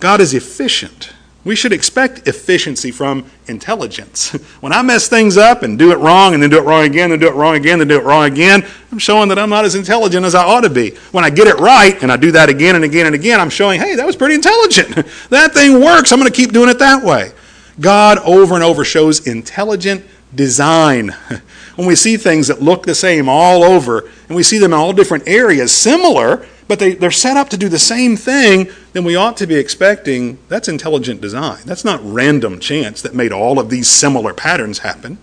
God 0.00 0.22
is 0.22 0.32
efficient. 0.32 1.12
We 1.44 1.54
should 1.54 1.74
expect 1.74 2.26
efficiency 2.26 2.90
from 2.90 3.30
intelligence. 3.46 4.32
When 4.62 4.72
I 4.72 4.80
mess 4.80 5.08
things 5.08 5.36
up 5.36 5.62
and 5.62 5.78
do 5.78 5.92
it 5.92 5.98
wrong 5.98 6.32
and 6.32 6.42
then 6.42 6.48
do 6.48 6.56
it 6.56 6.62
wrong 6.62 6.86
again 6.86 7.12
and 7.12 7.20
do 7.20 7.28
it 7.28 7.34
wrong 7.34 7.56
again 7.56 7.82
and 7.82 7.90
do 7.90 7.98
it 7.98 8.04
wrong 8.04 8.24
again, 8.24 8.66
I'm 8.90 8.98
showing 8.98 9.28
that 9.28 9.38
I'm 9.38 9.50
not 9.50 9.66
as 9.66 9.74
intelligent 9.74 10.24
as 10.24 10.34
I 10.34 10.42
ought 10.42 10.62
to 10.62 10.70
be. 10.70 10.92
When 11.10 11.24
I 11.24 11.28
get 11.28 11.46
it 11.46 11.56
right 11.56 12.02
and 12.02 12.10
I 12.10 12.16
do 12.16 12.32
that 12.32 12.48
again 12.48 12.74
and 12.74 12.84
again 12.84 13.04
and 13.04 13.14
again, 13.14 13.38
I'm 13.38 13.50
showing, 13.50 13.78
hey, 13.78 13.94
that 13.94 14.06
was 14.06 14.16
pretty 14.16 14.34
intelligent. 14.34 14.94
that 15.28 15.52
thing 15.52 15.78
works. 15.78 16.10
I'm 16.10 16.18
going 16.18 16.32
to 16.32 16.34
keep 16.34 16.54
doing 16.54 16.70
it 16.70 16.78
that 16.78 17.04
way. 17.04 17.32
God 17.78 18.16
over 18.20 18.54
and 18.54 18.64
over 18.64 18.82
shows 18.82 19.26
intelligent 19.26 20.06
design. 20.34 21.14
when 21.76 21.86
we 21.86 21.96
see 21.96 22.16
things 22.16 22.48
that 22.48 22.60
look 22.60 22.84
the 22.84 22.94
same 22.94 23.28
all 23.28 23.64
over, 23.64 24.10
and 24.28 24.36
we 24.36 24.42
see 24.42 24.58
them 24.58 24.72
in 24.72 24.78
all 24.78 24.92
different 24.92 25.26
areas, 25.26 25.72
similar, 25.72 26.46
but 26.68 26.78
they, 26.78 26.94
they're 26.94 27.10
set 27.10 27.36
up 27.36 27.48
to 27.50 27.56
do 27.56 27.68
the 27.68 27.78
same 27.78 28.16
thing, 28.16 28.70
then 28.92 29.04
we 29.04 29.16
ought 29.16 29.36
to 29.38 29.46
be 29.46 29.56
expecting 29.56 30.38
that's 30.48 30.68
intelligent 30.68 31.20
design. 31.20 31.60
That's 31.64 31.84
not 31.84 32.00
random 32.02 32.60
chance 32.60 33.02
that 33.02 33.14
made 33.14 33.32
all 33.32 33.58
of 33.58 33.70
these 33.70 33.88
similar 33.88 34.34
patterns 34.34 34.80
happen. 34.80 35.18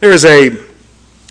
There 0.00 0.12
is 0.12 0.24
a, 0.24 0.56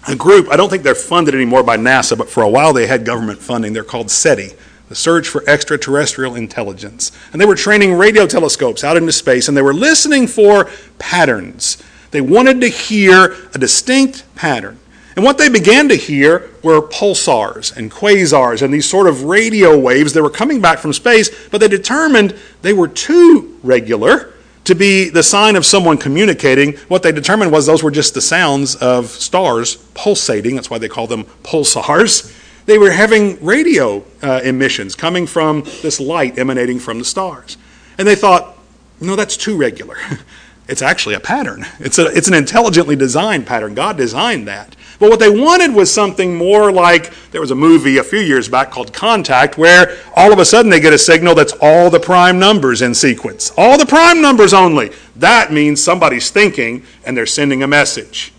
a 0.08 0.15
group, 0.15 0.50
I 0.50 0.55
don't 0.58 0.69
think 0.69 0.84
they're 0.84 0.96
funded 0.96 1.36
anymore 1.36 1.63
by 1.63 1.77
NASA, 1.77 2.17
but 2.17 2.29
for 2.29 2.43
a 2.43 2.50
while 2.50 2.74
they 2.74 2.88
had 2.88 3.05
government 3.05 3.39
funding. 3.39 3.74
They're 3.74 3.84
called 3.84 4.10
SETI, 4.10 4.51
the 4.88 4.96
Search 4.96 5.27
for 5.27 5.48
Extraterrestrial 5.50 6.36
Intelligence. 6.36 7.12
And 7.31 7.41
they 7.41 7.46
were 7.46 7.55
training 7.55 7.93
radio 7.93 8.25
telescopes 8.25 8.84
out 8.84 8.95
into 8.95 9.12
space, 9.12 9.47
and 9.47 9.58
they 9.58 9.62
were 9.62 9.73
listening 9.73 10.28
for 10.28 10.69
patterns 10.97 11.82
they 12.12 12.22
wanted 12.22 12.62
to 12.62 12.67
hear 12.67 13.36
a 13.54 13.58
distinct 13.58 14.24
pattern. 14.36 14.80
And 15.15 15.26
what 15.26 15.38
they 15.38 15.50
began 15.50 15.89
to 15.89 15.95
hear 15.95 16.50
were 16.63 16.82
pulsars 16.82 17.76
and 17.76 17.91
quasars 17.91 18.62
and 18.62 18.74
these 18.74 18.89
sort 18.89 19.08
of 19.08 19.24
radio 19.24 19.78
waves 19.78 20.13
that 20.13 20.24
were 20.24 20.30
coming 20.30 20.62
back 20.62 20.80
from 20.80 20.93
space, 20.93 21.50
but 21.50 21.60
they 21.60 21.67
determined 21.67 22.36
they 22.62 22.74
were 22.74 22.88
too 22.88 23.60
regular 23.62 24.34
to 24.63 24.76
be 24.76 25.10
the 25.10 25.24
sign 25.24 25.56
of 25.56 25.65
someone 25.65 25.98
communicating. 25.98 26.74
What 26.88 27.04
they 27.04 27.12
determined 27.12 27.52
was 27.52 27.65
those 27.65 27.84
were 27.84 27.91
just 27.91 28.13
the 28.13 28.22
sounds 28.22 28.76
of 28.76 29.08
stars 29.08 29.78
pulsating. 29.93 30.56
That's 30.56 30.69
why 30.69 30.78
they 30.78 30.88
call 30.88 31.08
them 31.08 31.26
pulsars. 31.43 32.36
They 32.65 32.78
were 32.78 32.91
having 32.91 33.43
radio 33.43 34.06
uh, 34.22 34.41
emissions 34.43 34.95
coming 34.95 35.26
from 35.26 35.63
this 35.82 36.00
light 36.00 36.38
emanating 36.38 36.78
from 36.78 37.00
the 37.00 37.06
stars. 37.06 37.58
And 37.98 38.08
they 38.08 38.15
thought, 38.15 38.58
no, 39.02 39.15
that's 39.15 39.36
too 39.36 39.58
regular. 39.58 39.98
It's 40.69 40.84
actually 40.84 41.15
a 41.15 41.19
pattern. 41.19 41.65
It's, 41.79 41.97
a, 41.97 42.05
it's 42.15 42.27
an 42.27 42.36
intelligently 42.36 42.95
designed 42.95 43.47
pattern. 43.47 43.73
God 43.73 43.97
designed 43.97 44.47
that. 44.47 44.75
But 44.99 45.10
what 45.10 45.19
they 45.19 45.29
wanted 45.29 45.73
was 45.73 45.91
something 45.91 46.38
more 46.38 46.71
like 46.71 47.12
there 47.32 47.41
was 47.41 47.49
a 47.49 47.55
movie 47.55 47.97
a 47.97 48.03
few 48.03 48.19
years 48.19 48.47
back 48.47 48.69
called 48.69 48.93
Contact, 48.93 49.58
where 49.58 49.97
all 50.15 50.32
of 50.32 50.38
a 50.38 50.45
sudden 50.45 50.69
they 50.69 50.79
get 50.79 50.93
a 50.93 50.99
signal 50.99 51.34
that's 51.34 51.53
all 51.60 51.89
the 51.89 51.99
prime 51.99 52.38
numbers 52.38 52.84
in 52.84 52.93
sequence. 52.93 53.51
All 53.58 53.79
the 53.79 53.86
prime 53.88 54.21
numbers 54.21 54.53
only. 54.53 54.91
That 55.15 55.51
means 55.51 55.84
somebody's 55.84 56.29
thinking 56.29 56.86
and 57.03 57.17
they're 57.17 57.25
sending 57.25 57.63
a 57.63 57.67
message. 57.67 58.32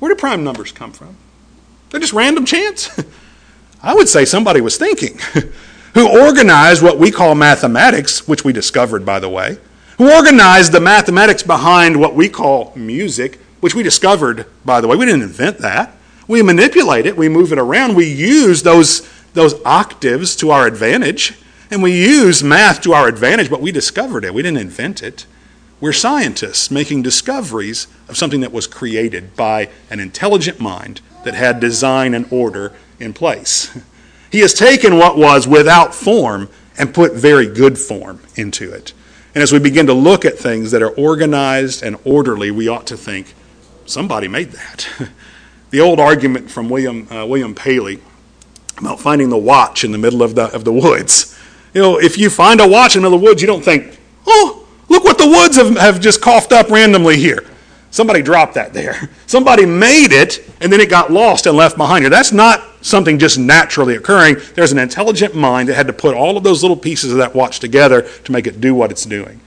Where 0.00 0.12
do 0.12 0.18
prime 0.18 0.42
numbers 0.42 0.72
come 0.72 0.90
from? 0.90 1.16
They're 1.90 2.00
just 2.00 2.12
random 2.12 2.44
chance? 2.44 2.90
I 3.84 3.94
would 3.94 4.08
say 4.08 4.24
somebody 4.24 4.60
was 4.60 4.78
thinking, 4.78 5.16
who 5.94 6.08
organized 6.08 6.82
what 6.82 6.98
we 6.98 7.12
call 7.12 7.36
mathematics, 7.36 8.26
which 8.26 8.44
we 8.44 8.52
discovered, 8.52 9.06
by 9.06 9.20
the 9.20 9.28
way 9.28 9.58
who 10.02 10.12
organized 10.12 10.72
the 10.72 10.80
mathematics 10.80 11.44
behind 11.44 11.94
what 12.00 12.12
we 12.12 12.28
call 12.28 12.72
music, 12.74 13.38
which 13.60 13.76
we 13.76 13.84
discovered, 13.84 14.44
by 14.64 14.80
the 14.80 14.88
way. 14.88 14.96
We 14.96 15.06
didn't 15.06 15.22
invent 15.22 15.58
that. 15.58 15.96
We 16.26 16.42
manipulate 16.42 17.06
it, 17.06 17.16
we 17.16 17.28
move 17.28 17.52
it 17.52 17.58
around, 17.58 17.94
we 17.94 18.12
use 18.12 18.64
those, 18.64 19.08
those 19.32 19.54
octaves 19.64 20.34
to 20.36 20.50
our 20.50 20.66
advantage, 20.66 21.38
and 21.70 21.84
we 21.84 21.96
use 21.96 22.42
math 22.42 22.80
to 22.80 22.92
our 22.92 23.06
advantage, 23.06 23.48
but 23.48 23.60
we 23.60 23.70
discovered 23.70 24.24
it. 24.24 24.34
We 24.34 24.42
didn't 24.42 24.58
invent 24.58 25.04
it. 25.04 25.24
We're 25.80 25.92
scientists 25.92 26.68
making 26.68 27.02
discoveries 27.02 27.86
of 28.08 28.16
something 28.16 28.40
that 28.40 28.52
was 28.52 28.66
created 28.66 29.36
by 29.36 29.68
an 29.88 30.00
intelligent 30.00 30.58
mind 30.58 31.00
that 31.22 31.34
had 31.34 31.60
design 31.60 32.12
and 32.12 32.26
order 32.32 32.72
in 32.98 33.12
place. 33.12 33.78
He 34.32 34.40
has 34.40 34.52
taken 34.52 34.96
what 34.96 35.16
was 35.16 35.46
without 35.46 35.94
form 35.94 36.48
and 36.76 36.92
put 36.92 37.12
very 37.12 37.46
good 37.46 37.78
form 37.78 38.20
into 38.34 38.72
it. 38.72 38.94
And 39.34 39.42
as 39.42 39.52
we 39.52 39.58
begin 39.58 39.86
to 39.86 39.94
look 39.94 40.24
at 40.24 40.38
things 40.38 40.70
that 40.72 40.82
are 40.82 40.90
organized 40.90 41.82
and 41.82 41.96
orderly, 42.04 42.50
we 42.50 42.68
ought 42.68 42.86
to 42.88 42.96
think, 42.96 43.34
somebody 43.86 44.28
made 44.28 44.52
that. 44.52 44.88
the 45.70 45.80
old 45.80 45.98
argument 45.98 46.50
from 46.50 46.68
William, 46.68 47.10
uh, 47.10 47.26
William 47.26 47.54
Paley 47.54 48.00
about 48.78 49.00
finding 49.00 49.30
the 49.30 49.38
watch 49.38 49.84
in 49.84 49.92
the 49.92 49.98
middle 49.98 50.22
of 50.22 50.34
the, 50.34 50.44
of 50.54 50.64
the 50.64 50.72
woods. 50.72 51.38
You 51.72 51.80
know, 51.80 51.98
if 51.98 52.18
you 52.18 52.28
find 52.28 52.60
a 52.60 52.68
watch 52.68 52.96
in 52.96 53.02
the 53.02 53.06
middle 53.06 53.16
of 53.16 53.22
the 53.22 53.28
woods, 53.28 53.40
you 53.40 53.46
don't 53.46 53.64
think, 53.64 53.98
oh, 54.26 54.66
look 54.88 55.04
what 55.04 55.18
the 55.18 55.26
woods 55.26 55.56
have, 55.56 55.76
have 55.76 56.00
just 56.00 56.20
coughed 56.20 56.52
up 56.52 56.68
randomly 56.68 57.16
here. 57.16 57.44
Somebody 57.92 58.22
dropped 58.22 58.54
that 58.54 58.72
there. 58.72 59.10
Somebody 59.26 59.66
made 59.66 60.12
it, 60.12 60.50
and 60.62 60.72
then 60.72 60.80
it 60.80 60.88
got 60.88 61.12
lost 61.12 61.44
and 61.44 61.54
left 61.54 61.76
behind 61.76 62.02
here. 62.02 62.10
That's 62.10 62.32
not 62.32 62.64
something 62.80 63.18
just 63.18 63.38
naturally 63.38 63.96
occurring. 63.96 64.36
There's 64.54 64.72
an 64.72 64.78
intelligent 64.78 65.34
mind 65.34 65.68
that 65.68 65.74
had 65.74 65.88
to 65.88 65.92
put 65.92 66.14
all 66.14 66.38
of 66.38 66.42
those 66.42 66.62
little 66.62 66.76
pieces 66.76 67.12
of 67.12 67.18
that 67.18 67.34
watch 67.34 67.60
together 67.60 68.00
to 68.24 68.32
make 68.32 68.46
it 68.46 68.62
do 68.62 68.74
what 68.74 68.90
it's 68.90 69.04
doing. 69.04 69.40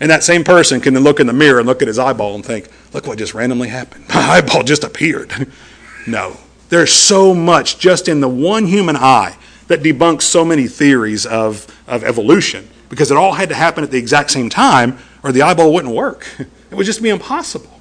And 0.00 0.10
that 0.10 0.24
same 0.24 0.44
person 0.44 0.80
can 0.80 0.94
then 0.94 1.04
look 1.04 1.20
in 1.20 1.26
the 1.26 1.34
mirror 1.34 1.58
and 1.58 1.68
look 1.68 1.82
at 1.82 1.88
his 1.88 1.98
eyeball 1.98 2.34
and 2.34 2.44
think, 2.44 2.70
look 2.94 3.06
what 3.06 3.18
just 3.18 3.34
randomly 3.34 3.68
happened. 3.68 4.06
My 4.14 4.20
eyeball 4.20 4.62
just 4.62 4.82
appeared. 4.82 5.48
no. 6.06 6.38
There's 6.70 6.92
so 6.92 7.34
much 7.34 7.78
just 7.78 8.08
in 8.08 8.22
the 8.22 8.28
one 8.28 8.64
human 8.64 8.96
eye 8.96 9.36
that 9.66 9.82
debunks 9.82 10.22
so 10.22 10.42
many 10.42 10.68
theories 10.68 11.26
of, 11.26 11.66
of 11.86 12.02
evolution 12.02 12.66
because 12.88 13.10
it 13.10 13.18
all 13.18 13.34
had 13.34 13.50
to 13.50 13.54
happen 13.54 13.84
at 13.84 13.90
the 13.90 13.98
exact 13.98 14.30
same 14.30 14.48
time 14.48 14.96
or 15.22 15.32
the 15.32 15.42
eyeball 15.42 15.74
wouldn't 15.74 15.94
work. 15.94 16.26
It 16.70 16.74
would 16.74 16.86
just 16.86 17.02
be 17.02 17.08
impossible. 17.08 17.80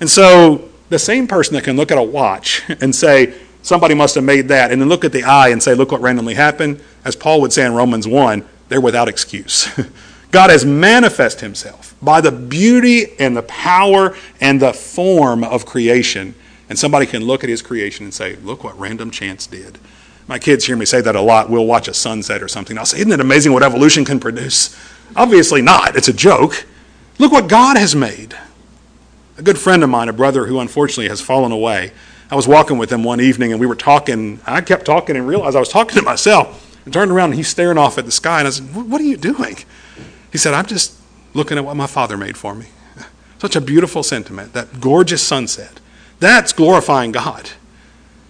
And 0.00 0.10
so 0.10 0.68
the 0.90 0.98
same 0.98 1.26
person 1.26 1.54
that 1.54 1.64
can 1.64 1.76
look 1.76 1.90
at 1.90 1.98
a 1.98 2.02
watch 2.02 2.62
and 2.80 2.94
say, 2.94 3.34
somebody 3.62 3.94
must 3.94 4.14
have 4.14 4.24
made 4.24 4.48
that, 4.48 4.70
and 4.70 4.80
then 4.80 4.88
look 4.88 5.04
at 5.04 5.12
the 5.12 5.24
eye 5.24 5.48
and 5.48 5.62
say, 5.62 5.74
look 5.74 5.90
what 5.90 6.00
randomly 6.00 6.34
happened, 6.34 6.80
as 7.04 7.16
Paul 7.16 7.40
would 7.40 7.52
say 7.52 7.64
in 7.64 7.72
Romans 7.72 8.06
1, 8.06 8.46
they're 8.68 8.80
without 8.80 9.08
excuse. 9.08 9.68
God 10.30 10.50
has 10.50 10.64
manifest 10.64 11.40
himself 11.40 11.94
by 12.02 12.20
the 12.20 12.32
beauty 12.32 13.16
and 13.20 13.36
the 13.36 13.42
power 13.42 14.16
and 14.40 14.60
the 14.60 14.72
form 14.72 15.44
of 15.44 15.64
creation. 15.64 16.34
And 16.68 16.76
somebody 16.78 17.06
can 17.06 17.24
look 17.24 17.44
at 17.44 17.50
his 17.50 17.62
creation 17.62 18.04
and 18.04 18.12
say, 18.12 18.36
look 18.36 18.64
what 18.64 18.76
random 18.78 19.10
chance 19.10 19.46
did. 19.46 19.78
My 20.26 20.38
kids 20.38 20.64
hear 20.64 20.76
me 20.76 20.86
say 20.86 21.00
that 21.02 21.14
a 21.14 21.20
lot. 21.20 21.50
We'll 21.50 21.66
watch 21.66 21.86
a 21.86 21.94
sunset 21.94 22.42
or 22.42 22.48
something. 22.48 22.76
I'll 22.76 22.86
say, 22.86 22.98
isn't 22.98 23.12
it 23.12 23.20
amazing 23.20 23.52
what 23.52 23.62
evolution 23.62 24.04
can 24.04 24.18
produce? 24.18 24.76
Obviously 25.14 25.62
not. 25.62 25.96
It's 25.96 26.08
a 26.08 26.12
joke. 26.12 26.66
Look 27.18 27.32
what 27.32 27.48
God 27.48 27.76
has 27.76 27.94
made. 27.94 28.36
A 29.36 29.42
good 29.42 29.58
friend 29.58 29.82
of 29.82 29.90
mine, 29.90 30.08
a 30.08 30.12
brother 30.12 30.46
who 30.46 30.60
unfortunately 30.60 31.08
has 31.08 31.20
fallen 31.20 31.52
away, 31.52 31.92
I 32.30 32.36
was 32.36 32.48
walking 32.48 32.78
with 32.78 32.90
him 32.90 33.04
one 33.04 33.20
evening 33.20 33.52
and 33.52 33.60
we 33.60 33.66
were 33.66 33.74
talking. 33.74 34.40
I 34.46 34.60
kept 34.60 34.86
talking 34.86 35.16
and 35.16 35.26
realized 35.26 35.56
I 35.56 35.60
was 35.60 35.68
talking 35.68 35.96
to 35.96 36.02
myself 36.02 36.78
and 36.84 36.92
turned 36.92 37.10
around 37.10 37.30
and 37.30 37.34
he's 37.34 37.48
staring 37.48 37.78
off 37.78 37.98
at 37.98 38.06
the 38.06 38.12
sky. 38.12 38.40
And 38.40 38.48
I 38.48 38.50
said, 38.50 38.74
What 38.74 39.00
are 39.00 39.04
you 39.04 39.16
doing? 39.16 39.58
He 40.32 40.38
said, 40.38 40.54
I'm 40.54 40.66
just 40.66 40.98
looking 41.32 41.58
at 41.58 41.64
what 41.64 41.76
my 41.76 41.86
father 41.86 42.16
made 42.16 42.36
for 42.36 42.54
me. 42.54 42.66
Such 43.38 43.56
a 43.56 43.60
beautiful 43.60 44.02
sentiment, 44.02 44.52
that 44.52 44.80
gorgeous 44.80 45.22
sunset. 45.22 45.80
That's 46.20 46.52
glorifying 46.52 47.12
God. 47.12 47.50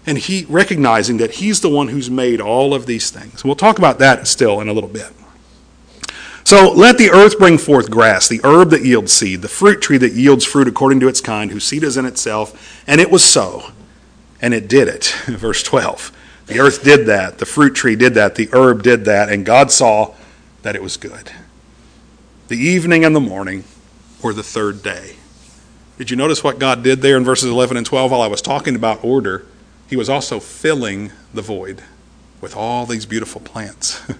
And 0.07 0.18
he 0.18 0.44
recognizing 0.49 1.16
that 1.18 1.37
he's 1.37 1.61
the 1.61 1.70
one 1.70 1.88
who's 1.88 2.11
made 2.11 2.40
all 2.40 2.75
of 2.75 2.87
these 2.87 3.11
things. 3.11 3.44
We'll 3.44 3.55
talk 3.55 3.79
about 3.79 3.99
that 4.01 4.27
still 4.27 4.61
in 4.61 4.68
a 4.68 4.73
little 4.73 4.90
bit. 4.90 5.12
So 6.44 6.70
let 6.72 6.98
the 6.98 7.11
earth 7.11 7.38
bring 7.38 7.57
forth 7.57 7.90
grass, 7.90 8.28
the 8.28 8.40
herb 8.44 8.70
that 8.70 8.85
yields 8.85 9.12
seed, 9.12 9.40
the 9.40 9.48
fruit 9.48 9.80
tree 9.80 9.96
that 9.98 10.12
yields 10.12 10.44
fruit 10.44 10.68
according 10.68 11.00
to 11.00 11.09
its 11.09 11.22
kind, 11.22 11.50
whose 11.50 11.64
seed 11.64 11.83
is 11.83 11.96
in 11.96 12.04
itself. 12.04 12.83
And 12.87 13.00
it 13.00 13.11
was 13.11 13.24
so. 13.24 13.70
And 14.42 14.52
it 14.52 14.68
did 14.68 14.87
it. 14.88 15.04
Verse 15.26 15.62
12. 15.62 16.12
The 16.46 16.61
earth 16.61 16.85
did 16.85 17.07
that. 17.07 17.38
The 17.38 17.46
fruit 17.46 17.74
tree 17.74 17.96
did 17.96 18.14
that. 18.14 18.35
The 18.35 18.50
herb 18.52 18.83
did 18.83 19.07
that. 19.07 19.30
And 19.30 19.46
God 19.46 19.70
saw 19.70 20.14
that 20.62 20.76
it 20.76 20.83
was 20.83 20.98
good. 20.98 21.33
The 22.48 22.59
evening 22.59 23.07
and 23.07 23.16
the 23.16 23.20
morning 23.20 23.64
were 24.22 24.35
the 24.35 24.42
third 24.42 24.83
day. 24.83 25.16
Did 25.96 26.11
you 26.11 26.16
notice 26.16 26.44
what 26.44 26.59
God 26.59 26.83
did 26.83 27.00
there 27.00 27.16
in 27.16 27.24
verses 27.24 27.48
11 27.48 27.78
and 27.78 27.87
12 27.87 28.11
while 28.11 28.20
I 28.20 28.26
was 28.26 28.42
talking 28.42 28.76
about 28.76 29.02
order? 29.02 29.46
He 29.88 29.96
was 29.96 30.11
also 30.11 30.40
filling 30.40 31.12
the 31.33 31.40
void 31.40 31.83
with 32.42 32.54
all 32.54 32.85
these 32.85 33.07
beautiful 33.07 33.40
plants. 33.40 34.02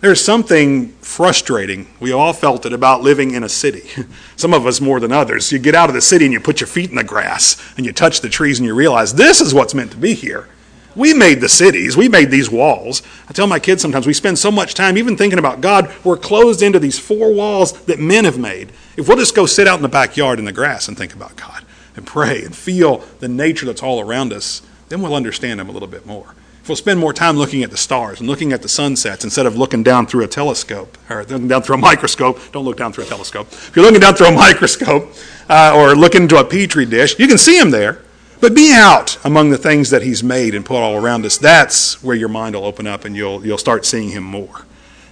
There's 0.00 0.22
something 0.22 0.88
frustrating. 1.00 1.86
We 2.00 2.12
all 2.12 2.32
felt 2.32 2.66
it 2.66 2.72
about 2.72 3.02
living 3.02 3.32
in 3.32 3.42
a 3.42 3.48
city. 3.48 3.88
Some 4.36 4.52
of 4.52 4.66
us 4.66 4.80
more 4.80 5.00
than 5.00 5.12
others. 5.12 5.50
You 5.50 5.58
get 5.58 5.74
out 5.74 5.88
of 5.88 5.94
the 5.94 6.00
city 6.02 6.26
and 6.26 6.32
you 6.32 6.40
put 6.40 6.60
your 6.60 6.68
feet 6.68 6.90
in 6.90 6.96
the 6.96 7.04
grass 7.04 7.56
and 7.76 7.86
you 7.86 7.92
touch 7.92 8.20
the 8.20 8.28
trees 8.28 8.58
and 8.58 8.66
you 8.66 8.74
realize 8.74 9.14
this 9.14 9.40
is 9.40 9.54
what's 9.54 9.74
meant 9.74 9.92
to 9.92 9.96
be 9.96 10.14
here. 10.14 10.48
We 10.96 11.12
made 11.12 11.40
the 11.40 11.48
cities, 11.48 11.96
we 11.96 12.08
made 12.08 12.30
these 12.30 12.50
walls. 12.50 13.02
I 13.28 13.32
tell 13.32 13.48
my 13.48 13.58
kids 13.58 13.82
sometimes 13.82 14.06
we 14.06 14.12
spend 14.12 14.38
so 14.38 14.52
much 14.52 14.74
time 14.74 14.96
even 14.96 15.16
thinking 15.16 15.40
about 15.40 15.60
God, 15.60 15.92
we're 16.04 16.16
closed 16.16 16.62
into 16.62 16.78
these 16.78 17.00
four 17.00 17.32
walls 17.32 17.72
that 17.86 17.98
men 17.98 18.24
have 18.24 18.38
made. 18.38 18.70
If 18.96 19.08
we'll 19.08 19.16
just 19.16 19.34
go 19.34 19.46
sit 19.46 19.66
out 19.66 19.76
in 19.76 19.82
the 19.82 19.88
backyard 19.88 20.38
in 20.38 20.44
the 20.44 20.52
grass 20.52 20.86
and 20.86 20.96
think 20.96 21.12
about 21.12 21.34
God 21.34 21.64
and 21.96 22.06
pray 22.06 22.44
and 22.44 22.54
feel 22.54 22.98
the 23.18 23.28
nature 23.28 23.66
that's 23.66 23.82
all 23.82 24.00
around 24.00 24.32
us, 24.32 24.62
then 24.88 25.02
we'll 25.02 25.16
understand 25.16 25.60
Him 25.60 25.68
a 25.68 25.72
little 25.72 25.88
bit 25.88 26.06
more 26.06 26.34
if 26.64 26.68
we'll 26.70 26.76
spend 26.76 26.98
more 26.98 27.12
time 27.12 27.36
looking 27.36 27.62
at 27.62 27.70
the 27.70 27.76
stars 27.76 28.20
and 28.20 28.26
looking 28.26 28.50
at 28.50 28.62
the 28.62 28.70
sunsets 28.70 29.22
instead 29.22 29.44
of 29.44 29.54
looking 29.54 29.82
down 29.82 30.06
through 30.06 30.24
a 30.24 30.26
telescope 30.26 30.96
or 31.10 31.22
looking 31.24 31.46
down 31.46 31.60
through 31.60 31.74
a 31.74 31.78
microscope, 31.78 32.40
don't 32.52 32.64
look 32.64 32.78
down 32.78 32.90
through 32.90 33.04
a 33.04 33.06
telescope. 33.06 33.48
If 33.52 33.76
you're 33.76 33.84
looking 33.84 34.00
down 34.00 34.14
through 34.14 34.28
a 34.28 34.32
microscope 34.32 35.12
uh, 35.50 35.74
or 35.76 35.94
looking 35.94 36.22
into 36.22 36.38
a 36.38 36.44
petri 36.44 36.86
dish, 36.86 37.18
you 37.18 37.28
can 37.28 37.36
see 37.36 37.58
them 37.58 37.70
there. 37.70 38.00
But 38.40 38.54
be 38.54 38.72
out 38.72 39.22
among 39.26 39.50
the 39.50 39.58
things 39.58 39.90
that 39.90 40.00
He's 40.00 40.24
made 40.24 40.54
and 40.54 40.64
put 40.64 40.78
all 40.78 40.96
around 40.96 41.26
us. 41.26 41.36
That's 41.36 42.02
where 42.02 42.16
your 42.16 42.30
mind 42.30 42.54
will 42.54 42.64
open 42.64 42.86
up 42.86 43.04
and 43.04 43.14
you'll, 43.14 43.44
you'll 43.44 43.58
start 43.58 43.84
seeing 43.84 44.08
Him 44.08 44.24
more. 44.24 44.64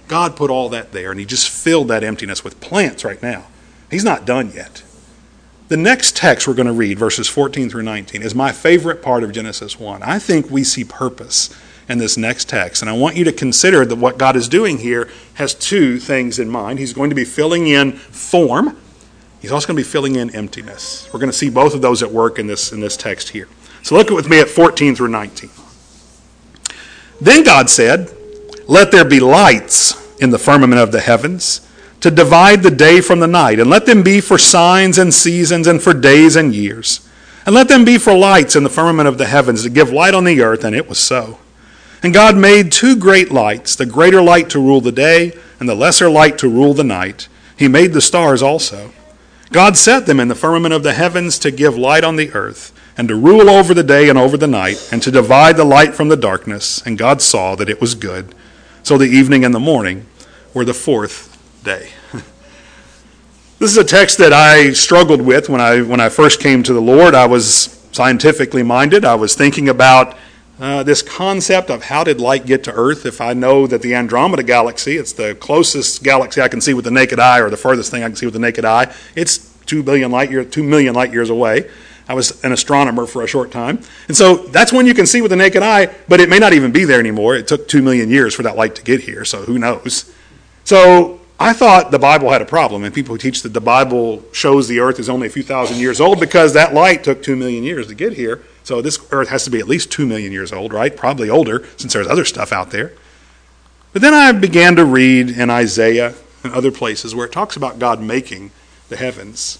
God 0.07 0.35
put 0.35 0.49
all 0.49 0.69
that 0.69 0.91
there 0.91 1.11
and 1.11 1.19
He 1.19 1.25
just 1.27 1.51
filled 1.51 1.87
that 1.89 2.03
emptiness 2.03 2.43
with 2.43 2.59
plants 2.61 3.05
right 3.05 3.21
now. 3.21 3.45
He's 3.91 4.03
not 4.03 4.25
done 4.25 4.51
yet. 4.55 4.81
The 5.73 5.77
next 5.77 6.15
text 6.15 6.47
we're 6.47 6.53
going 6.53 6.67
to 6.67 6.71
read, 6.71 6.99
verses 6.99 7.27
14 7.27 7.67
through 7.67 7.81
19, 7.81 8.21
is 8.21 8.35
my 8.35 8.51
favorite 8.51 9.01
part 9.01 9.23
of 9.23 9.31
Genesis 9.31 9.79
1. 9.79 10.03
I 10.03 10.19
think 10.19 10.51
we 10.51 10.63
see 10.63 10.83
purpose 10.83 11.49
in 11.89 11.97
this 11.97 12.15
next 12.15 12.47
text. 12.47 12.83
And 12.83 12.91
I 12.91 12.93
want 12.93 13.15
you 13.15 13.23
to 13.23 13.31
consider 13.31 13.83
that 13.83 13.95
what 13.95 14.19
God 14.19 14.35
is 14.35 14.47
doing 14.47 14.77
here 14.77 15.09
has 15.33 15.55
two 15.55 15.97
things 15.97 16.37
in 16.37 16.47
mind. 16.47 16.77
He's 16.77 16.93
going 16.93 17.09
to 17.09 17.15
be 17.15 17.25
filling 17.25 17.65
in 17.65 17.93
form, 17.93 18.77
He's 19.41 19.51
also 19.51 19.65
going 19.65 19.75
to 19.75 19.83
be 19.83 19.89
filling 19.89 20.15
in 20.15 20.29
emptiness. 20.35 21.09
We're 21.11 21.19
going 21.19 21.31
to 21.31 21.35
see 21.35 21.49
both 21.49 21.73
of 21.73 21.81
those 21.81 22.03
at 22.03 22.11
work 22.11 22.37
in 22.37 22.45
this, 22.45 22.71
in 22.71 22.79
this 22.79 22.95
text 22.95 23.29
here. 23.29 23.47
So 23.81 23.95
look 23.95 24.11
with 24.11 24.29
me 24.29 24.41
at 24.41 24.49
14 24.49 24.93
through 24.93 25.07
19. 25.07 25.49
Then 27.19 27.43
God 27.43 27.71
said, 27.71 28.11
Let 28.67 28.91
there 28.91 29.05
be 29.05 29.19
lights 29.19 30.19
in 30.19 30.29
the 30.29 30.37
firmament 30.37 30.79
of 30.79 30.91
the 30.91 31.01
heavens 31.01 31.62
to 32.03 32.11
divide 32.11 32.61
the 32.61 32.69
day 32.69 32.99
from 32.99 33.21
the 33.21 33.27
night, 33.27 33.61
and 33.61 33.69
let 33.69 33.85
them 33.85 34.03
be 34.03 34.19
for 34.19 34.37
signs 34.37 34.97
and 34.97 35.13
seasons 35.13 35.67
and 35.67 35.81
for 35.81 35.93
days 35.93 36.35
and 36.35 36.53
years. 36.53 37.07
And 37.45 37.55
let 37.55 37.69
them 37.69 37.85
be 37.85 37.97
for 37.97 38.13
lights 38.13 38.57
in 38.57 38.63
the 38.63 38.69
firmament 38.69 39.07
of 39.07 39.17
the 39.17 39.25
heavens 39.25 39.63
to 39.63 39.69
give 39.69 39.89
light 39.89 40.13
on 40.13 40.25
the 40.25 40.41
earth, 40.41 40.65
and 40.65 40.75
it 40.75 40.89
was 40.89 40.99
so. 40.99 41.37
And 42.03 42.13
God 42.13 42.35
made 42.35 42.73
two 42.73 42.97
great 42.97 43.31
lights, 43.31 43.77
the 43.77 43.85
greater 43.85 44.21
light 44.21 44.49
to 44.49 44.59
rule 44.59 44.81
the 44.81 44.91
day, 44.91 45.31
and 45.61 45.69
the 45.69 45.75
lesser 45.75 46.09
light 46.09 46.37
to 46.39 46.49
rule 46.49 46.73
the 46.73 46.83
night. 46.83 47.29
He 47.55 47.69
made 47.69 47.93
the 47.93 48.01
stars 48.01 48.41
also. 48.41 48.91
God 49.53 49.77
set 49.77 50.05
them 50.05 50.19
in 50.19 50.27
the 50.27 50.35
firmament 50.35 50.73
of 50.73 50.83
the 50.83 50.91
heavens 50.91 51.39
to 51.39 51.51
give 51.51 51.77
light 51.77 52.03
on 52.03 52.17
the 52.17 52.33
earth, 52.33 52.77
and 52.97 53.07
to 53.07 53.15
rule 53.15 53.49
over 53.49 53.73
the 53.73 53.81
day 53.81 54.09
and 54.09 54.19
over 54.19 54.35
the 54.35 54.45
night, 54.45 54.89
and 54.91 55.01
to 55.03 55.09
divide 55.09 55.55
the 55.55 55.63
light 55.63 55.95
from 55.95 56.09
the 56.09 56.17
darkness. 56.17 56.85
And 56.85 56.97
God 56.97 57.21
saw 57.21 57.55
that 57.55 57.69
it 57.69 57.79
was 57.79 57.95
good. 57.95 58.35
So 58.83 58.97
the 58.97 59.05
evening 59.05 59.45
and 59.45 59.55
the 59.55 59.59
morning 59.61 60.05
were 60.53 60.65
the 60.65 60.73
fourth 60.73 61.32
day. 61.63 61.89
this 63.59 63.71
is 63.71 63.77
a 63.77 63.83
text 63.83 64.17
that 64.17 64.33
I 64.33 64.73
struggled 64.73 65.21
with 65.21 65.49
when 65.49 65.61
I, 65.61 65.81
when 65.81 65.99
I 65.99 66.09
first 66.09 66.39
came 66.39 66.61
to 66.63 66.73
the 66.73 66.81
Lord. 66.81 67.15
I 67.15 67.25
was 67.25 67.79
scientifically 67.91 68.63
minded. 68.63 69.05
I 69.05 69.15
was 69.15 69.35
thinking 69.35 69.69
about 69.69 70.17
uh, 70.59 70.83
this 70.83 71.01
concept 71.01 71.69
of 71.69 71.83
how 71.83 72.03
did 72.03 72.19
light 72.19 72.45
get 72.45 72.63
to 72.65 72.73
Earth 72.73 73.05
if 73.05 73.21
I 73.21 73.33
know 73.33 73.65
that 73.67 73.81
the 73.81 73.95
Andromeda 73.95 74.43
galaxy, 74.43 74.97
it's 74.97 75.13
the 75.13 75.35
closest 75.35 76.03
galaxy 76.03 76.41
I 76.41 76.47
can 76.47 76.61
see 76.61 76.73
with 76.73 76.85
the 76.85 76.91
naked 76.91 77.19
eye, 77.19 77.39
or 77.39 77.49
the 77.49 77.57
furthest 77.57 77.91
thing 77.91 78.03
I 78.03 78.07
can 78.07 78.15
see 78.15 78.25
with 78.25 78.33
the 78.33 78.39
naked 78.39 78.65
eye, 78.65 78.93
it's 79.15 79.37
2 79.65 79.83
billion 79.83 80.11
light 80.11 80.29
year, 80.29 80.43
2 80.43 80.63
million 80.63 80.93
light 80.93 81.11
years 81.11 81.29
away. 81.29 81.69
I 82.07 82.13
was 82.13 82.43
an 82.43 82.51
astronomer 82.51 83.07
for 83.07 83.23
a 83.23 83.27
short 83.27 83.51
time. 83.51 83.79
And 84.09 84.17
so 84.17 84.35
that's 84.35 84.73
when 84.73 84.85
you 84.85 84.93
can 84.93 85.05
see 85.05 85.21
with 85.21 85.31
the 85.31 85.37
naked 85.37 85.63
eye, 85.63 85.93
but 86.09 86.19
it 86.19 86.27
may 86.27 86.37
not 86.37 86.51
even 86.51 86.71
be 86.71 86.83
there 86.83 86.99
anymore. 86.99 87.35
It 87.35 87.47
took 87.47 87.67
2 87.67 87.81
million 87.81 88.09
years 88.09 88.35
for 88.35 88.43
that 88.43 88.57
light 88.57 88.75
to 88.75 88.83
get 88.83 89.01
here, 89.01 89.23
so 89.23 89.43
who 89.43 89.57
knows. 89.57 90.13
So 90.65 91.21
I 91.43 91.51
thought 91.51 91.91
the 91.91 91.99
Bible 91.99 92.29
had 92.29 92.41
a 92.41 92.45
problem, 92.45 92.85
and 92.85 92.95
people 92.95 93.15
who 93.15 93.19
teach 93.19 93.41
that 93.41 93.51
the 93.51 93.59
Bible 93.59 94.23
shows 94.31 94.69
the 94.69 94.79
earth 94.79 94.97
is 94.97 95.09
only 95.09 95.27
a 95.27 95.29
few 95.29 95.43
thousand 95.43 95.77
years 95.77 95.99
old 95.99 96.21
because 96.21 96.53
that 96.53 96.73
light 96.73 97.03
took 97.03 97.21
two 97.21 97.35
million 97.35 97.65
years 97.65 97.87
to 97.87 97.95
get 97.95 98.13
here. 98.13 98.41
So 98.63 98.81
this 98.81 98.97
earth 99.11 99.27
has 99.27 99.43
to 99.43 99.49
be 99.49 99.59
at 99.59 99.67
least 99.67 99.91
two 99.91 100.05
million 100.05 100.31
years 100.31 100.53
old, 100.53 100.71
right? 100.71 100.95
Probably 100.95 101.29
older, 101.29 101.67
since 101.75 101.91
there's 101.91 102.07
other 102.07 102.23
stuff 102.23 102.53
out 102.53 102.71
there. 102.71 102.93
But 103.91 104.01
then 104.01 104.13
I 104.13 104.31
began 104.31 104.77
to 104.77 104.85
read 104.85 105.31
in 105.31 105.49
Isaiah 105.49 106.13
and 106.45 106.53
other 106.53 106.71
places 106.71 107.13
where 107.13 107.25
it 107.25 107.33
talks 107.33 107.57
about 107.57 107.77
God 107.77 108.01
making 108.01 108.51
the 108.87 108.95
heavens. 108.95 109.59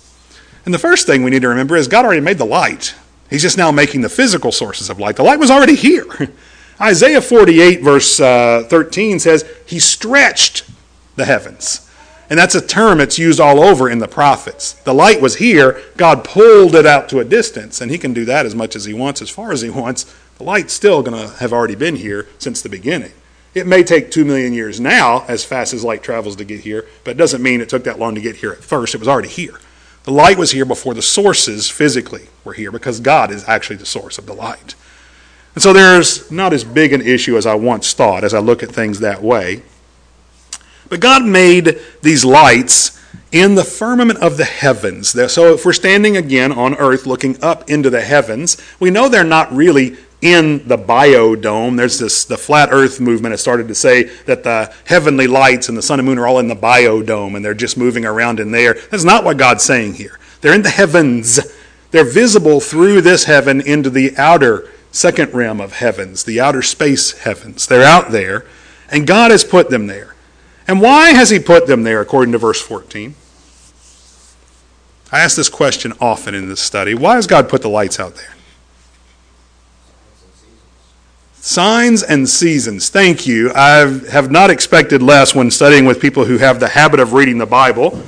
And 0.63 0.73
the 0.73 0.79
first 0.79 1.05
thing 1.05 1.21
we 1.21 1.31
need 1.31 1.41
to 1.41 1.49
remember 1.49 1.75
is 1.75 1.89
God 1.89 2.05
already 2.05 2.21
made 2.21 2.37
the 2.37 2.45
light. 2.45 2.95
He's 3.29 3.41
just 3.41 3.57
now 3.57 3.71
making 3.71 3.99
the 3.99 4.09
physical 4.09 4.53
sources 4.53 4.89
of 4.89 4.99
light. 4.99 5.17
The 5.17 5.23
light 5.23 5.39
was 5.39 5.51
already 5.51 5.75
here. 5.75 6.05
Isaiah 6.79 7.21
48, 7.21 7.81
verse 7.81 8.21
uh, 8.21 8.65
13 8.69 9.19
says, 9.19 9.43
He 9.65 9.79
stretched 9.79 10.63
the 11.15 11.25
heavens. 11.25 11.89
And 12.29 12.39
that's 12.39 12.55
a 12.55 12.65
term 12.65 12.97
that's 12.97 13.19
used 13.19 13.39
all 13.39 13.59
over 13.59 13.89
in 13.89 13.99
the 13.99 14.07
prophets. 14.07 14.73
The 14.73 14.93
light 14.93 15.21
was 15.21 15.35
here, 15.35 15.81
God 15.97 16.23
pulled 16.23 16.75
it 16.75 16.85
out 16.85 17.09
to 17.09 17.19
a 17.19 17.25
distance, 17.25 17.81
and 17.81 17.91
He 17.91 17.97
can 17.97 18.13
do 18.13 18.25
that 18.25 18.45
as 18.45 18.55
much 18.55 18.75
as 18.75 18.85
He 18.85 18.93
wants, 18.93 19.21
as 19.21 19.29
far 19.29 19.51
as 19.51 19.61
He 19.61 19.69
wants. 19.69 20.13
The 20.37 20.43
light's 20.43 20.73
still 20.73 21.03
going 21.03 21.19
to 21.19 21.35
have 21.35 21.53
already 21.53 21.75
been 21.75 21.95
here 21.95 22.27
since 22.39 22.61
the 22.61 22.69
beginning. 22.69 23.11
It 23.53 23.67
may 23.67 23.83
take 23.83 24.09
two 24.09 24.25
million 24.25 24.53
years 24.53 24.79
now, 24.79 25.25
as 25.27 25.45
fast 25.45 25.73
as 25.73 25.83
light 25.83 26.01
travels 26.01 26.35
to 26.37 26.43
get 26.43 26.61
here, 26.61 26.87
but 27.03 27.11
it 27.11 27.17
doesn't 27.17 27.43
mean 27.43 27.61
it 27.61 27.69
took 27.69 27.83
that 27.83 27.99
long 27.99 28.15
to 28.15 28.21
get 28.21 28.37
here 28.37 28.51
at 28.51 28.63
first. 28.63 28.95
It 28.95 28.99
was 28.99 29.07
already 29.07 29.29
here. 29.29 29.59
The 30.03 30.11
light 30.11 30.37
was 30.37 30.51
here 30.51 30.65
before 30.65 30.93
the 30.93 31.01
sources 31.01 31.69
physically 31.69 32.27
were 32.43 32.53
here 32.53 32.71
because 32.71 32.99
God 32.99 33.31
is 33.31 33.47
actually 33.47 33.75
the 33.75 33.85
source 33.85 34.17
of 34.17 34.25
the 34.25 34.33
light. 34.33 34.75
And 35.53 35.61
so 35.61 35.71
there's 35.71 36.31
not 36.31 36.51
as 36.51 36.63
big 36.63 36.93
an 36.93 37.01
issue 37.01 37.37
as 37.37 37.45
I 37.45 37.55
once 37.55 37.93
thought 37.93 38.23
as 38.23 38.33
I 38.33 38.39
look 38.39 38.63
at 38.63 38.71
things 38.71 38.99
that 38.99 39.21
way. 39.21 39.61
But 40.93 40.99
God 40.99 41.25
made 41.25 41.79
these 42.03 42.23
lights 42.23 43.01
in 43.31 43.55
the 43.55 43.63
firmament 43.63 44.19
of 44.19 44.37
the 44.37 44.45
heavens. 44.45 45.09
So 45.33 45.51
if 45.55 45.65
we're 45.65 45.73
standing 45.73 46.17
again 46.17 46.51
on 46.51 46.75
earth 46.75 47.07
looking 47.07 47.43
up 47.43 47.67
into 47.67 47.89
the 47.89 48.01
heavens, 48.01 48.57
we 48.79 48.91
know 48.91 49.09
they're 49.09 49.23
not 49.23 49.51
really 49.51 49.97
in 50.21 50.67
the 50.67 50.77
biodome. 50.77 51.77
There's 51.77 51.97
this 51.97 52.25
the 52.25 52.37
flat 52.37 52.69
earth 52.71 52.99
movement 52.99 53.33
has 53.33 53.41
started 53.41 53.69
to 53.69 53.73
say 53.73 54.03
that 54.25 54.43
the 54.43 54.71
heavenly 54.85 55.25
lights 55.25 55.67
and 55.67 55.75
the 55.75 55.81
sun 55.81 55.97
and 55.97 56.07
moon 56.07 56.19
are 56.19 56.27
all 56.27 56.37
in 56.37 56.47
the 56.47 56.55
biodome 56.55 57.35
and 57.35 57.43
they're 57.43 57.55
just 57.55 57.75
moving 57.75 58.05
around 58.05 58.39
in 58.39 58.51
there. 58.51 58.75
That's 58.91 59.03
not 59.03 59.23
what 59.23 59.37
God's 59.37 59.63
saying 59.63 59.95
here. 59.95 60.19
They're 60.41 60.53
in 60.53 60.61
the 60.61 60.69
heavens. 60.69 61.39
They're 61.89 62.05
visible 62.05 62.59
through 62.59 63.01
this 63.01 63.23
heaven 63.23 63.61
into 63.61 63.89
the 63.89 64.15
outer 64.15 64.69
second 64.91 65.33
realm 65.33 65.59
of 65.59 65.73
heavens, 65.73 66.23
the 66.23 66.39
outer 66.39 66.61
space 66.61 67.17
heavens. 67.17 67.65
They're 67.65 67.81
out 67.81 68.11
there, 68.11 68.45
and 68.91 69.07
God 69.07 69.31
has 69.31 69.43
put 69.43 69.71
them 69.71 69.87
there. 69.87 70.12
And 70.67 70.81
why 70.81 71.11
has 71.11 71.29
he 71.29 71.39
put 71.39 71.67
them 71.67 71.83
there, 71.83 72.01
according 72.01 72.31
to 72.31 72.37
verse 72.37 72.61
14? 72.61 73.15
I 75.11 75.19
ask 75.19 75.35
this 75.35 75.49
question 75.49 75.93
often 75.99 76.33
in 76.33 76.49
this 76.49 76.61
study. 76.61 76.95
Why 76.95 77.15
has 77.15 77.27
God 77.27 77.47
put 77.47 77.61
the 77.61 77.69
lights 77.69 77.99
out 77.99 78.15
there? 78.15 78.33
Signs 81.35 82.01
and 82.01 82.27
seasons. 82.27 82.89
Thank 82.89 83.27
you. 83.27 83.51
I 83.53 83.79
have 84.09 84.31
not 84.31 84.49
expected 84.49 85.03
less 85.03 85.35
when 85.35 85.51
studying 85.51 85.85
with 85.85 85.99
people 86.01 86.23
who 86.23 86.37
have 86.37 86.59
the 86.59 86.69
habit 86.69 86.99
of 87.01 87.13
reading 87.13 87.37
the 87.37 87.45
Bible. 87.45 88.01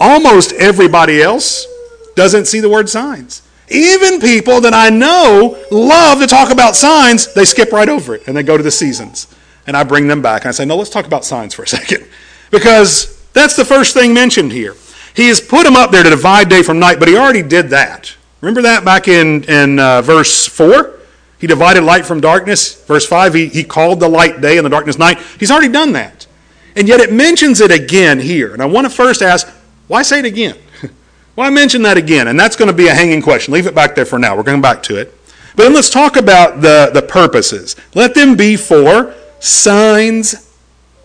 Almost 0.00 0.52
everybody 0.54 1.22
else 1.22 1.66
doesn't 2.14 2.46
see 2.46 2.60
the 2.60 2.68
word 2.68 2.88
signs. 2.88 3.42
Even 3.68 4.20
people 4.20 4.60
that 4.62 4.72
I 4.72 4.90
know 4.90 5.62
love 5.70 6.20
to 6.20 6.26
talk 6.26 6.50
about 6.50 6.76
signs, 6.76 7.32
they 7.34 7.44
skip 7.44 7.72
right 7.72 7.88
over 7.88 8.14
it 8.14 8.26
and 8.26 8.36
they 8.36 8.42
go 8.42 8.56
to 8.56 8.62
the 8.62 8.70
seasons. 8.70 9.26
And 9.66 9.76
I 9.76 9.84
bring 9.84 10.08
them 10.08 10.22
back 10.22 10.42
and 10.42 10.48
I 10.48 10.52
say, 10.52 10.64
no, 10.64 10.76
let's 10.76 10.90
talk 10.90 11.06
about 11.06 11.24
signs 11.24 11.54
for 11.54 11.62
a 11.62 11.68
second. 11.78 12.06
Because 12.50 13.20
that's 13.32 13.56
the 13.56 13.64
first 13.64 13.94
thing 13.94 14.14
mentioned 14.14 14.52
here. 14.52 14.74
He 15.14 15.28
has 15.28 15.40
put 15.40 15.64
them 15.64 15.76
up 15.76 15.90
there 15.90 16.02
to 16.02 16.10
divide 16.10 16.48
day 16.48 16.62
from 16.62 16.78
night, 16.78 16.98
but 16.98 17.08
he 17.08 17.16
already 17.16 17.42
did 17.42 17.70
that. 17.70 18.14
Remember 18.40 18.62
that 18.62 18.84
back 18.84 19.08
in, 19.08 19.44
in 19.44 19.78
uh, 19.78 20.02
verse 20.02 20.46
4? 20.46 20.92
He 21.38 21.46
divided 21.46 21.82
light 21.84 22.04
from 22.04 22.20
darkness. 22.20 22.84
Verse 22.84 23.06
5, 23.06 23.34
he, 23.34 23.48
he 23.48 23.64
called 23.64 24.00
the 24.00 24.08
light 24.08 24.40
day 24.40 24.58
and 24.58 24.64
the 24.64 24.70
darkness 24.70 24.98
night. 24.98 25.18
He's 25.38 25.50
already 25.50 25.72
done 25.72 25.92
that. 25.92 26.26
And 26.74 26.86
yet 26.86 27.00
it 27.00 27.12
mentions 27.12 27.60
it 27.60 27.70
again 27.70 28.20
here. 28.20 28.52
And 28.52 28.62
I 28.62 28.66
want 28.66 28.86
to 28.86 28.90
first 28.90 29.22
ask, 29.22 29.48
why 29.88 30.02
say 30.02 30.18
it 30.18 30.24
again? 30.24 30.56
Why 31.36 31.50
mention 31.50 31.82
that 31.82 31.98
again? 31.98 32.28
And 32.28 32.40
that's 32.40 32.56
going 32.56 32.68
to 32.68 32.76
be 32.76 32.88
a 32.88 32.94
hanging 32.94 33.20
question. 33.20 33.52
Leave 33.52 33.66
it 33.66 33.74
back 33.74 33.94
there 33.94 34.06
for 34.06 34.18
now. 34.18 34.34
We're 34.34 34.42
going 34.42 34.62
back 34.62 34.82
to 34.84 34.96
it. 34.96 35.12
But 35.54 35.64
then 35.64 35.74
let's 35.74 35.90
talk 35.90 36.16
about 36.16 36.62
the, 36.62 36.90
the 36.92 37.02
purposes. 37.02 37.76
Let 37.94 38.14
them 38.14 38.36
be 38.36 38.56
for 38.56 39.14
signs 39.46 40.52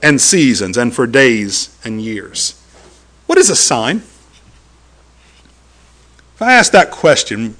and 0.02 0.20
seasons 0.20 0.78
and 0.78 0.94
for 0.94 1.06
days 1.06 1.78
and 1.84 2.02
years. 2.02 2.60
What 3.28 3.38
is 3.38 3.50
a 3.50 3.56
sign? 3.56 3.98
If 6.36 6.42
I 6.42 6.54
ask 6.54 6.72
that 6.72 6.90
question, 6.90 7.56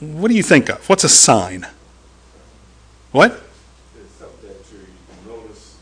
what 0.00 0.28
do 0.28 0.34
you 0.34 0.42
think 0.42 0.70
of? 0.70 0.88
What's 0.88 1.04
a 1.04 1.10
sign? 1.10 1.66
What? 3.12 3.32
It's 3.96 4.14
something 4.14 4.48
that 4.48 4.64
you 4.72 5.30
notice, 5.30 5.76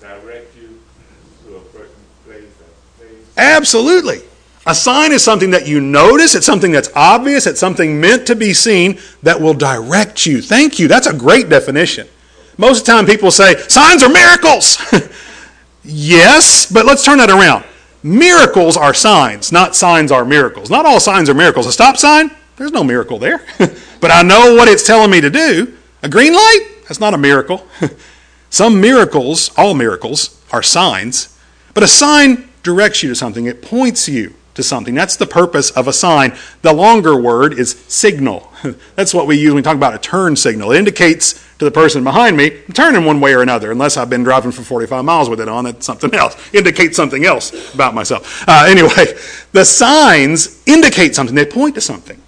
direct 0.00 0.56
you 0.56 0.80
to 1.44 1.56
a 1.56 1.72
certain 1.72 1.94
place, 2.24 2.44
place. 2.98 3.12
Absolutely. 3.36 4.22
A 4.66 4.74
sign 4.74 5.12
is 5.12 5.22
something 5.22 5.50
that 5.50 5.68
you 5.68 5.80
notice, 5.80 6.34
it's 6.34 6.46
something 6.46 6.72
that's 6.72 6.90
obvious, 6.96 7.46
it's 7.46 7.60
something 7.60 8.00
meant 8.00 8.26
to 8.26 8.34
be 8.34 8.52
seen 8.54 8.98
that 9.22 9.40
will 9.40 9.54
direct 9.54 10.26
you. 10.26 10.40
Thank 10.40 10.78
you. 10.78 10.88
That's 10.88 11.06
a 11.06 11.14
great 11.14 11.48
definition. 11.48 12.08
Most 12.58 12.80
of 12.80 12.86
the 12.86 12.92
time 12.92 13.06
people 13.06 13.30
say, 13.30 13.56
signs 13.68 14.02
are 14.02 14.08
miracles. 14.08 14.78
yes, 15.84 16.70
but 16.70 16.86
let's 16.86 17.04
turn 17.04 17.18
that 17.18 17.30
around. 17.30 17.64
Miracles 18.02 18.76
are 18.76 18.94
signs, 18.94 19.52
not 19.52 19.74
signs 19.74 20.12
are 20.12 20.24
miracles. 20.24 20.70
Not 20.70 20.86
all 20.86 21.00
signs 21.00 21.28
are 21.28 21.34
miracles. 21.34 21.66
A 21.66 21.72
stop 21.72 21.96
sign, 21.96 22.30
there's 22.56 22.72
no 22.72 22.84
miracle 22.84 23.18
there. 23.18 23.44
but 24.00 24.10
I 24.10 24.22
know 24.22 24.54
what 24.54 24.68
it's 24.68 24.86
telling 24.86 25.10
me 25.10 25.20
to 25.20 25.30
do. 25.30 25.76
A 26.02 26.08
green 26.08 26.32
light, 26.32 26.68
that's 26.82 27.00
not 27.00 27.14
a 27.14 27.18
miracle. 27.18 27.66
Some 28.50 28.80
miracles, 28.80 29.50
all 29.56 29.74
miracles, 29.74 30.40
are 30.52 30.62
signs. 30.62 31.36
But 31.74 31.82
a 31.82 31.88
sign 31.88 32.48
directs 32.62 33.02
you 33.02 33.08
to 33.10 33.14
something, 33.14 33.46
it 33.46 33.60
points 33.60 34.08
you 34.08 34.34
to 34.56 34.62
something. 34.62 34.94
That's 34.94 35.16
the 35.16 35.26
purpose 35.26 35.70
of 35.70 35.86
a 35.86 35.92
sign. 35.92 36.36
The 36.62 36.72
longer 36.72 37.20
word 37.20 37.58
is 37.58 37.78
signal. 37.88 38.52
That's 38.96 39.14
what 39.14 39.26
we 39.26 39.36
use 39.36 39.50
when 39.50 39.56
we 39.56 39.62
talk 39.62 39.76
about 39.76 39.94
a 39.94 39.98
turn 39.98 40.34
signal. 40.34 40.72
It 40.72 40.78
indicates 40.78 41.44
to 41.58 41.64
the 41.64 41.70
person 41.70 42.04
behind 42.04 42.36
me, 42.36 42.52
I'm 42.66 42.72
turning 42.72 43.04
one 43.04 43.20
way 43.20 43.34
or 43.34 43.42
another, 43.42 43.70
unless 43.70 43.96
I've 43.96 44.10
been 44.10 44.24
driving 44.24 44.52
for 44.52 44.62
45 44.62 45.04
miles 45.04 45.30
with 45.30 45.40
it 45.40 45.48
on, 45.48 45.66
it's 45.66 45.86
something 45.86 46.12
else. 46.14 46.36
Indicates 46.52 46.96
something 46.96 47.24
else 47.24 47.74
about 47.74 47.94
myself. 47.94 48.44
Uh, 48.46 48.66
anyway, 48.68 49.14
the 49.52 49.64
signs 49.64 50.62
indicate 50.66 51.14
something, 51.14 51.34
they 51.34 51.46
point 51.46 51.76
to 51.76 51.80
something. 51.80 52.20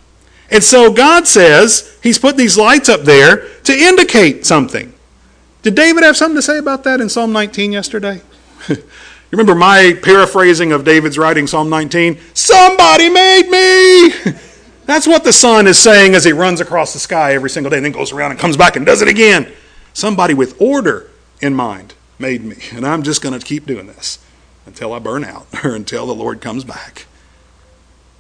And 0.51 0.65
so 0.65 0.93
God 0.93 1.27
says 1.27 1.99
He's 2.03 2.19
put 2.19 2.37
these 2.37 2.57
lights 2.57 2.89
up 2.89 3.03
there 3.03 3.49
to 3.65 3.73
indicate 3.73 4.47
something. 4.47 4.95
Did 5.63 5.75
David 5.75 6.05
have 6.05 6.17
something 6.17 6.37
to 6.37 6.43
say 6.43 6.57
about 6.57 6.85
that 6.85 7.01
in 7.01 7.09
Psalm 7.09 7.33
19 7.33 7.73
yesterday? 7.73 8.23
You 9.31 9.37
remember 9.37 9.55
my 9.55 9.99
paraphrasing 10.03 10.73
of 10.73 10.85
David's 10.85 11.19
writing, 11.19 11.47
Psalm 11.47 11.69
19? 11.69 12.19
Somebody 12.33 13.11
made 13.11 13.51
me! 13.51 14.35
That's 14.87 15.07
what 15.07 15.23
the 15.23 15.35
sun 15.35 15.67
is 15.67 15.79
saying 15.79 16.15
as 16.15 16.25
he 16.25 16.33
runs 16.33 16.63
across 16.63 16.95
the 16.95 16.99
sky 16.99 17.35
every 17.35 17.51
single 17.51 17.69
day 17.69 17.77
and 17.77 17.85
then 17.85 17.93
goes 17.93 18.11
around 18.11 18.31
and 18.31 18.41
comes 18.41 18.57
back 18.57 18.75
and 18.75 18.87
does 18.87 19.03
it 19.03 19.09
again. 19.09 19.53
Somebody 19.93 20.33
with 20.33 20.59
order 20.59 21.11
in 21.43 21.55
mind 21.55 21.93
made 22.19 22.43
me. 22.43 22.57
And 22.73 22.87
I'm 22.87 23.03
just 23.03 23.21
going 23.21 23.39
to 23.39 23.45
keep 23.45 23.67
doing 23.67 23.87
this 23.87 24.19
until 24.65 24.95
I 24.95 24.99
burn 24.99 25.25
out 25.25 25.47
or 25.63 25.75
until 25.75 26.07
the 26.07 26.15
Lord 26.15 26.41
comes 26.41 26.65
back. 26.65 27.05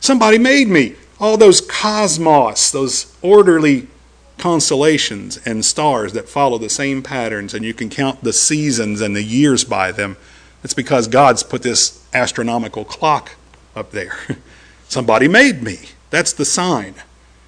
Somebody 0.01 0.37
made 0.37 0.68
me. 0.68 0.97
All 1.18 1.38
those 1.38 1.62
cosmos, 1.62 2.71
those 2.71 3.16
orderly 3.23 3.88
constellations 4.37 5.38
and 5.38 5.64
stars 5.64 6.12
that 6.12 6.29
follow 6.29 6.59
the 6.59 6.68
same 6.68 7.03
patterns, 7.03 7.55
and 7.55 7.64
you 7.64 7.73
can 7.73 7.88
count 7.88 8.23
the 8.23 8.33
seasons 8.35 9.01
and 9.01 9.16
the 9.16 9.23
years 9.23 9.64
by 9.64 9.90
them. 9.90 10.18
It's 10.64 10.75
because 10.75 11.09
God's 11.09 11.42
put 11.42 11.62
this 11.62 12.05
astronomical 12.12 12.85
clock 12.85 13.33
up 13.77 13.90
there. 13.90 14.18
Somebody 14.88 15.29
made 15.29 15.62
me. 15.62 15.79
That's 16.11 16.33
the 16.33 16.44
sign. 16.44 16.94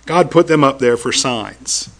God 0.06 0.30
put 0.30 0.46
them 0.46 0.62
up 0.62 0.78
there 0.78 0.96
for 0.96 1.12
signs. 1.12 1.90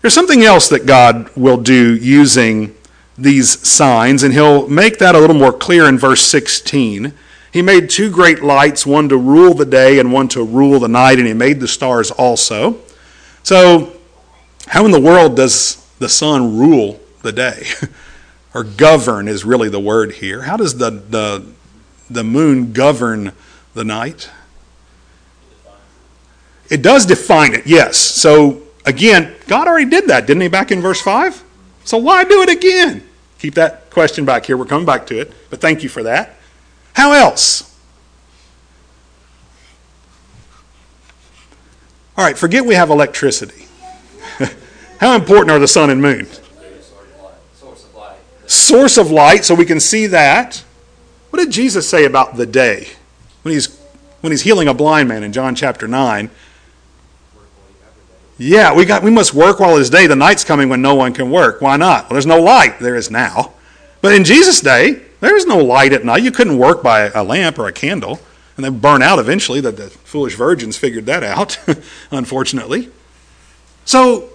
There's 0.00 0.14
something 0.14 0.42
else 0.42 0.68
that 0.68 0.86
God 0.86 1.34
will 1.36 1.56
do 1.56 1.94
using 1.94 2.74
these 3.16 3.66
signs, 3.66 4.22
and 4.22 4.32
he'll 4.32 4.68
make 4.68 4.98
that 4.98 5.14
a 5.14 5.18
little 5.18 5.36
more 5.36 5.52
clear 5.52 5.88
in 5.88 5.98
verse 5.98 6.22
16. 6.26 7.12
He 7.52 7.62
made 7.62 7.90
two 7.90 8.10
great 8.10 8.42
lights, 8.42 8.86
one 8.86 9.08
to 9.10 9.16
rule 9.16 9.54
the 9.54 9.66
day 9.66 9.98
and 9.98 10.12
one 10.12 10.28
to 10.28 10.42
rule 10.42 10.80
the 10.80 10.88
night, 10.88 11.18
and 11.18 11.26
he 11.26 11.34
made 11.34 11.60
the 11.60 11.68
stars 11.68 12.10
also. 12.10 12.78
So, 13.42 13.92
how 14.66 14.84
in 14.84 14.90
the 14.90 15.00
world 15.00 15.36
does 15.36 15.76
the 15.98 16.08
sun 16.08 16.56
rule 16.56 17.00
the 17.22 17.32
day? 17.32 17.66
or 18.54 18.64
govern 18.64 19.28
is 19.28 19.44
really 19.44 19.68
the 19.68 19.80
word 19.80 20.12
here. 20.12 20.42
How 20.42 20.56
does 20.56 20.76
the, 20.78 20.90
the, 20.90 21.46
the 22.10 22.24
moon 22.24 22.72
govern 22.72 23.32
the 23.74 23.84
night? 23.84 24.30
It 26.70 26.82
does 26.82 27.06
define 27.06 27.54
it, 27.54 27.66
yes. 27.66 27.98
So 27.98 28.62
again, 28.84 29.34
God 29.46 29.68
already 29.68 29.90
did 29.90 30.08
that, 30.08 30.26
didn't 30.26 30.42
he, 30.42 30.48
back 30.48 30.70
in 30.70 30.80
verse 30.80 31.00
5? 31.00 31.42
So 31.84 31.98
why 31.98 32.24
do 32.24 32.42
it 32.42 32.48
again? 32.48 33.06
Keep 33.38 33.54
that 33.54 33.90
question 33.90 34.24
back 34.24 34.46
here. 34.46 34.56
We're 34.56 34.66
coming 34.66 34.86
back 34.86 35.06
to 35.08 35.20
it, 35.20 35.32
but 35.50 35.60
thank 35.60 35.82
you 35.82 35.88
for 35.88 36.04
that. 36.04 36.36
How 36.94 37.12
else? 37.12 37.68
All 42.16 42.24
right, 42.24 42.36
forget 42.36 42.64
we 42.64 42.74
have 42.74 42.90
electricity. 42.90 43.66
How 44.98 45.14
important 45.14 45.50
are 45.50 45.58
the 45.58 45.66
sun 45.66 45.90
and 45.90 46.00
moon? 46.00 46.26
Source 48.52 48.98
of 48.98 49.10
light, 49.10 49.44
so 49.44 49.54
we 49.54 49.64
can 49.64 49.80
see 49.80 50.06
that. 50.08 50.62
What 51.30 51.38
did 51.38 51.50
Jesus 51.50 51.88
say 51.88 52.04
about 52.04 52.36
the 52.36 52.46
day 52.46 52.88
when 53.42 53.54
he's 53.54 53.78
when 54.20 54.30
he's 54.30 54.42
healing 54.42 54.68
a 54.68 54.74
blind 54.74 55.08
man 55.08 55.22
in 55.22 55.32
John 55.32 55.54
chapter 55.54 55.88
9? 55.88 56.30
Yeah, 58.38 58.74
we 58.74 58.84
got 58.84 59.02
we 59.02 59.10
must 59.10 59.34
work 59.34 59.60
while 59.60 59.76
it 59.76 59.80
is 59.80 59.90
day. 59.90 60.06
The 60.06 60.16
night's 60.16 60.44
coming 60.44 60.68
when 60.68 60.82
no 60.82 60.94
one 60.94 61.14
can 61.14 61.30
work. 61.30 61.60
Why 61.60 61.76
not? 61.76 62.04
Well, 62.04 62.14
there's 62.14 62.26
no 62.26 62.40
light. 62.40 62.78
There 62.78 62.96
is 62.96 63.10
now. 63.10 63.52
But 64.00 64.14
in 64.14 64.24
Jesus' 64.24 64.60
day, 64.60 65.02
there 65.20 65.36
is 65.36 65.46
no 65.46 65.58
light 65.58 65.92
at 65.92 66.04
night. 66.04 66.22
You 66.22 66.32
couldn't 66.32 66.58
work 66.58 66.82
by 66.82 67.08
a 67.08 67.22
lamp 67.22 67.58
or 67.58 67.68
a 67.68 67.72
candle. 67.72 68.20
And 68.56 68.64
they 68.64 68.70
burn 68.70 69.00
out 69.00 69.18
eventually. 69.18 69.60
That 69.60 69.76
the 69.76 69.88
foolish 69.88 70.34
virgins 70.34 70.76
figured 70.76 71.06
that 71.06 71.22
out, 71.22 71.58
unfortunately. 72.10 72.90
So 73.84 74.31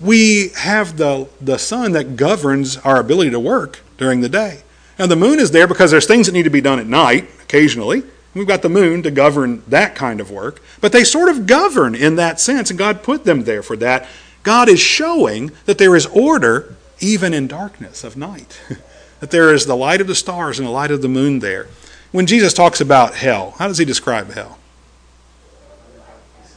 we 0.00 0.50
have 0.56 0.96
the, 0.96 1.28
the 1.40 1.58
sun 1.58 1.92
that 1.92 2.16
governs 2.16 2.76
our 2.78 2.98
ability 2.98 3.30
to 3.30 3.40
work 3.40 3.80
during 3.98 4.20
the 4.20 4.28
day. 4.28 4.62
And 4.98 5.10
the 5.10 5.16
moon 5.16 5.38
is 5.38 5.50
there 5.50 5.66
because 5.66 5.90
there's 5.90 6.06
things 6.06 6.26
that 6.26 6.32
need 6.32 6.44
to 6.44 6.50
be 6.50 6.60
done 6.60 6.78
at 6.78 6.86
night 6.86 7.28
occasionally. 7.42 8.02
We've 8.34 8.46
got 8.46 8.62
the 8.62 8.68
moon 8.68 9.02
to 9.02 9.10
govern 9.10 9.62
that 9.68 9.94
kind 9.94 10.20
of 10.20 10.30
work. 10.30 10.62
But 10.80 10.92
they 10.92 11.04
sort 11.04 11.28
of 11.28 11.46
govern 11.46 11.94
in 11.94 12.16
that 12.16 12.40
sense, 12.40 12.70
and 12.70 12.78
God 12.78 13.02
put 13.02 13.24
them 13.24 13.44
there 13.44 13.62
for 13.62 13.76
that. 13.76 14.08
God 14.42 14.68
is 14.68 14.80
showing 14.80 15.52
that 15.66 15.78
there 15.78 15.94
is 15.94 16.06
order 16.06 16.76
even 16.98 17.34
in 17.34 17.46
darkness 17.46 18.04
of 18.04 18.16
night, 18.16 18.60
that 19.20 19.30
there 19.30 19.52
is 19.52 19.66
the 19.66 19.76
light 19.76 20.00
of 20.00 20.06
the 20.06 20.14
stars 20.14 20.58
and 20.58 20.66
the 20.66 20.72
light 20.72 20.90
of 20.90 21.02
the 21.02 21.08
moon 21.08 21.40
there. 21.40 21.68
When 22.10 22.26
Jesus 22.26 22.52
talks 22.52 22.80
about 22.80 23.14
hell, 23.14 23.54
how 23.58 23.68
does 23.68 23.78
he 23.78 23.84
describe 23.84 24.32
hell? 24.32 24.58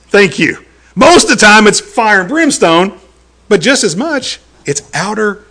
Thank 0.07 0.39
you. 0.39 0.63
Most 0.95 1.25
of 1.25 1.31
the 1.31 1.45
time 1.45 1.67
it's 1.67 1.79
fire 1.79 2.21
and 2.21 2.29
brimstone, 2.29 2.99
but 3.47 3.61
just 3.61 3.83
as 3.83 3.95
much, 3.95 4.39
it's 4.65 4.89
outer 4.93 5.43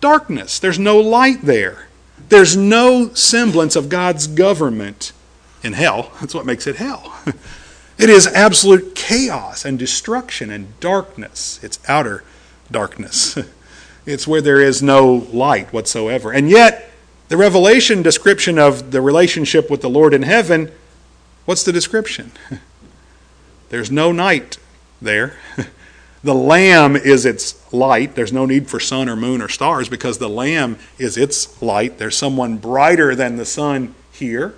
darkness. 0.00 0.58
There's 0.58 0.78
no 0.78 0.98
light 0.98 1.42
there. 1.42 1.88
There's 2.28 2.56
no 2.56 3.12
semblance 3.14 3.76
of 3.76 3.88
God's 3.88 4.26
government 4.26 5.12
in 5.62 5.74
hell. 5.74 6.12
That's 6.20 6.34
what 6.34 6.46
makes 6.46 6.66
it 6.66 6.76
hell. 6.76 7.14
It 7.98 8.10
is 8.10 8.26
absolute 8.26 8.96
chaos 8.96 9.64
and 9.64 9.78
destruction 9.78 10.50
and 10.50 10.80
darkness. 10.80 11.60
It's 11.62 11.78
outer 11.88 12.24
darkness. 12.70 13.38
It's 14.04 14.26
where 14.26 14.40
there 14.40 14.60
is 14.60 14.82
no 14.82 15.28
light 15.32 15.72
whatsoever. 15.72 16.32
And 16.32 16.50
yet, 16.50 16.90
the 17.28 17.36
revelation 17.36 18.02
description 18.02 18.58
of 18.58 18.90
the 18.90 19.00
relationship 19.00 19.70
with 19.70 19.80
the 19.80 19.88
Lord 19.88 20.12
in 20.12 20.22
heaven, 20.22 20.72
what's 21.44 21.62
the 21.62 21.72
description? 21.72 22.32
There's 23.68 23.92
no 23.92 24.10
night 24.10 24.58
there. 25.00 25.38
The 26.24 26.34
Lamb 26.34 26.94
is 26.94 27.26
its 27.26 27.72
light. 27.72 28.14
There's 28.14 28.32
no 28.32 28.46
need 28.46 28.68
for 28.68 28.78
sun 28.78 29.08
or 29.08 29.16
moon 29.16 29.42
or 29.42 29.48
stars 29.48 29.88
because 29.88 30.18
the 30.18 30.28
Lamb 30.28 30.78
is 30.98 31.16
its 31.16 31.60
light. 31.60 31.98
There's 31.98 32.16
someone 32.16 32.58
brighter 32.58 33.14
than 33.14 33.36
the 33.36 33.44
sun 33.44 33.94
here. 34.12 34.54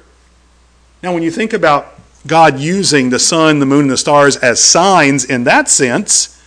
Now, 1.03 1.15
when 1.15 1.23
you 1.23 1.31
think 1.31 1.53
about 1.53 1.99
God 2.27 2.59
using 2.59 3.11
the 3.11 3.19
sun, 3.19 3.61
the 3.61 3.67
moon, 3.67 3.83
and 3.83 3.91
the 3.91 3.97
stars 3.97 4.37
as 4.37 4.63
signs 4.63 5.25
in 5.25 5.45
that 5.45 5.69
sense, 5.69 6.43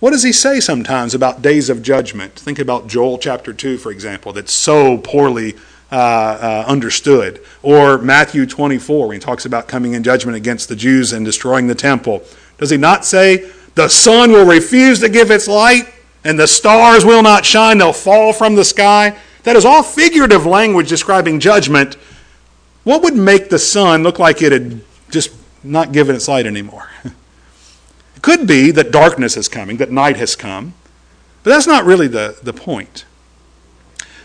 what 0.00 0.10
does 0.10 0.22
he 0.22 0.32
say 0.32 0.60
sometimes 0.60 1.12
about 1.12 1.42
days 1.42 1.68
of 1.68 1.82
judgment? 1.82 2.34
Think 2.34 2.60
about 2.60 2.86
Joel 2.86 3.18
chapter 3.18 3.52
2, 3.52 3.78
for 3.78 3.90
example, 3.90 4.32
that's 4.32 4.52
so 4.52 4.98
poorly 4.98 5.56
uh, 5.90 5.96
uh, 5.96 6.64
understood. 6.68 7.42
Or 7.62 7.98
Matthew 7.98 8.46
24, 8.46 9.08
when 9.08 9.16
he 9.16 9.20
talks 9.20 9.44
about 9.44 9.66
coming 9.66 9.94
in 9.94 10.04
judgment 10.04 10.36
against 10.36 10.68
the 10.68 10.76
Jews 10.76 11.12
and 11.12 11.24
destroying 11.24 11.66
the 11.66 11.74
temple. 11.74 12.22
Does 12.58 12.70
he 12.70 12.76
not 12.76 13.04
say, 13.04 13.50
the 13.78 13.88
sun 13.88 14.32
will 14.32 14.44
refuse 14.44 14.98
to 15.00 15.08
give 15.08 15.30
its 15.30 15.46
light, 15.46 15.88
and 16.24 16.36
the 16.36 16.48
stars 16.48 17.04
will 17.04 17.22
not 17.22 17.46
shine, 17.46 17.78
they'll 17.78 17.92
fall 17.92 18.32
from 18.32 18.56
the 18.56 18.64
sky? 18.64 19.16
That 19.44 19.54
is 19.54 19.64
all 19.64 19.84
figurative 19.84 20.44
language 20.44 20.88
describing 20.88 21.38
judgment. 21.38 21.94
What 22.82 23.02
would 23.02 23.14
make 23.14 23.50
the 23.50 23.58
sun 23.58 24.02
look 24.02 24.18
like 24.18 24.42
it 24.42 24.50
had 24.50 24.80
just 25.10 25.30
not 25.62 25.92
given 25.92 26.16
its 26.16 26.28
light 26.28 26.46
anymore? 26.46 26.90
It 28.16 28.22
could 28.22 28.48
be 28.48 28.72
that 28.72 28.90
darkness 28.90 29.36
is 29.36 29.46
coming, 29.46 29.76
that 29.76 29.92
night 29.92 30.16
has 30.16 30.34
come, 30.34 30.74
but 31.44 31.50
that's 31.50 31.68
not 31.68 31.84
really 31.84 32.08
the, 32.08 32.36
the 32.42 32.52
point. 32.52 33.04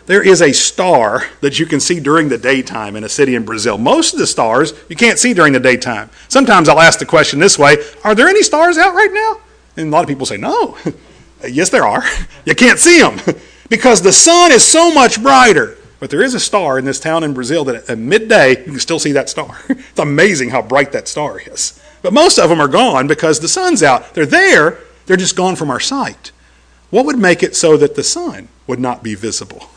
There 0.07 0.23
is 0.23 0.41
a 0.41 0.51
star 0.51 1.25
that 1.41 1.59
you 1.59 1.67
can 1.67 1.79
see 1.79 1.99
during 1.99 2.27
the 2.27 2.39
daytime 2.39 2.95
in 2.95 3.03
a 3.03 3.09
city 3.09 3.35
in 3.35 3.45
Brazil. 3.45 3.77
Most 3.77 4.13
of 4.13 4.19
the 4.19 4.25
stars 4.25 4.73
you 4.89 4.95
can't 4.95 5.19
see 5.19 5.35
during 5.35 5.53
the 5.53 5.59
daytime. 5.59 6.09
Sometimes 6.27 6.69
I'll 6.69 6.79
ask 6.79 6.97
the 6.97 7.05
question 7.05 7.39
this 7.39 7.59
way 7.59 7.77
Are 8.03 8.15
there 8.15 8.27
any 8.27 8.41
stars 8.41 8.79
out 8.79 8.95
right 8.95 9.11
now? 9.13 9.42
And 9.75 9.88
a 9.88 9.91
lot 9.91 10.03
of 10.03 10.07
people 10.07 10.25
say, 10.25 10.38
No. 10.38 10.77
yes, 11.47 11.69
there 11.69 11.86
are. 11.86 12.03
You 12.45 12.55
can't 12.55 12.77
see 12.77 12.99
them 12.99 13.21
because 13.69 14.01
the 14.01 14.12
sun 14.12 14.51
is 14.51 14.67
so 14.67 14.93
much 14.93 15.23
brighter. 15.23 15.77
But 16.01 16.09
there 16.09 16.21
is 16.21 16.33
a 16.33 16.39
star 16.41 16.77
in 16.77 16.83
this 16.83 16.99
town 16.99 17.23
in 17.23 17.33
Brazil 17.33 17.63
that 17.63 17.89
at 17.89 17.97
midday 17.97 18.49
you 18.49 18.65
can 18.65 18.79
still 18.79 18.99
see 18.99 19.13
that 19.13 19.29
star. 19.29 19.57
it's 19.69 19.97
amazing 19.97 20.49
how 20.49 20.62
bright 20.62 20.91
that 20.91 21.07
star 21.07 21.39
is. 21.39 21.81
But 22.01 22.12
most 22.12 22.38
of 22.38 22.49
them 22.49 22.59
are 22.59 22.67
gone 22.67 23.07
because 23.07 23.39
the 23.39 23.47
sun's 23.47 23.81
out. 23.81 24.13
They're 24.13 24.25
there, 24.25 24.79
they're 25.05 25.15
just 25.15 25.38
gone 25.38 25.55
from 25.55 25.69
our 25.69 25.79
sight. 25.79 26.33
What 26.89 27.05
would 27.05 27.17
make 27.17 27.41
it 27.41 27.55
so 27.55 27.77
that 27.77 27.95
the 27.95 28.03
sun 28.03 28.49
would 28.67 28.79
not 28.79 29.01
be 29.01 29.15
visible? 29.15 29.69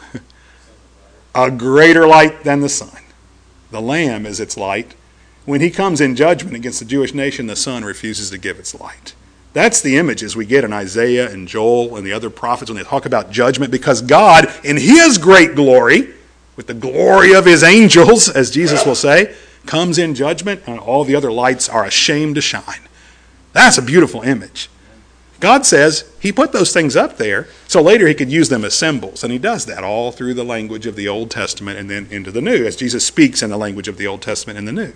a 1.37 1.51
greater 1.51 2.07
light 2.07 2.43
than 2.43 2.61
the 2.61 2.69
sun. 2.69 3.03
The 3.71 3.81
Lamb 3.81 4.27
is 4.27 4.41
its 4.41 4.57
light. 4.57 4.95
When 5.45 5.61
he 5.61 5.71
comes 5.71 6.01
in 6.01 6.17
judgment 6.17 6.57
against 6.57 6.81
the 6.81 6.85
Jewish 6.85 7.15
nation, 7.15 7.47
the 7.47 7.55
sun 7.55 7.85
refuses 7.85 8.31
to 8.31 8.39
give 8.39 8.59
its 8.59 8.75
light. 8.75 9.15
That's 9.57 9.81
the 9.81 9.97
images 9.97 10.37
we 10.37 10.45
get 10.45 10.65
in 10.65 10.75
Isaiah 10.75 11.33
and 11.33 11.49
Joel 11.49 11.97
and 11.97 12.07
the 12.07 12.13
other 12.13 12.29
prophets 12.29 12.71
when 12.71 12.77
they 12.77 12.85
talk 12.85 13.07
about 13.07 13.31
judgment 13.31 13.73
because 13.73 14.03
God, 14.03 14.53
in 14.63 14.77
his 14.77 15.17
great 15.17 15.55
glory, 15.55 16.13
with 16.57 16.67
the 16.67 16.75
glory 16.75 17.35
of 17.35 17.47
his 17.47 17.63
angels, 17.63 18.29
as 18.29 18.51
Jesus 18.51 18.85
will 18.85 18.95
say, 18.95 19.35
comes 19.65 19.97
in 19.97 20.15
judgment, 20.15 20.61
and 20.67 20.79
all 20.79 21.05
the 21.05 21.17
other 21.17 21.33
lights 21.33 21.71
are 21.71 21.87
ashamed 21.87 22.35
to 22.35 22.43
shine. 22.43 22.83
That's 23.55 23.79
a 23.79 23.83
beautiful 23.83 24.21
image. 24.21 24.69
God 25.41 25.65
says 25.65 26.05
He 26.21 26.33
put 26.33 26.53
those 26.53 26.75
things 26.75 26.95
up 26.95 27.17
there 27.17 27.49
so 27.67 27.81
later 27.81 28.07
He 28.07 28.13
could 28.13 28.31
use 28.31 28.51
them 28.51 28.63
as 28.63 28.75
symbols, 28.75 29.25
and 29.25 29.33
He 29.33 29.39
does 29.39 29.65
that 29.65 29.83
all 29.83 30.13
through 30.13 30.35
the 30.35 30.45
language 30.45 30.85
of 30.85 30.97
the 30.97 31.09
Old 31.09 31.31
Testament 31.31 31.79
and 31.79 31.89
then 31.89 32.09
into 32.11 32.31
the 32.31 32.43
New, 32.43 32.67
as 32.67 32.77
Jesus 32.77 33.07
speaks 33.07 33.43
in 33.43 33.49
the 33.49 33.57
language 33.57 33.89
of 33.89 33.97
the 33.97 34.07
Old 34.07 34.21
Testament 34.21 34.59
and 34.59 34.69
the 34.69 34.73
New. 34.73 34.93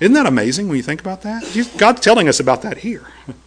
Isn't 0.00 0.14
that 0.14 0.26
amazing 0.26 0.66
when 0.66 0.76
you 0.76 0.82
think 0.82 1.00
about 1.00 1.22
that? 1.22 1.44
God's 1.78 2.00
telling 2.00 2.28
us 2.28 2.40
about 2.40 2.62
that 2.62 2.78
here. 2.78 3.06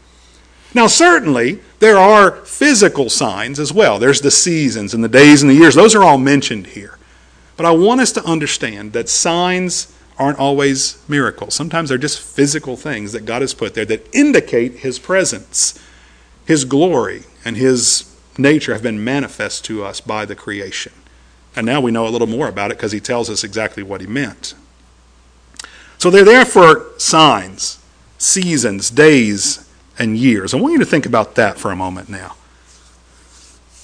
Now, 0.73 0.87
certainly, 0.87 1.59
there 1.79 1.97
are 1.97 2.31
physical 2.45 3.09
signs 3.09 3.59
as 3.59 3.73
well. 3.73 3.97
There's 3.97 4.21
the 4.21 4.31
seasons 4.31 4.93
and 4.93 5.03
the 5.03 5.09
days 5.09 5.41
and 5.41 5.49
the 5.49 5.55
years. 5.55 5.75
Those 5.75 5.95
are 5.95 6.03
all 6.03 6.17
mentioned 6.17 6.67
here. 6.67 6.97
But 7.57 7.65
I 7.65 7.71
want 7.71 8.01
us 8.01 8.11
to 8.13 8.23
understand 8.23 8.93
that 8.93 9.09
signs 9.09 9.93
aren't 10.17 10.37
always 10.37 11.01
miracles. 11.07 11.55
Sometimes 11.55 11.89
they're 11.89 11.97
just 11.97 12.21
physical 12.21 12.75
things 12.75 13.13
that 13.13 13.25
God 13.25 13.41
has 13.41 13.53
put 13.53 13.73
there 13.73 13.85
that 13.85 14.13
indicate 14.13 14.77
His 14.79 14.99
presence. 14.99 15.81
His 16.45 16.65
glory 16.65 17.23
and 17.43 17.57
His 17.57 18.15
nature 18.37 18.73
have 18.73 18.83
been 18.83 19.03
manifest 19.03 19.65
to 19.65 19.83
us 19.83 20.01
by 20.01 20.25
the 20.25 20.35
creation. 20.35 20.91
And 21.55 21.65
now 21.65 21.81
we 21.81 21.91
know 21.91 22.07
a 22.07 22.09
little 22.09 22.27
more 22.27 22.47
about 22.47 22.71
it 22.71 22.77
because 22.77 22.91
He 22.91 22.99
tells 22.99 23.29
us 23.29 23.43
exactly 23.43 23.81
what 23.81 24.01
He 24.01 24.07
meant. 24.07 24.53
So 25.97 26.09
they're 26.09 26.23
there 26.23 26.45
for 26.45 26.85
signs, 26.97 27.83
seasons, 28.17 28.89
days, 28.89 29.68
and 29.99 30.17
years. 30.17 30.53
I 30.53 30.57
want 30.57 30.73
you 30.73 30.79
to 30.79 30.85
think 30.85 31.05
about 31.05 31.35
that 31.35 31.57
for 31.57 31.71
a 31.71 31.75
moment 31.75 32.09
now. 32.09 32.35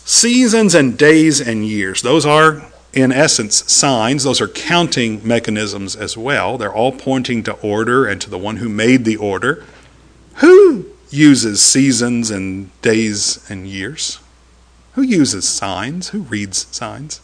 Seasons 0.06 0.74
and 0.74 0.98
days 0.98 1.42
and 1.42 1.66
years, 1.66 2.02
those 2.02 2.26
are 2.26 2.64
in 2.96 3.12
essence, 3.12 3.70
signs. 3.72 4.24
Those 4.24 4.40
are 4.40 4.48
counting 4.48 5.20
mechanisms 5.28 5.96
as 5.96 6.18
well. 6.18 6.58
They're 6.58 6.74
all 6.74 6.94
pointing 6.94 7.44
to 7.44 7.54
order 7.56 8.06
and 8.06 8.22
to 8.22 8.30
the 8.30 8.38
one 8.38 8.58
who 8.58 8.70
made 8.70 9.04
the 9.04 9.18
order. 9.18 9.66
Who 10.36 10.86
uses 11.10 11.62
seasons 11.62 12.32
and 12.32 12.70
days 12.82 13.46
and 13.50 13.68
years? 13.68 14.20
Who 14.94 15.02
uses 15.02 15.48
signs? 15.48 16.10
Who 16.10 16.22
reads 16.22 16.68
signs? 16.72 17.20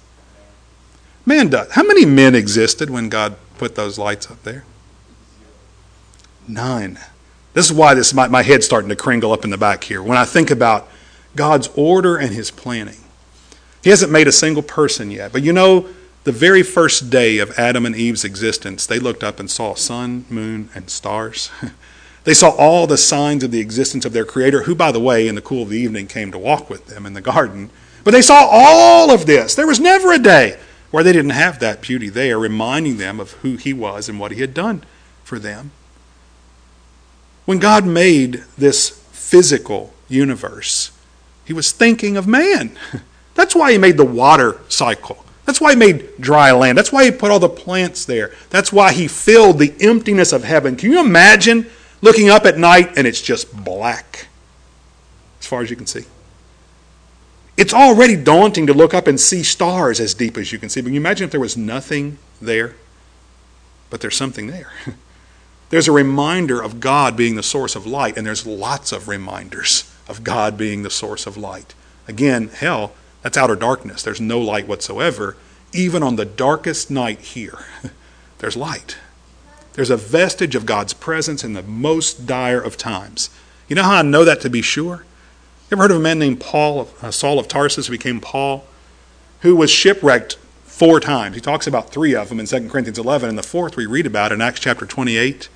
Man 1.26 1.50
does. 1.50 1.72
How 1.72 1.84
many 1.84 2.06
men 2.06 2.36
existed 2.36 2.90
when 2.90 3.08
God 3.08 3.38
put 3.58 3.76
those 3.76 3.98
lights 3.98 4.30
up 4.30 4.44
there? 4.44 4.66
Nine. 6.48 7.00
This 7.54 7.66
is 7.66 7.74
why 7.74 7.94
this 7.94 8.14
my, 8.14 8.28
my 8.28 8.44
head's 8.44 8.66
starting 8.66 8.90
to 8.90 8.96
kringle 8.96 9.32
up 9.32 9.44
in 9.44 9.50
the 9.50 9.58
back 9.58 9.84
here. 9.84 10.02
When 10.02 10.18
I 10.18 10.26
think 10.26 10.52
about 10.52 10.88
God's 11.36 11.70
order 11.76 12.18
and 12.18 12.34
his 12.34 12.52
planning. 12.52 12.98
He 13.84 13.90
hasn't 13.90 14.12
made 14.12 14.28
a 14.28 14.32
single 14.32 14.64
person 14.64 15.12
yet. 15.12 15.32
But 15.32 15.44
you 15.44 15.54
know, 15.54 15.88
the 16.24 16.32
very 16.32 16.62
first 16.62 17.10
day 17.10 17.40
of 17.40 17.58
Adam 17.58 17.86
and 17.86 17.96
Eve's 17.96 18.24
existence, 18.24 18.86
they 18.86 19.00
looked 19.00 19.24
up 19.24 19.40
and 19.40 19.50
saw 19.50 19.74
sun, 19.74 20.26
moon, 20.30 20.70
and 20.76 20.90
stars. 20.90 21.50
they 22.26 22.34
saw 22.34 22.50
all 22.52 22.86
the 22.86 22.98
signs 22.98 23.44
of 23.44 23.52
the 23.52 23.60
existence 23.60 24.06
of 24.06 24.14
their 24.14 24.26
Creator, 24.26 24.64
who, 24.64 24.76
by 24.76 24.92
the 24.92 25.00
way, 25.00 25.28
in 25.28 25.36
the 25.36 25.42
cool 25.42 25.64
of 25.64 25.70
the 25.70 25.80
evening 25.80 26.08
came 26.08 26.32
to 26.32 26.38
walk 26.38 26.70
with 26.70 26.88
them 26.88 27.06
in 27.06 27.14
the 27.14 27.22
garden. 27.22 27.70
But 28.04 28.12
they 28.12 28.22
saw 28.22 28.48
all 28.52 29.12
of 29.12 29.26
this. 29.26 29.56
There 29.56 29.68
was 29.68 29.80
never 29.80 30.12
a 30.12 30.20
day 30.20 30.60
where 30.92 31.04
they 31.04 31.14
didn't 31.14 31.32
have 31.32 31.60
that 31.60 31.82
beauty 31.82 32.10
there, 32.10 32.38
reminding 32.38 32.98
them 32.98 33.20
of 33.20 33.32
who 33.34 33.56
He 33.56 33.74
was 33.74 34.10
and 34.10 34.20
what 34.20 34.32
He 34.32 34.42
had 34.42 34.54
done 34.54 34.84
for 35.24 35.40
them. 35.40 35.72
When 37.46 37.60
God 37.60 37.86
made 37.86 38.44
this 38.58 38.90
physical 39.12 39.94
universe, 40.08 40.92
He 41.46 41.54
was 41.54 41.72
thinking 41.72 42.18
of 42.18 42.28
man. 42.28 42.78
That's 43.34 43.56
why 43.56 43.72
he 43.72 43.78
made 43.78 43.98
the 43.98 44.06
water 44.06 44.60
cycle. 44.68 45.26
That's 45.46 45.60
why 45.60 45.72
he 45.72 45.76
made 45.76 46.18
dry 46.20 46.52
land. 46.52 46.78
That's 46.78 46.92
why 46.92 47.06
he 47.06 47.12
put 47.12 47.32
all 47.32 47.40
the 47.40 47.50
plants 47.50 48.06
there. 48.06 48.32
That's 48.50 48.72
why 48.72 48.94
he 48.94 49.08
filled 49.08 49.58
the 49.58 49.74
emptiness 49.80 50.32
of 50.32 50.44
heaven. 50.44 50.76
Can 50.76 50.92
you 50.92 51.00
imagine 51.00 51.66
looking 52.02 52.30
up 52.30 52.46
at 52.46 52.58
night 52.58 52.98
and 52.98 53.08
it's 53.08 53.22
just 53.22 53.64
black 53.64 54.28
as 55.40 55.46
far 55.48 55.62
as 55.62 55.70
you 55.70 55.76
can 55.76 55.88
see? 55.88 56.06
It's 57.58 57.74
already 57.74 58.16
daunting 58.16 58.68
to 58.68 58.74
look 58.74 58.94
up 58.94 59.08
and 59.08 59.20
see 59.20 59.44
stars 59.44 60.00
as 60.00 60.14
deep 60.14 60.38
as 60.38 60.52
you 60.52 60.60
can 60.60 60.70
see. 60.70 60.82
But 60.82 60.88
can 60.88 60.94
you 60.94 61.02
imagine 61.02 61.26
if 61.26 61.32
there 61.32 61.40
was 61.40 61.58
nothing 61.58 62.18
there? 62.42 62.76
But 63.90 64.02
there's 64.02 64.16
something 64.16 64.48
there. 64.48 64.72
There's 65.72 65.88
a 65.88 65.94
reminder 65.94 66.62
of 66.62 66.82
God 66.82 67.16
being 67.16 67.36
the 67.36 67.44
source 67.44 67.78
of 67.78 67.88
light, 67.88 68.18
and 68.18 68.28
there's 68.28 68.46
lots 68.46 68.92
of 68.92 69.08
reminders 69.08 69.90
of 70.06 70.22
God 70.22 70.58
being 70.58 70.84
the 70.84 70.90
source 70.90 71.26
of 71.26 71.38
light. 71.38 71.74
Again, 72.10 72.50
hell 72.50 72.92
that's 73.22 73.38
outer 73.38 73.56
darkness. 73.56 74.04
There's 74.04 74.20
no 74.20 74.38
light 74.38 74.68
whatsoever. 74.68 75.38
Even 75.72 76.04
on 76.04 76.18
the 76.18 76.26
darkest 76.26 76.92
night 76.92 77.20
here, 77.20 77.60
there's 78.40 78.58
light. 78.58 78.98
There's 79.72 79.90
a 79.90 79.96
vestige 79.96 80.56
of 80.56 80.66
God's 80.66 80.94
presence 80.94 81.42
in 81.42 81.54
the 81.54 81.64
most 81.64 82.28
dire 82.28 82.60
of 82.60 82.76
times. 82.76 83.30
You 83.70 83.78
know 83.78 83.84
how 83.84 83.96
I 83.96 84.02
know 84.02 84.26
that 84.26 84.42
to 84.42 84.50
be 84.50 84.62
sure? 84.62 85.06
You 85.70 85.78
ever 85.78 85.84
heard 85.84 85.92
of 85.92 85.98
a 85.98 86.02
man 86.02 86.20
named 86.20 86.42
Paul, 86.42 86.90
uh, 87.02 87.12
Saul 87.12 87.40
of 87.40 87.48
Tarsus, 87.48 87.88
who 87.88 87.94
became 87.94 88.20
Paul, 88.20 88.66
who 89.40 89.56
was 89.56 89.72
shipwrecked 89.72 90.36
four 90.66 91.00
times? 91.00 91.36
He 91.36 91.42
talks 91.42 91.66
about 91.66 91.92
three 91.92 92.14
of 92.14 92.28
them 92.28 92.42
in 92.42 92.46
2 92.46 92.68
Corinthians 92.68 93.00
11, 93.00 93.30
and 93.30 93.38
the 93.38 93.44
fourth 93.44 93.78
we 93.78 93.86
read 93.86 94.06
about 94.06 94.34
in 94.34 94.42
Acts 94.42 94.60
chapter 94.60 94.86
28. 94.86 95.48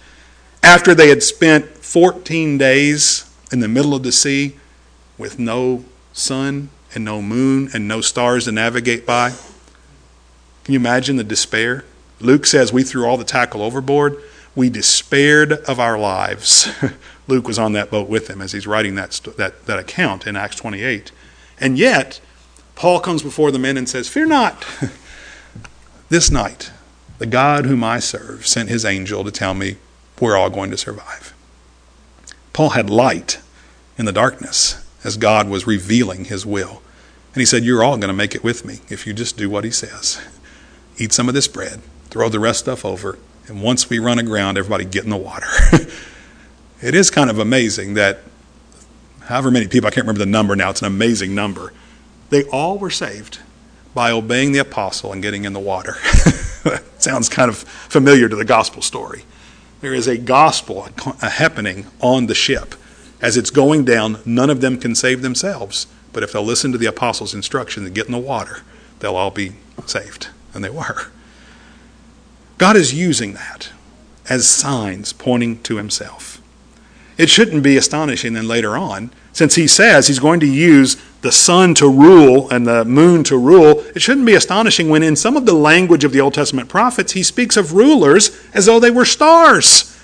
After 0.65 0.95
they 0.95 1.09
had 1.09 1.21
spent 1.21 1.63
14 1.77 2.57
days 2.57 3.31
in 3.51 3.59
the 3.59 3.67
middle 3.67 3.93
of 3.93 4.01
the 4.01 4.11
sea 4.11 4.55
with 5.15 5.37
no 5.37 5.85
sun 6.11 6.69
and 6.95 7.05
no 7.05 7.21
moon 7.21 7.69
and 7.71 7.87
no 7.87 8.01
stars 8.01 8.45
to 8.45 8.51
navigate 8.51 9.05
by. 9.05 9.29
Can 10.63 10.73
you 10.73 10.79
imagine 10.79 11.17
the 11.17 11.23
despair? 11.23 11.85
Luke 12.19 12.47
says 12.47 12.73
we 12.73 12.81
threw 12.81 13.05
all 13.05 13.15
the 13.15 13.23
tackle 13.23 13.61
overboard. 13.61 14.17
We 14.55 14.71
despaired 14.71 15.51
of 15.51 15.79
our 15.79 15.99
lives. 15.99 16.67
Luke 17.27 17.47
was 17.47 17.59
on 17.59 17.73
that 17.73 17.91
boat 17.91 18.09
with 18.09 18.27
him 18.27 18.41
as 18.41 18.51
he's 18.51 18.65
writing 18.65 18.95
that, 18.95 19.11
that, 19.37 19.67
that 19.67 19.77
account 19.77 20.25
in 20.25 20.35
Acts 20.35 20.55
28. 20.55 21.11
And 21.59 21.77
yet, 21.77 22.19
Paul 22.73 22.99
comes 23.01 23.21
before 23.21 23.51
the 23.51 23.59
men 23.59 23.77
and 23.77 23.87
says, 23.87 24.09
Fear 24.09 24.25
not. 24.25 24.65
this 26.09 26.31
night, 26.31 26.71
the 27.19 27.27
God 27.27 27.67
whom 27.67 27.83
I 27.83 27.99
serve 27.99 28.47
sent 28.47 28.69
his 28.69 28.83
angel 28.83 29.23
to 29.23 29.31
tell 29.31 29.53
me 29.53 29.77
we're 30.19 30.37
all 30.37 30.49
going 30.49 30.71
to 30.71 30.77
survive. 30.77 31.33
Paul 32.53 32.69
had 32.69 32.89
light 32.89 33.39
in 33.97 34.05
the 34.05 34.11
darkness 34.11 34.85
as 35.03 35.17
God 35.17 35.49
was 35.49 35.67
revealing 35.67 36.25
his 36.25 36.45
will. 36.45 36.81
And 37.33 37.41
he 37.41 37.45
said, 37.45 37.63
You're 37.63 37.83
all 37.83 37.97
going 37.97 38.07
to 38.07 38.13
make 38.13 38.33
it 38.33 38.43
with 38.43 38.65
me 38.65 38.79
if 38.89 39.05
you 39.05 39.13
just 39.13 39.37
do 39.37 39.49
what 39.49 39.63
he 39.63 39.71
says. 39.71 40.21
Eat 40.97 41.11
some 41.11 41.27
of 41.27 41.35
this 41.35 41.47
bread, 41.47 41.81
throw 42.09 42.29
the 42.29 42.39
rest 42.39 42.59
stuff 42.59 42.85
over, 42.85 43.19
And 43.47 43.61
once 43.61 43.89
we 43.89 43.99
run 43.99 44.17
aground, 44.17 44.57
everybody 44.57 44.85
get 44.85 45.03
in 45.03 45.09
the 45.09 45.17
water. 45.17 45.47
it 46.81 46.95
is 46.95 47.11
kind 47.11 47.29
of 47.29 47.39
amazing 47.39 47.95
that 47.95 48.19
however 49.25 49.51
many 49.51 49.67
people, 49.67 49.87
I 49.87 49.91
can't 49.91 50.05
remember 50.05 50.19
the 50.19 50.25
number 50.25 50.55
now, 50.55 50.69
it's 50.69 50.81
an 50.81 50.87
amazing 50.87 51.35
number, 51.35 51.73
they 52.29 52.43
all 52.45 52.77
were 52.77 52.89
saved 52.89 53.39
by 53.93 54.11
obeying 54.11 54.51
the 54.51 54.59
apostle 54.59 55.11
and 55.11 55.21
getting 55.21 55.45
in 55.45 55.53
the 55.53 55.59
water. 55.59 55.95
Sounds 56.97 57.29
kind 57.29 57.49
of 57.49 57.57
familiar 57.57 58.27
to 58.29 58.35
the 58.35 58.45
gospel 58.45 58.81
story. 58.81 59.23
There 59.85 59.93
is 59.93 60.07
a 60.07 60.17
gospel 60.17 60.89
happening 61.21 61.85
on 62.01 62.25
the 62.25 62.33
ship. 62.33 62.73
As 63.21 63.37
it's 63.37 63.51
going 63.51 63.85
down, 63.85 64.17
none 64.25 64.49
of 64.49 64.59
them 64.59 64.79
can 64.79 64.95
save 64.95 65.21
themselves. 65.21 65.85
But 66.11 66.23
if 66.23 66.31
they'll 66.31 66.41
listen 66.41 66.71
to 66.71 66.79
the 66.79 66.87
apostles' 66.87 67.35
instruction 67.35 67.85
and 67.85 67.93
get 67.93 68.07
in 68.07 68.11
the 68.11 68.17
water, 68.17 68.63
they'll 68.97 69.15
all 69.15 69.29
be 69.29 69.51
saved. 69.85 70.29
And 70.55 70.63
they 70.63 70.71
were. 70.71 71.11
God 72.57 72.75
is 72.75 72.95
using 72.95 73.33
that 73.33 73.69
as 74.27 74.49
signs 74.49 75.13
pointing 75.13 75.61
to 75.61 75.77
himself. 75.77 76.41
It 77.15 77.29
shouldn't 77.29 77.61
be 77.61 77.77
astonishing 77.77 78.33
then 78.33 78.47
later 78.47 78.75
on, 78.75 79.11
since 79.35 79.55
he 79.55 79.67
says 79.67 80.07
he's 80.07 80.17
going 80.17 80.39
to 80.39 80.47
use 80.47 80.95
the 81.19 81.31
sun 81.31 81.75
to 81.75 81.89
rule 81.89 82.49
and 82.51 82.65
the 82.65 82.85
moon 82.85 83.21
to 83.25 83.37
rule, 83.37 83.81
it 83.93 84.01
shouldn't 84.01 84.25
be 84.25 84.33
astonishing 84.33 84.87
when 84.87 85.03
in 85.03 85.17
some 85.17 85.35
of 85.35 85.45
the 85.45 85.53
language 85.53 86.05
of 86.05 86.13
the 86.13 86.21
Old 86.21 86.33
Testament 86.33 86.69
prophets 86.69 87.11
he 87.11 87.21
speaks 87.21 87.57
of 87.57 87.73
rulers 87.73 88.41
as 88.53 88.65
though 88.65 88.79
they 88.79 88.89
were 88.89 89.03
stars. 89.03 89.99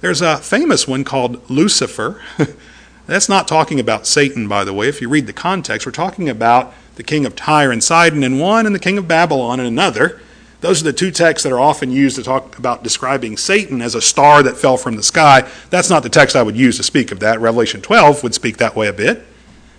There's 0.00 0.20
a 0.20 0.38
famous 0.38 0.88
one 0.88 1.04
called 1.04 1.48
Lucifer. 1.48 2.20
That's 3.06 3.28
not 3.28 3.46
talking 3.46 3.78
about 3.78 4.04
Satan, 4.04 4.48
by 4.48 4.64
the 4.64 4.74
way. 4.74 4.88
If 4.88 5.00
you 5.00 5.08
read 5.08 5.28
the 5.28 5.32
context, 5.32 5.86
we're 5.86 5.92
talking 5.92 6.28
about 6.28 6.74
the 6.96 7.04
king 7.04 7.24
of 7.24 7.36
Tyre 7.36 7.70
and 7.70 7.84
Sidon 7.84 8.24
in 8.24 8.40
one 8.40 8.66
and 8.66 8.74
the 8.74 8.80
king 8.80 8.98
of 8.98 9.06
Babylon 9.06 9.60
in 9.60 9.66
another. 9.66 10.20
Those 10.62 10.80
are 10.80 10.84
the 10.84 10.92
two 10.92 11.10
texts 11.10 11.42
that 11.42 11.52
are 11.52 11.60
often 11.60 11.90
used 11.90 12.14
to 12.16 12.22
talk 12.22 12.56
about 12.56 12.84
describing 12.84 13.36
Satan 13.36 13.82
as 13.82 13.96
a 13.96 14.00
star 14.00 14.44
that 14.44 14.56
fell 14.56 14.76
from 14.76 14.94
the 14.94 15.02
sky. 15.02 15.50
That's 15.70 15.90
not 15.90 16.04
the 16.04 16.08
text 16.08 16.36
I 16.36 16.42
would 16.42 16.56
use 16.56 16.76
to 16.76 16.84
speak 16.84 17.10
of 17.10 17.18
that. 17.20 17.40
Revelation 17.40 17.82
12 17.82 18.22
would 18.22 18.32
speak 18.32 18.58
that 18.58 18.76
way 18.76 18.86
a 18.86 18.92
bit. 18.92 19.26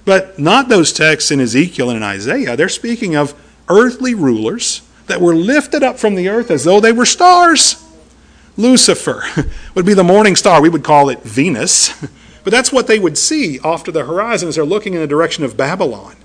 But 0.03 0.37
not 0.37 0.67
those 0.67 0.91
texts 0.91 1.31
in 1.31 1.39
Ezekiel 1.39 1.89
and 1.89 1.95
in 1.95 2.03
Isaiah. 2.03 2.57
They're 2.57 2.67
speaking 2.67 3.15
of 3.15 3.33
earthly 3.69 4.13
rulers 4.13 4.81
that 5.07 5.21
were 5.21 5.33
lifted 5.33 5.83
up 5.83 5.97
from 5.97 6.15
the 6.15 6.27
earth 6.27 6.51
as 6.51 6.65
though 6.65 6.81
they 6.81 6.91
were 6.91 7.05
stars. 7.05 7.81
Lucifer 8.57 9.23
would 9.75 9.85
be 9.85 9.93
the 9.93 10.03
morning 10.03 10.35
star. 10.35 10.61
We 10.61 10.69
would 10.69 10.83
call 10.83 11.09
it 11.09 11.23
Venus. 11.23 11.93
But 12.43 12.51
that's 12.51 12.73
what 12.73 12.87
they 12.87 12.99
would 12.99 13.17
see 13.17 13.57
off 13.59 13.85
to 13.85 13.91
the 13.93 14.03
horizon 14.03 14.49
as 14.49 14.55
they're 14.55 14.65
looking 14.65 14.95
in 14.95 14.99
the 14.99 15.07
direction 15.07 15.45
of 15.45 15.55
Babylon. 15.55 16.17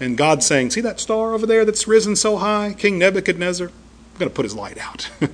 And 0.00 0.16
God 0.16 0.42
saying, 0.42 0.70
See 0.70 0.80
that 0.80 0.98
star 0.98 1.34
over 1.34 1.44
there 1.44 1.66
that's 1.66 1.86
risen 1.86 2.16
so 2.16 2.38
high? 2.38 2.74
King 2.76 2.98
Nebuchadnezzar? 2.98 3.70
Going 4.18 4.30
to 4.30 4.34
put 4.34 4.44
his 4.44 4.54
light 4.54 4.78
out. 4.78 5.10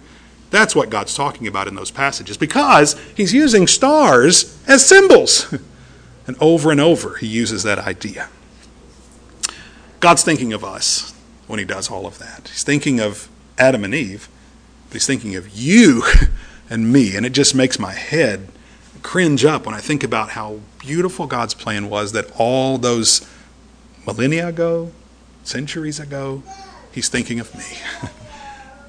That's 0.50 0.76
what 0.76 0.90
God's 0.90 1.14
talking 1.14 1.46
about 1.46 1.66
in 1.66 1.74
those 1.74 1.90
passages 1.90 2.36
because 2.36 2.98
he's 3.16 3.32
using 3.32 3.66
stars 3.66 4.56
as 4.68 4.86
symbols. 4.86 5.52
And 6.26 6.36
over 6.40 6.70
and 6.70 6.80
over, 6.80 7.16
he 7.16 7.26
uses 7.26 7.62
that 7.64 7.78
idea. 7.78 8.28
God's 10.00 10.22
thinking 10.22 10.52
of 10.52 10.64
us 10.64 11.14
when 11.46 11.58
he 11.58 11.64
does 11.64 11.90
all 11.90 12.06
of 12.06 12.18
that. 12.18 12.48
He's 12.48 12.62
thinking 12.62 13.00
of 13.00 13.28
Adam 13.58 13.84
and 13.84 13.94
Eve, 13.94 14.28
but 14.88 14.94
he's 14.94 15.06
thinking 15.06 15.36
of 15.36 15.50
you 15.50 16.02
and 16.70 16.92
me. 16.92 17.16
And 17.16 17.26
it 17.26 17.30
just 17.30 17.54
makes 17.54 17.78
my 17.78 17.92
head 17.92 18.48
cringe 19.02 19.44
up 19.44 19.66
when 19.66 19.74
I 19.74 19.80
think 19.80 20.02
about 20.02 20.30
how 20.30 20.60
beautiful 20.78 21.26
God's 21.26 21.52
plan 21.52 21.90
was 21.90 22.12
that 22.12 22.30
all 22.38 22.78
those 22.78 23.28
millennia 24.06 24.48
ago, 24.48 24.92
centuries 25.42 26.00
ago, 26.00 26.42
he's 26.92 27.08
thinking 27.08 27.38
of 27.38 27.54
me. 27.54 28.10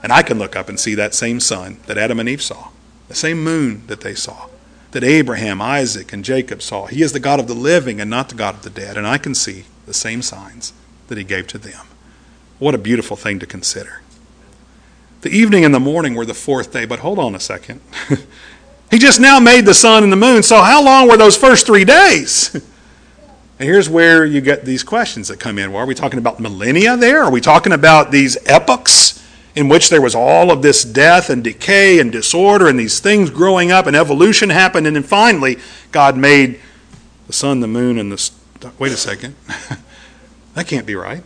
And 0.06 0.14
I 0.14 0.22
can 0.22 0.38
look 0.38 0.56
up 0.56 0.70
and 0.70 0.80
see 0.80 0.93
that 0.93 1.16
same 1.16 1.39
sun 1.39 1.80
that 1.88 1.97
Adam 1.97 2.20
and 2.20 2.30
Eve 2.30 2.43
saw, 2.43 2.68
the 3.08 3.16
same 3.16 3.43
moon 3.43 3.88
that 3.88 4.01
they 4.01 4.14
saw, 4.14 4.49
that 4.91 5.03
Abraham, 5.03 5.64
Isaac, 5.64 6.14
and 6.14 6.24
Jacob 6.24 6.62
saw. 6.62 6.86
He 6.86 7.01
is 7.01 7.12
the 7.12 7.20
God 7.20 7.39
of 7.39 7.47
the 7.47 7.56
living 7.56 7.99
and 7.99 8.08
not 8.08 8.30
the 8.30 8.36
God 8.36 8.53
of 8.53 8.62
the 8.62 8.70
dead. 8.70 8.97
And 8.97 9.08
I 9.08 9.18
can 9.18 9.34
see 9.34 9.66
the 9.88 9.95
same 9.95 10.22
signs 10.22 10.74
that 11.08 11.18
he 11.18 11.24
gave 11.24 11.47
to 11.47 11.58
them. 11.58 11.88
What 12.60 12.76
a 12.76 12.78
beautiful 12.78 13.18
thing 13.18 13.39
to 13.39 13.47
consider. 13.47 14.03
The 15.22 15.32
evening 15.32 15.66
and 15.66 15.74
the 15.74 15.80
morning 15.80 16.14
were 16.14 16.24
the 16.24 16.36
fourth 16.36 16.72
day, 16.72 16.86
but 16.86 16.99
hold 16.99 17.18
on 17.18 17.34
a 17.34 17.39
second. 17.39 17.82
he 18.91 18.99
just 18.99 19.20
now 19.20 19.39
made 19.39 19.66
the 19.66 19.74
sun 19.74 20.03
and 20.03 20.12
the 20.12 20.18
moon, 20.18 20.43
so 20.43 20.62
how 20.62 20.84
long 20.84 21.10
were 21.10 21.18
those 21.18 21.36
first 21.36 21.66
three 21.66 21.84
days? 21.84 22.53
and 22.53 22.64
here's 23.68 23.89
where 23.89 24.24
you 24.24 24.39
get 24.39 24.66
these 24.66 24.84
questions 24.84 25.30
that 25.30 25.39
come 25.39 25.58
in. 25.58 25.72
Well, 25.72 25.82
are 25.82 25.88
we 25.88 25.95
talking 25.95 26.20
about 26.20 26.39
millennia 26.39 26.95
there? 26.95 27.24
Are 27.24 27.32
we 27.32 27.41
talking 27.41 27.72
about 27.72 28.12
these 28.12 28.38
epochs? 28.45 29.24
In 29.56 29.70
which 29.70 29.89
there 29.89 30.01
was 30.01 30.16
all 30.16 30.51
of 30.51 30.62
this 30.62 30.84
death 30.84 31.30
and 31.30 31.43
decay 31.43 31.99
and 31.99 32.12
disorder 32.12 32.68
and 32.68 32.78
these 32.78 32.99
things 32.99 33.30
growing 33.30 33.72
up 33.72 33.88
and 33.88 33.95
evolution 33.95 34.49
happened 34.49 34.86
and 34.86 34.95
then 34.95 35.03
finally 35.03 35.58
God 35.91 36.18
made 36.18 36.60
the 37.28 37.34
sun, 37.34 37.60
the 37.62 37.68
moon, 37.68 37.97
and 37.97 38.12
the 38.12 38.32
wait 38.78 38.91
a 38.91 38.97
second. 38.97 39.36
that 40.53 40.68
can't 40.68 40.86
be 40.86 40.95
right. 40.95 41.24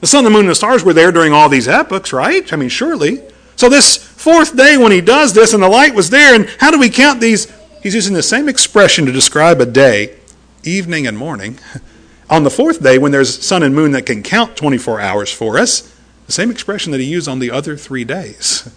The 0.00 0.06
sun, 0.06 0.24
the 0.24 0.30
moon, 0.30 0.40
and 0.40 0.50
the 0.50 0.54
stars 0.54 0.82
were 0.82 0.94
there 0.94 1.12
during 1.12 1.32
all 1.32 1.48
these 1.48 1.68
epochs, 1.68 2.12
right? 2.12 2.50
I 2.52 2.56
mean, 2.56 2.70
surely. 2.70 3.22
So 3.56 3.68
this 3.68 3.96
fourth 3.96 4.56
day 4.56 4.78
when 4.78 4.92
he 4.92 5.02
does 5.02 5.34
this 5.34 5.52
and 5.52 5.62
the 5.62 5.68
light 5.68 5.94
was 5.94 6.08
there, 6.08 6.34
and 6.34 6.48
how 6.58 6.70
do 6.70 6.78
we 6.78 6.88
count 6.88 7.20
these? 7.20 7.52
He's 7.82 7.94
using 7.94 8.14
the 8.14 8.22
same 8.22 8.48
expression 8.48 9.04
to 9.06 9.12
describe 9.12 9.60
a 9.60 9.66
day, 9.66 10.16
evening 10.64 11.06
and 11.06 11.16
morning. 11.18 11.58
On 12.30 12.44
the 12.44 12.50
fourth 12.50 12.82
day, 12.82 12.96
when 12.96 13.12
there's 13.12 13.42
sun 13.44 13.62
and 13.62 13.74
moon 13.74 13.92
that 13.92 14.06
can 14.06 14.22
count 14.22 14.56
24 14.56 15.00
hours 15.00 15.32
for 15.32 15.58
us, 15.58 15.89
the 16.30 16.34
same 16.34 16.52
expression 16.52 16.92
that 16.92 17.00
he 17.00 17.06
used 17.06 17.26
on 17.26 17.40
the 17.40 17.50
other 17.50 17.76
three 17.76 18.04
days. 18.04 18.72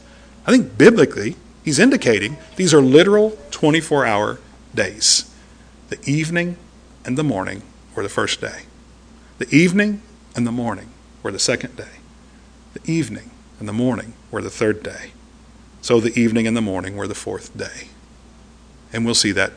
I 0.47 0.51
think 0.51 0.75
biblically, 0.75 1.35
he's 1.63 1.77
indicating 1.77 2.37
these 2.55 2.73
are 2.73 2.81
literal 2.81 3.37
24 3.51 4.07
hour 4.07 4.39
days. 4.73 5.31
The 5.89 5.99
evening 6.03 6.57
and 7.05 7.15
the 7.15 7.23
morning 7.23 7.61
were 7.95 8.01
the 8.01 8.09
first 8.09 8.41
day. 8.41 8.63
The 9.37 9.47
evening 9.55 10.01
and 10.35 10.47
the 10.47 10.51
morning 10.51 10.89
were 11.21 11.31
the 11.31 11.37
second 11.37 11.75
day. 11.75 11.99
The 12.73 12.91
evening 12.91 13.29
and 13.59 13.69
the 13.69 13.73
morning 13.73 14.15
were 14.31 14.41
the 14.41 14.49
third 14.49 14.81
day. 14.81 15.11
So 15.83 15.99
the 15.99 16.19
evening 16.19 16.47
and 16.47 16.57
the 16.57 16.61
morning 16.61 16.97
were 16.97 17.07
the 17.07 17.13
fourth 17.13 17.55
day. 17.55 17.89
And 18.91 19.05
we'll 19.05 19.13
see 19.13 19.31
that 19.31 19.53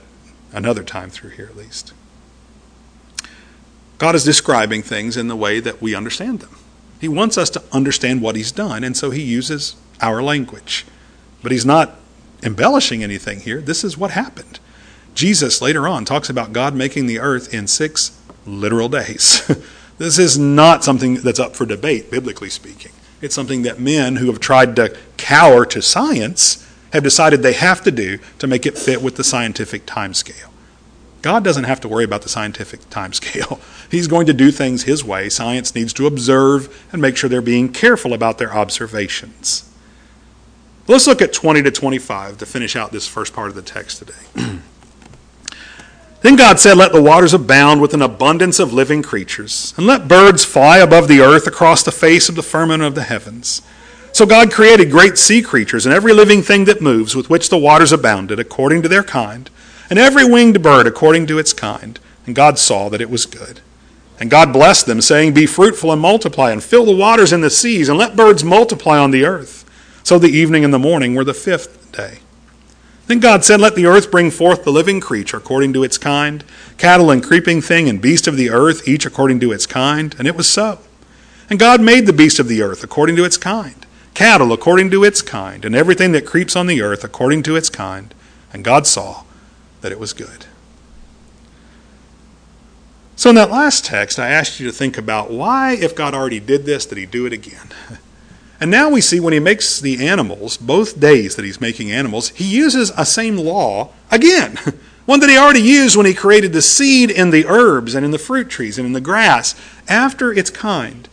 another 0.52 0.84
time 0.84 1.08
through 1.08 1.30
here 1.30 1.46
at 1.46 1.56
least. 1.56 1.94
God 3.96 4.14
is 4.14 4.22
describing 4.22 4.82
things 4.82 5.16
in 5.16 5.28
the 5.28 5.36
way 5.36 5.60
that 5.60 5.80
we 5.80 5.94
understand 5.94 6.40
them. 6.40 6.58
He 7.00 7.08
wants 7.08 7.36
us 7.36 7.50
to 7.50 7.62
understand 7.72 8.22
what 8.22 8.36
he's 8.36 8.52
done, 8.52 8.82
and 8.84 8.96
so 8.96 9.10
he 9.10 9.22
uses 9.22 9.76
our 10.00 10.22
language. 10.22 10.86
But 11.42 11.52
he's 11.52 11.66
not 11.66 11.96
embellishing 12.42 13.02
anything 13.02 13.40
here. 13.40 13.60
This 13.60 13.84
is 13.84 13.98
what 13.98 14.12
happened. 14.12 14.60
Jesus 15.14 15.62
later 15.62 15.88
on 15.88 16.04
talks 16.04 16.28
about 16.28 16.52
God 16.52 16.74
making 16.74 17.06
the 17.06 17.18
earth 17.18 17.52
in 17.52 17.66
six 17.66 18.20
literal 18.46 18.88
days. 18.88 19.46
this 19.98 20.18
is 20.18 20.38
not 20.38 20.84
something 20.84 21.14
that's 21.16 21.40
up 21.40 21.56
for 21.56 21.66
debate, 21.66 22.10
biblically 22.10 22.50
speaking. 22.50 22.92
It's 23.20 23.34
something 23.34 23.62
that 23.62 23.80
men 23.80 24.16
who 24.16 24.26
have 24.26 24.40
tried 24.40 24.76
to 24.76 24.96
cower 25.16 25.64
to 25.66 25.80
science 25.80 26.62
have 26.92 27.02
decided 27.02 27.42
they 27.42 27.54
have 27.54 27.82
to 27.84 27.90
do 27.90 28.18
to 28.38 28.46
make 28.46 28.66
it 28.66 28.78
fit 28.78 29.02
with 29.02 29.16
the 29.16 29.24
scientific 29.24 29.86
timescale. 29.86 30.50
God 31.26 31.42
doesn't 31.42 31.64
have 31.64 31.80
to 31.80 31.88
worry 31.88 32.04
about 32.04 32.22
the 32.22 32.28
scientific 32.28 32.88
time 32.88 33.12
scale. 33.12 33.58
He's 33.90 34.06
going 34.06 34.26
to 34.26 34.32
do 34.32 34.52
things 34.52 34.84
His 34.84 35.02
way. 35.02 35.28
Science 35.28 35.74
needs 35.74 35.92
to 35.94 36.06
observe 36.06 36.86
and 36.92 37.02
make 37.02 37.16
sure 37.16 37.28
they're 37.28 37.42
being 37.42 37.72
careful 37.72 38.14
about 38.14 38.38
their 38.38 38.54
observations. 38.54 39.68
Let's 40.86 41.08
look 41.08 41.20
at 41.20 41.32
20 41.32 41.64
to 41.64 41.72
25 41.72 42.38
to 42.38 42.46
finish 42.46 42.76
out 42.76 42.92
this 42.92 43.08
first 43.08 43.32
part 43.32 43.48
of 43.48 43.56
the 43.56 43.62
text 43.62 43.98
today. 43.98 44.12
then 46.22 46.36
God 46.36 46.60
said, 46.60 46.76
Let 46.76 46.92
the 46.92 47.02
waters 47.02 47.34
abound 47.34 47.80
with 47.80 47.92
an 47.92 48.02
abundance 48.02 48.60
of 48.60 48.72
living 48.72 49.02
creatures, 49.02 49.74
and 49.76 49.84
let 49.84 50.06
birds 50.06 50.44
fly 50.44 50.78
above 50.78 51.08
the 51.08 51.22
earth 51.22 51.48
across 51.48 51.82
the 51.82 51.90
face 51.90 52.28
of 52.28 52.36
the 52.36 52.42
firmament 52.44 52.84
of 52.84 52.94
the 52.94 53.02
heavens. 53.02 53.62
So 54.12 54.26
God 54.26 54.52
created 54.52 54.92
great 54.92 55.18
sea 55.18 55.42
creatures 55.42 55.86
and 55.86 55.92
every 55.92 56.12
living 56.12 56.42
thing 56.42 56.66
that 56.66 56.80
moves, 56.80 57.16
with 57.16 57.28
which 57.28 57.48
the 57.48 57.58
waters 57.58 57.90
abounded, 57.90 58.38
according 58.38 58.82
to 58.82 58.88
their 58.88 59.02
kind 59.02 59.50
and 59.88 59.98
every 59.98 60.24
winged 60.24 60.62
bird 60.62 60.86
according 60.86 61.26
to 61.28 61.38
its 61.38 61.52
kind. 61.52 61.98
And 62.26 62.34
God 62.34 62.58
saw 62.58 62.88
that 62.88 63.00
it 63.00 63.10
was 63.10 63.26
good. 63.26 63.60
And 64.18 64.30
God 64.30 64.52
blessed 64.52 64.86
them, 64.86 65.00
saying, 65.00 65.34
Be 65.34 65.46
fruitful 65.46 65.92
and 65.92 66.00
multiply, 66.00 66.50
and 66.50 66.62
fill 66.62 66.86
the 66.86 66.96
waters 66.96 67.32
and 67.32 67.44
the 67.44 67.50
seas, 67.50 67.88
and 67.88 67.98
let 67.98 68.16
birds 68.16 68.42
multiply 68.42 68.98
on 68.98 69.10
the 69.10 69.24
earth. 69.24 69.64
So 70.02 70.18
the 70.18 70.28
evening 70.28 70.64
and 70.64 70.72
the 70.72 70.78
morning 70.78 71.14
were 71.14 71.24
the 71.24 71.34
fifth 71.34 71.92
day. 71.92 72.18
Then 73.06 73.20
God 73.20 73.44
said, 73.44 73.60
Let 73.60 73.74
the 73.74 73.86
earth 73.86 74.10
bring 74.10 74.30
forth 74.30 74.64
the 74.64 74.72
living 74.72 75.00
creature 75.00 75.36
according 75.36 75.72
to 75.74 75.84
its 75.84 75.98
kind, 75.98 76.44
cattle 76.78 77.10
and 77.10 77.22
creeping 77.22 77.60
thing, 77.60 77.88
and 77.88 78.00
beast 78.00 78.26
of 78.26 78.36
the 78.36 78.50
earth, 78.50 78.88
each 78.88 79.06
according 79.06 79.40
to 79.40 79.52
its 79.52 79.66
kind. 79.66 80.14
And 80.18 80.26
it 80.26 80.36
was 80.36 80.48
so. 80.48 80.80
And 81.50 81.58
God 81.58 81.80
made 81.80 82.06
the 82.06 82.12
beast 82.12 82.38
of 82.38 82.48
the 82.48 82.62
earth 82.62 82.82
according 82.82 83.16
to 83.16 83.24
its 83.24 83.36
kind, 83.36 83.86
cattle 84.14 84.52
according 84.52 84.90
to 84.90 85.04
its 85.04 85.22
kind, 85.22 85.64
and 85.64 85.76
everything 85.76 86.12
that 86.12 86.26
creeps 86.26 86.56
on 86.56 86.66
the 86.66 86.82
earth 86.82 87.04
according 87.04 87.42
to 87.44 87.54
its 87.54 87.70
kind. 87.70 88.12
And 88.52 88.64
God 88.64 88.86
saw 88.86 89.22
that 89.80 89.92
it 89.92 90.00
was 90.00 90.12
good. 90.12 90.46
So, 93.14 93.30
in 93.30 93.36
that 93.36 93.50
last 93.50 93.84
text, 93.84 94.18
I 94.18 94.28
asked 94.28 94.60
you 94.60 94.66
to 94.66 94.72
think 94.72 94.98
about 94.98 95.30
why, 95.30 95.72
if 95.72 95.96
God 95.96 96.12
already 96.12 96.40
did 96.40 96.66
this, 96.66 96.84
did 96.84 96.98
he 96.98 97.06
do 97.06 97.26
it 97.26 97.32
again? 97.32 97.68
And 98.60 98.70
now 98.70 98.88
we 98.88 99.00
see 99.02 99.20
when 99.20 99.34
he 99.34 99.38
makes 99.38 99.80
the 99.80 100.06
animals, 100.06 100.56
both 100.56 100.98
days 100.98 101.36
that 101.36 101.44
he's 101.44 101.60
making 101.60 101.92
animals, 101.92 102.30
he 102.30 102.44
uses 102.44 102.90
a 102.96 103.04
same 103.04 103.36
law 103.36 103.90
again. 104.10 104.58
One 105.04 105.20
that 105.20 105.30
he 105.30 105.36
already 105.36 105.60
used 105.60 105.96
when 105.96 106.06
he 106.06 106.14
created 106.14 106.52
the 106.52 106.62
seed 106.62 107.10
in 107.10 107.30
the 107.30 107.46
herbs 107.46 107.94
and 107.94 108.04
in 108.04 108.10
the 108.10 108.18
fruit 108.18 108.48
trees 108.48 108.78
and 108.78 108.86
in 108.86 108.92
the 108.92 109.00
grass, 109.00 109.54
after 109.88 110.32
its 110.32 110.50
kind. 110.50 111.08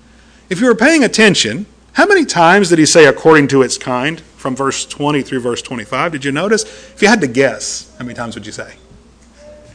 If 0.49 0.61
you 0.61 0.68
were 0.68 0.76
paying 0.76 1.03
attention, 1.03 1.66
how 1.93 2.07
many 2.07 2.26
times 2.26 2.70
did 2.70 2.80
he 2.80 2.86
say 2.86 3.05
according 3.05 3.49
to 3.49 3.61
its 3.61 3.78
kind 3.78 4.22
from 4.44 4.58
verse 4.58 4.86
20 4.86 5.22
through 5.22 5.39
verse 5.39 5.62
25? 5.62 6.12
Did 6.12 6.26
you 6.26 6.34
notice? 6.34 6.64
If 6.64 7.02
you 7.02 7.08
had 7.08 7.22
to 7.22 7.28
guess, 7.28 7.96
how 7.98 8.04
many 8.04 8.14
times 8.14 8.36
would 8.36 8.46
you 8.46 8.52
say? 8.52 8.76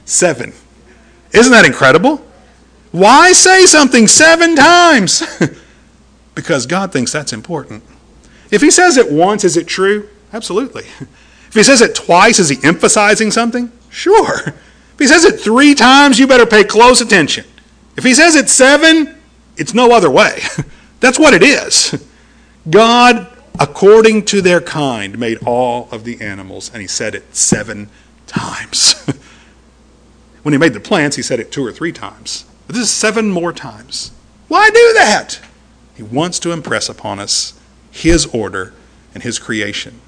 Seven. 0.05 0.53
Isn't 1.33 1.53
that 1.53 1.65
incredible? 1.65 2.23
Why 2.93 3.33
say 3.33 3.65
something 3.65 4.07
seven 4.07 4.55
times? 4.55 5.23
because 6.35 6.67
God 6.67 6.93
thinks 6.93 7.11
that's 7.11 7.33
important. 7.33 7.83
If 8.51 8.61
he 8.61 8.71
says 8.71 8.99
it 8.99 9.11
once, 9.11 9.43
is 9.43 9.57
it 9.57 9.67
true? 9.67 10.11
Absolutely. 10.35 10.85
If 11.49 11.55
he 11.55 11.63
says 11.63 11.81
it 11.81 11.95
twice, 11.95 12.39
is 12.39 12.51
he 12.51 12.59
emphasizing 12.63 13.31
something? 13.31 13.73
Sure. 13.89 14.49
If 14.49 14.99
he 14.99 15.07
says 15.07 15.25
it 15.25 15.41
three 15.41 15.75
times, 15.75 16.19
you 16.19 16.27
better 16.27 16.45
pay 16.45 16.63
close 16.63 17.01
attention. 17.01 17.47
If 17.97 18.05
he 18.05 18.13
says 18.13 18.37
it 18.37 18.51
seven, 18.51 19.19
it's 19.57 19.73
no 19.73 19.93
other 19.93 20.11
way. 20.11 20.41
That's 21.01 21.19
what 21.19 21.33
it 21.33 21.43
is. 21.43 22.07
God, 22.69 23.38
according 23.59 24.25
to 24.27 24.41
their 24.41 24.61
kind, 24.61 25.19
made 25.19 25.39
all 25.45 25.89
of 25.91 26.05
the 26.05 26.21
animals, 26.21 26.71
and 26.73 26.81
he 26.81 26.89
said 26.89 27.15
it 27.15 27.35
seven 27.35 27.91
times. 28.27 28.95
when 30.43 30.53
he 30.53 30.59
made 30.59 30.75
the 30.75 30.81
plants, 30.81 31.17
he 31.17 31.23
said 31.23 31.41
it 31.41 31.51
two 31.51 31.65
or 31.65 31.73
three 31.73 31.93
times. 31.93 32.45
But 32.67 32.77
this 32.77 32.85
is 32.85 32.91
seven 32.91 33.31
more 33.31 33.53
times. 33.53 34.13
Why 34.49 34.69
do 34.71 34.93
that? 34.95 35.41
He 35.97 36.03
wants 36.03 36.39
to 36.41 36.53
impress 36.53 36.89
upon 36.89 37.19
us 37.19 37.59
his 37.91 38.27
order 38.27 38.73
and 39.15 39.23
his 39.23 39.39
creation. 39.39 40.01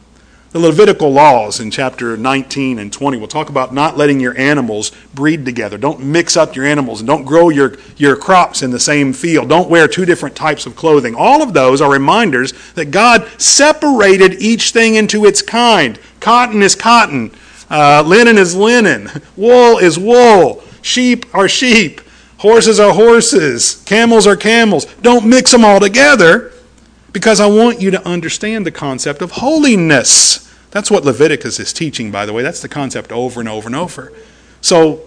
The 0.53 0.59
Levitical 0.59 1.13
laws 1.13 1.61
in 1.61 1.71
chapter 1.71 2.17
19 2.17 2.81
and 2.81 2.93
20 2.93 3.19
will 3.19 3.29
talk 3.29 3.51
about 3.51 3.73
not 3.73 3.97
letting 3.97 4.19
your 4.19 4.37
animals 4.37 4.91
breed 5.15 5.45
together. 5.45 5.79
Don't 5.79 6.01
mix 6.01 6.37
up 6.37 6.57
your 6.57 6.65
animals 6.65 6.99
and 6.99 7.07
don't 7.07 7.25
grow 7.25 7.51
your, 7.51 7.77
your 7.97 8.17
crops 8.17 8.61
in 8.61 8.73
the 8.73 8.81
same 8.81 9.13
field. 9.13 9.49
Don't 9.49 9.71
wear 9.71 9.87
two 9.87 10.05
different 10.05 10.35
types 10.35 10.67
of 10.67 10.75
clothing. 10.75 11.15
All 11.15 11.41
of 11.41 11.53
those 11.53 11.81
are 11.81 11.89
reminders 11.89 12.53
that 12.73 12.87
God 12.87 13.29
separated 13.41 14.43
each 14.43 14.73
thing 14.73 14.97
into 14.97 15.25
its 15.25 15.41
kind. 15.41 16.01
Cotton 16.19 16.65
is 16.65 16.75
cotton, 16.75 17.31
uh, 17.71 18.03
linen 18.05 18.37
is 18.37 18.57
linen, 18.57 19.09
wool 19.37 19.79
is 19.79 20.01
wool, 20.01 20.65
sheep 20.83 21.33
are 21.33 21.49
sheep, 21.49 22.01
horses 22.39 22.81
are 22.81 22.93
horses, 22.93 23.85
camels 23.87 24.27
are 24.27 24.37
camels. 24.37 24.87
Don't 24.97 25.29
mix 25.29 25.53
them 25.53 25.65
all 25.65 25.79
together 25.79 26.53
because 27.13 27.41
I 27.41 27.47
want 27.47 27.81
you 27.81 27.91
to 27.91 28.07
understand 28.07 28.65
the 28.67 28.71
concept 28.71 29.23
of 29.23 29.33
holiness. 29.33 30.47
That's 30.71 30.91
what 30.91 31.05
Leviticus 31.05 31.59
is 31.59 31.73
teaching, 31.73 32.11
by 32.11 32.27
the 32.27 32.33
way. 32.33 32.43
That's 32.43 32.63
the 32.63 32.69
concept 32.69 33.11
over 33.11 33.41
and 33.41 33.49
over 33.49 33.67
and 33.67 33.77
over. 33.77 34.13
So 34.61 35.03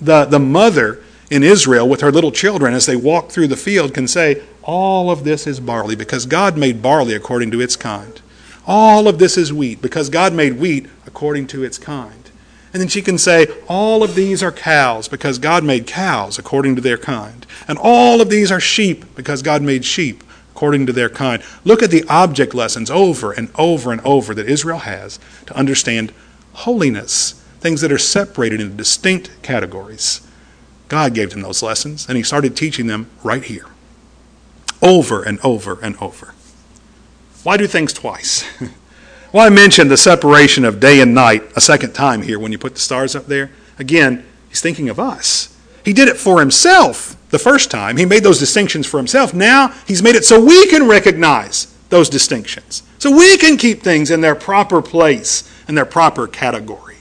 the, 0.00 0.24
the 0.24 0.38
mother 0.38 1.02
in 1.30 1.42
Israel 1.42 1.88
with 1.88 2.02
her 2.02 2.12
little 2.12 2.32
children, 2.32 2.74
as 2.74 2.86
they 2.86 2.96
walk 2.96 3.30
through 3.30 3.48
the 3.48 3.56
field, 3.56 3.94
can 3.94 4.06
say, 4.06 4.42
All 4.62 5.10
of 5.10 5.24
this 5.24 5.46
is 5.46 5.60
barley 5.60 5.96
because 5.96 6.26
God 6.26 6.56
made 6.56 6.82
barley 6.82 7.14
according 7.14 7.50
to 7.52 7.60
its 7.60 7.76
kind. 7.76 8.20
All 8.66 9.08
of 9.08 9.18
this 9.18 9.36
is 9.36 9.52
wheat 9.52 9.80
because 9.80 10.08
God 10.10 10.34
made 10.34 10.54
wheat 10.54 10.88
according 11.06 11.46
to 11.48 11.64
its 11.64 11.78
kind. 11.78 12.30
And 12.72 12.80
then 12.80 12.88
she 12.88 13.00
can 13.00 13.16
say, 13.16 13.46
All 13.68 14.02
of 14.02 14.14
these 14.14 14.42
are 14.42 14.52
cows 14.52 15.08
because 15.08 15.38
God 15.38 15.64
made 15.64 15.86
cows 15.86 16.38
according 16.38 16.76
to 16.76 16.82
their 16.82 16.98
kind. 16.98 17.46
And 17.66 17.78
all 17.78 18.20
of 18.20 18.28
these 18.28 18.52
are 18.52 18.60
sheep 18.60 19.16
because 19.16 19.40
God 19.40 19.62
made 19.62 19.84
sheep 19.84 20.22
according 20.56 20.86
to 20.86 20.92
their 20.92 21.10
kind. 21.10 21.42
Look 21.64 21.82
at 21.82 21.90
the 21.90 22.02
object 22.08 22.54
lessons 22.54 22.90
over 22.90 23.30
and 23.30 23.50
over 23.56 23.92
and 23.92 24.00
over 24.06 24.34
that 24.34 24.48
Israel 24.48 24.78
has 24.78 25.20
to 25.44 25.54
understand 25.54 26.14
holiness, 26.54 27.32
things 27.60 27.82
that 27.82 27.92
are 27.92 27.98
separated 27.98 28.62
into 28.62 28.74
distinct 28.74 29.42
categories. 29.42 30.26
God 30.88 31.12
gave 31.12 31.28
them 31.28 31.42
those 31.42 31.62
lessons, 31.62 32.08
and 32.08 32.16
He 32.16 32.22
started 32.22 32.56
teaching 32.56 32.86
them 32.86 33.10
right 33.22 33.44
here, 33.44 33.66
over 34.80 35.22
and 35.22 35.38
over 35.40 35.78
and 35.82 35.94
over. 35.98 36.32
Why 37.42 37.58
do 37.58 37.66
things 37.66 37.92
twice? 37.92 38.42
well, 39.32 39.46
I 39.46 39.50
mentioned 39.50 39.90
the 39.90 39.98
separation 39.98 40.64
of 40.64 40.80
day 40.80 41.02
and 41.02 41.14
night 41.14 41.42
a 41.54 41.60
second 41.60 41.92
time 41.92 42.22
here 42.22 42.38
when 42.38 42.50
you 42.50 42.56
put 42.56 42.72
the 42.72 42.80
stars 42.80 43.14
up 43.14 43.26
there. 43.26 43.50
Again, 43.78 44.24
He's 44.48 44.62
thinking 44.62 44.88
of 44.88 44.98
us. 44.98 45.54
He 45.86 45.94
did 45.94 46.08
it 46.08 46.18
for 46.18 46.40
Himself 46.40 47.16
the 47.30 47.38
first 47.38 47.70
time. 47.70 47.96
He 47.96 48.06
made 48.06 48.22
those 48.22 48.38
distinctions 48.38 48.86
for 48.86 48.98
himself. 48.98 49.34
Now 49.34 49.68
he's 49.86 50.02
made 50.02 50.14
it 50.14 50.24
so 50.24 50.42
we 50.42 50.66
can 50.68 50.88
recognize 50.88 51.72
those 51.88 52.08
distinctions. 52.08 52.82
So 52.98 53.14
we 53.14 53.36
can 53.38 53.56
keep 53.56 53.82
things 53.82 54.10
in 54.10 54.20
their 54.20 54.34
proper 54.34 54.80
place, 54.82 55.50
in 55.68 55.74
their 55.74 55.84
proper 55.84 56.26
category. 56.26 56.96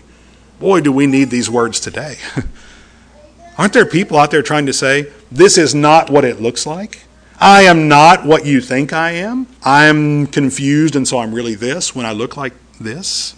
Boy, 0.59 0.81
do 0.81 0.91
we 0.91 1.07
need 1.07 1.29
these 1.29 1.49
words 1.49 1.79
today. 1.79 2.17
Aren't 3.57 3.73
there 3.73 3.85
people 3.85 4.17
out 4.17 4.31
there 4.31 4.41
trying 4.41 4.65
to 4.65 4.73
say, 4.73 5.11
this 5.31 5.57
is 5.57 5.73
not 5.73 6.09
what 6.09 6.25
it 6.25 6.41
looks 6.41 6.65
like? 6.65 7.03
I 7.39 7.63
am 7.63 7.87
not 7.87 8.25
what 8.25 8.45
you 8.45 8.61
think 8.61 8.93
I 8.93 9.11
am. 9.11 9.47
I'm 9.63 10.27
confused, 10.27 10.95
and 10.95 11.07
so 11.07 11.19
I'm 11.19 11.33
really 11.33 11.55
this 11.55 11.95
when 11.95 12.05
I 12.05 12.11
look 12.11 12.37
like 12.37 12.53
this. 12.79 13.35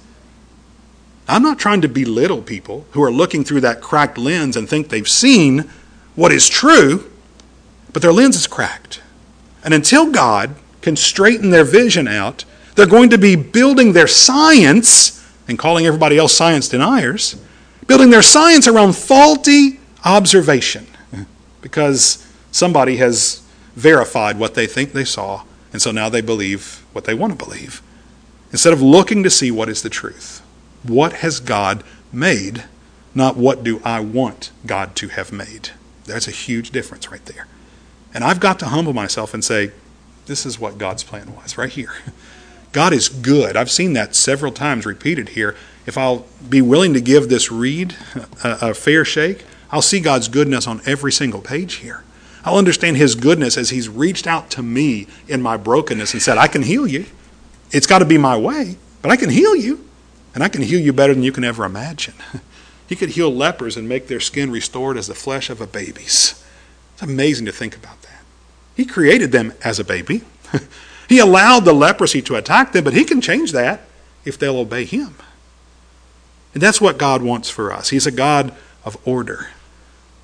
I'm 1.28 1.43
not 1.43 1.59
trying 1.59 1.82
to 1.82 1.89
belittle 1.89 2.41
people 2.41 2.86
who 2.91 3.03
are 3.03 3.11
looking 3.11 3.43
through 3.43 3.61
that 3.61 3.82
cracked 3.82 4.17
lens 4.17 4.55
and 4.55 4.67
think 4.67 4.89
they've 4.89 5.07
seen 5.07 5.69
what 6.15 6.32
is 6.32 6.47
true, 6.47 7.11
but 7.91 8.01
their 8.01 8.13
lens 8.13 8.36
is 8.36 8.47
cracked. 8.47 9.01
And 9.63 9.73
until 9.73 10.11
God 10.11 10.55
can 10.82 10.95
straighten 10.95 11.49
their 11.49 11.65
vision 11.65 12.07
out, 12.07 12.45
they're 12.75 12.86
going 12.86 13.09
to 13.09 13.17
be 13.17 13.36
building 13.36 13.93
their 13.93 14.07
science 14.07 15.25
and 15.47 15.59
calling 15.59 15.86
everybody 15.86 16.17
else 16.17 16.34
science 16.34 16.69
deniers, 16.69 17.41
building 17.88 18.09
their 18.09 18.21
science 18.21 18.67
around 18.67 18.95
faulty 18.95 19.80
observation 20.05 20.88
because 21.61 22.25
somebody 22.51 22.97
has 22.97 23.41
verified 23.75 24.39
what 24.39 24.55
they 24.55 24.65
think 24.65 24.93
they 24.93 25.05
saw, 25.05 25.43
and 25.73 25.82
so 25.82 25.91
now 25.91 26.07
they 26.07 26.21
believe 26.21 26.86
what 26.93 27.05
they 27.05 27.13
want 27.13 27.38
to 27.38 27.45
believe. 27.45 27.82
Instead 28.51 28.73
of 28.73 28.82
looking 28.82 29.23
to 29.23 29.30
see 29.30 29.51
what 29.51 29.67
is 29.67 29.82
the 29.82 29.89
truth. 29.89 30.41
What 30.88 31.13
has 31.13 31.39
God 31.39 31.83
made, 32.11 32.63
not 33.13 33.38
what 33.38 33.63
do 33.63 33.81
I 33.83 33.99
want 33.99 34.51
God 34.65 34.95
to 34.97 35.09
have 35.09 35.31
made. 35.31 35.71
There's 36.05 36.27
a 36.27 36.31
huge 36.31 36.71
difference 36.71 37.11
right 37.11 37.25
there. 37.25 37.47
And 38.13 38.23
I've 38.23 38.39
got 38.39 38.59
to 38.59 38.67
humble 38.67 38.93
myself 38.93 39.33
and 39.33 39.43
say, 39.43 39.71
this 40.25 40.45
is 40.45 40.59
what 40.59 40.77
God's 40.77 41.03
plan 41.03 41.35
was 41.35 41.57
right 41.57 41.69
here. 41.69 41.93
God 42.71 42.93
is 42.93 43.09
good. 43.09 43.55
I've 43.55 43.71
seen 43.71 43.93
that 43.93 44.15
several 44.15 44.51
times 44.51 44.85
repeated 44.85 45.29
here. 45.29 45.55
If 45.85 45.97
I'll 45.97 46.25
be 46.47 46.61
willing 46.61 46.93
to 46.93 47.01
give 47.01 47.29
this 47.29 47.51
read 47.51 47.95
a, 48.43 48.69
a, 48.69 48.73
fair 48.73 49.05
shake, 49.05 49.45
I'll 49.71 49.81
see 49.81 49.99
God's 49.99 50.27
goodness 50.27 50.67
on 50.67 50.81
every 50.85 51.11
single 51.11 51.41
page 51.41 51.75
here. 51.75 52.03
I'll 52.43 52.57
understand 52.57 52.97
His 52.97 53.15
goodness 53.15 53.57
as 53.57 53.69
He's 53.69 53.89
reached 53.89 54.27
out 54.27 54.49
to 54.51 54.61
me 54.61 55.07
in 55.27 55.41
my 55.41 55.57
brokenness 55.57 56.13
and 56.13 56.21
said, 56.21 56.38
I 56.38 56.47
can 56.47 56.63
heal 56.63 56.85
you. 56.85 57.05
It's 57.71 57.88
got 57.88 57.99
to 57.99 58.05
be 58.05 58.17
my 58.17 58.38
way, 58.38 58.77
but 59.01 59.11
I 59.11 59.15
can 59.15 59.29
heal 59.29 59.55
you. 59.55 59.86
And 60.38 60.43
I 60.43 60.49
can 60.49 60.61
heal 60.61 60.79
you 60.79 60.93
better 60.93 61.15
than 61.15 61.23
you 61.23 61.31
can 61.31 61.43
ever 61.43 61.65
imagine. 61.65 62.13
He 62.88 62.95
could 62.95 63.09
heal 63.09 63.33
lepers 63.33 63.75
and 63.75 63.89
make 63.89 64.07
their 64.07 64.21
skin 64.21 64.49
restored 64.49 64.97
as 64.97 65.07
the 65.07 65.13
flesh 65.13 65.49
of 65.49 65.59
a 65.59 65.67
baby's. 65.67 66.41
It's 66.93 67.01
amazing 67.01 67.45
to 67.47 67.51
think 67.51 67.75
about 67.75 68.01
that. 68.03 68.23
He 68.75 68.85
created 68.85 69.33
them 69.33 69.51
as 69.61 69.77
a 69.77 69.83
baby. 69.83 70.21
he 71.09 71.19
allowed 71.19 71.65
the 71.65 71.73
leprosy 71.73 72.21
to 72.21 72.35
attack 72.35 72.71
them, 72.71 72.85
but 72.85 72.93
he 72.93 73.03
can 73.03 73.19
change 73.19 73.51
that 73.51 73.81
if 74.23 74.39
they'll 74.39 74.59
obey 74.59 74.85
him. 74.85 75.15
And 76.53 76.63
that's 76.63 76.79
what 76.79 76.97
God 76.97 77.21
wants 77.21 77.49
for 77.49 77.73
us. 77.73 77.89
He's 77.89 78.07
a 78.07 78.11
God 78.11 78.53
of 78.85 78.95
order. 79.05 79.49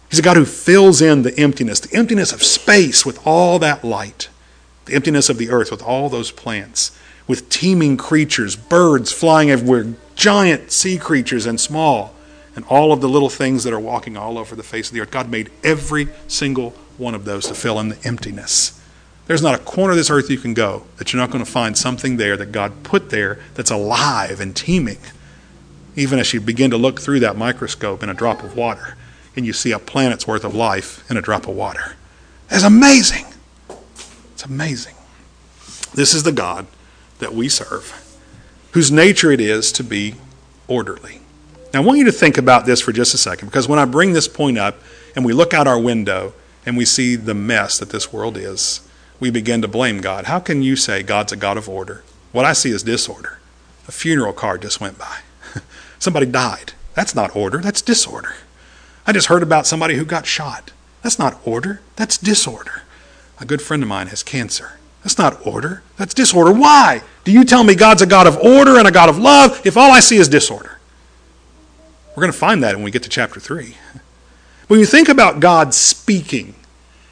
He's 0.09 0.19
a 0.19 0.23
God 0.23 0.37
who 0.37 0.45
fills 0.45 1.01
in 1.01 1.23
the 1.23 1.37
emptiness, 1.37 1.81
the 1.81 1.97
emptiness 1.97 2.31
of 2.31 2.43
space 2.43 3.05
with 3.05 3.19
all 3.27 3.59
that 3.59 3.83
light, 3.83 4.29
the 4.85 4.93
emptiness 4.93 5.27
of 5.27 5.37
the 5.37 5.49
earth 5.49 5.69
with 5.69 5.81
all 5.81 6.07
those 6.07 6.31
plants, 6.31 6.97
with 7.27 7.49
teeming 7.49 7.97
creatures, 7.97 8.55
birds 8.55 9.11
flying 9.11 9.49
everywhere, 9.49 9.95
giant 10.15 10.71
sea 10.71 10.97
creatures 10.97 11.45
and 11.45 11.59
small 11.59 12.13
and 12.55 12.65
all 12.65 12.91
of 12.91 13.01
the 13.01 13.09
little 13.09 13.29
things 13.29 13.63
that 13.63 13.73
are 13.73 13.79
walking 13.79 14.15
all 14.15 14.37
over 14.37 14.55
the 14.55 14.63
face 14.63 14.89
of 14.89 14.93
the 14.93 15.01
earth. 15.01 15.11
God 15.11 15.29
made 15.29 15.51
every 15.63 16.07
single 16.27 16.71
one 16.97 17.15
of 17.15 17.25
those 17.25 17.47
to 17.47 17.55
fill 17.55 17.79
in 17.79 17.89
the 17.89 18.07
emptiness. 18.07 18.79
There's 19.25 19.41
not 19.41 19.55
a 19.55 19.63
corner 19.63 19.91
of 19.91 19.97
this 19.97 20.09
earth 20.09 20.29
you 20.29 20.37
can 20.37 20.53
go 20.53 20.83
that 20.97 21.13
you're 21.13 21.21
not 21.21 21.31
going 21.31 21.43
to 21.43 21.49
find 21.49 21.77
something 21.77 22.17
there 22.17 22.35
that 22.37 22.51
God 22.51 22.83
put 22.83 23.09
there 23.09 23.39
that's 23.53 23.71
alive 23.71 24.39
and 24.39 24.55
teeming. 24.55 24.97
Even 25.95 26.19
as 26.19 26.33
you 26.33 26.41
begin 26.41 26.71
to 26.71 26.77
look 26.77 26.99
through 26.99 27.21
that 27.21 27.37
microscope 27.37 28.03
in 28.03 28.09
a 28.09 28.13
drop 28.13 28.43
of 28.43 28.55
water 28.55 28.97
and 29.35 29.45
you 29.45 29.53
see 29.53 29.71
a 29.71 29.79
planet's 29.79 30.27
worth 30.27 30.43
of 30.43 30.53
life 30.53 31.09
in 31.09 31.17
a 31.17 31.21
drop 31.21 31.47
of 31.47 31.55
water. 31.55 31.95
It's 32.49 32.63
amazing. 32.63 33.25
It's 34.33 34.45
amazing. 34.45 34.95
This 35.93 36.13
is 36.13 36.23
the 36.23 36.31
God 36.31 36.67
that 37.19 37.33
we 37.33 37.49
serve, 37.49 38.02
whose 38.73 38.91
nature 38.91 39.31
it 39.31 39.39
is 39.39 39.71
to 39.71 39.83
be 39.83 40.15
orderly. 40.67 41.21
Now, 41.73 41.81
I 41.81 41.85
want 41.85 41.99
you 41.99 42.05
to 42.05 42.11
think 42.11 42.37
about 42.37 42.65
this 42.65 42.81
for 42.81 42.91
just 42.91 43.13
a 43.13 43.17
second 43.17 43.47
because 43.47 43.67
when 43.67 43.79
I 43.79 43.85
bring 43.85 44.13
this 44.13 44.27
point 44.27 44.57
up 44.57 44.77
and 45.15 45.23
we 45.25 45.33
look 45.33 45.53
out 45.53 45.67
our 45.67 45.79
window 45.79 46.33
and 46.65 46.77
we 46.77 46.85
see 46.85 47.15
the 47.15 47.33
mess 47.33 47.79
that 47.79 47.89
this 47.89 48.11
world 48.13 48.37
is, 48.37 48.87
we 49.19 49.29
begin 49.29 49.61
to 49.61 49.67
blame 49.67 50.01
God. 50.01 50.25
How 50.25 50.39
can 50.39 50.61
you 50.61 50.75
say 50.75 51.01
God's 51.01 51.31
a 51.31 51.35
God 51.35 51.57
of 51.57 51.69
order? 51.69 52.03
What 52.31 52.45
I 52.45 52.53
see 52.53 52.71
is 52.71 52.83
disorder. 52.83 53.39
A 53.87 53.91
funeral 53.91 54.33
car 54.33 54.57
just 54.57 54.81
went 54.81 54.97
by. 54.97 55.19
somebody 55.99 56.25
died. 56.25 56.73
That's 56.93 57.15
not 57.15 57.35
order, 57.35 57.59
that's 57.59 57.81
disorder. 57.81 58.33
I 59.05 59.11
just 59.11 59.27
heard 59.27 59.43
about 59.43 59.67
somebody 59.67 59.95
who 59.95 60.05
got 60.05 60.25
shot. 60.25 60.71
That's 61.01 61.19
not 61.19 61.39
order, 61.45 61.81
that's 61.95 62.17
disorder. 62.17 62.83
A 63.39 63.45
good 63.45 63.61
friend 63.61 63.83
of 63.83 63.89
mine 63.89 64.07
has 64.07 64.23
cancer. 64.23 64.79
That's 65.03 65.17
not 65.17 65.45
order, 65.45 65.83
that's 65.97 66.13
disorder. 66.13 66.53
Why? 66.53 67.01
Do 67.23 67.31
you 67.31 67.45
tell 67.45 67.63
me 67.63 67.75
God's 67.75 68.01
a 68.01 68.05
God 68.05 68.27
of 68.27 68.37
order 68.37 68.77
and 68.77 68.87
a 68.87 68.91
God 68.91 69.09
of 69.09 69.17
love 69.17 69.65
if 69.65 69.77
all 69.77 69.91
I 69.91 69.99
see 69.99 70.17
is 70.17 70.27
disorder? 70.27 70.77
We're 72.15 72.21
going 72.21 72.33
to 72.33 72.37
find 72.37 72.61
that 72.63 72.75
when 72.75 72.83
we 72.83 72.91
get 72.91 73.03
to 73.03 73.09
chapter 73.09 73.39
3. 73.39 73.75
When 74.67 74.79
you 74.79 74.85
think 74.85 75.09
about 75.09 75.39
God 75.39 75.73
speaking, 75.73 76.55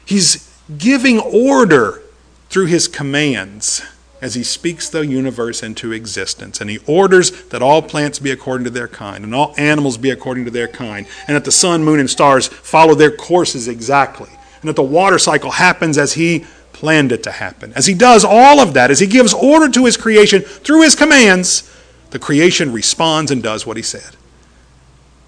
He's 0.04 0.48
giving 0.78 1.18
order 1.18 2.02
through 2.50 2.66
His 2.66 2.88
commands 2.88 3.82
as 4.20 4.34
He 4.34 4.44
speaks 4.44 4.88
the 4.88 5.00
universe 5.00 5.62
into 5.62 5.92
existence. 5.92 6.60
And 6.60 6.70
He 6.70 6.78
orders 6.86 7.30
that 7.46 7.62
all 7.62 7.82
plants 7.82 8.18
be 8.18 8.30
according 8.30 8.64
to 8.64 8.70
their 8.70 8.88
kind, 8.88 9.24
and 9.24 9.34
all 9.34 9.54
animals 9.56 9.98
be 9.98 10.10
according 10.10 10.44
to 10.44 10.50
their 10.50 10.68
kind, 10.68 11.06
and 11.26 11.34
that 11.34 11.44
the 11.44 11.52
sun, 11.52 11.82
moon, 11.82 11.98
and 11.98 12.08
stars 12.08 12.46
follow 12.46 12.94
their 12.94 13.10
courses 13.10 13.66
exactly, 13.66 14.30
and 14.60 14.68
that 14.68 14.76
the 14.76 14.82
water 14.82 15.18
cycle 15.18 15.50
happens 15.50 15.98
as 15.98 16.12
He 16.12 16.46
planned 16.82 17.12
it 17.12 17.22
to 17.22 17.30
happen. 17.30 17.72
As 17.74 17.86
He 17.86 17.94
does 17.94 18.24
all 18.24 18.58
of 18.58 18.74
that, 18.74 18.90
as 18.90 18.98
He 18.98 19.06
gives 19.06 19.32
order 19.32 19.70
to 19.70 19.84
His 19.84 19.96
creation 19.96 20.42
through 20.42 20.82
His 20.82 20.96
commands, 20.96 21.72
the 22.10 22.18
creation 22.18 22.72
responds 22.72 23.30
and 23.30 23.40
does 23.40 23.64
what 23.64 23.76
He 23.76 23.84
said 23.84 24.16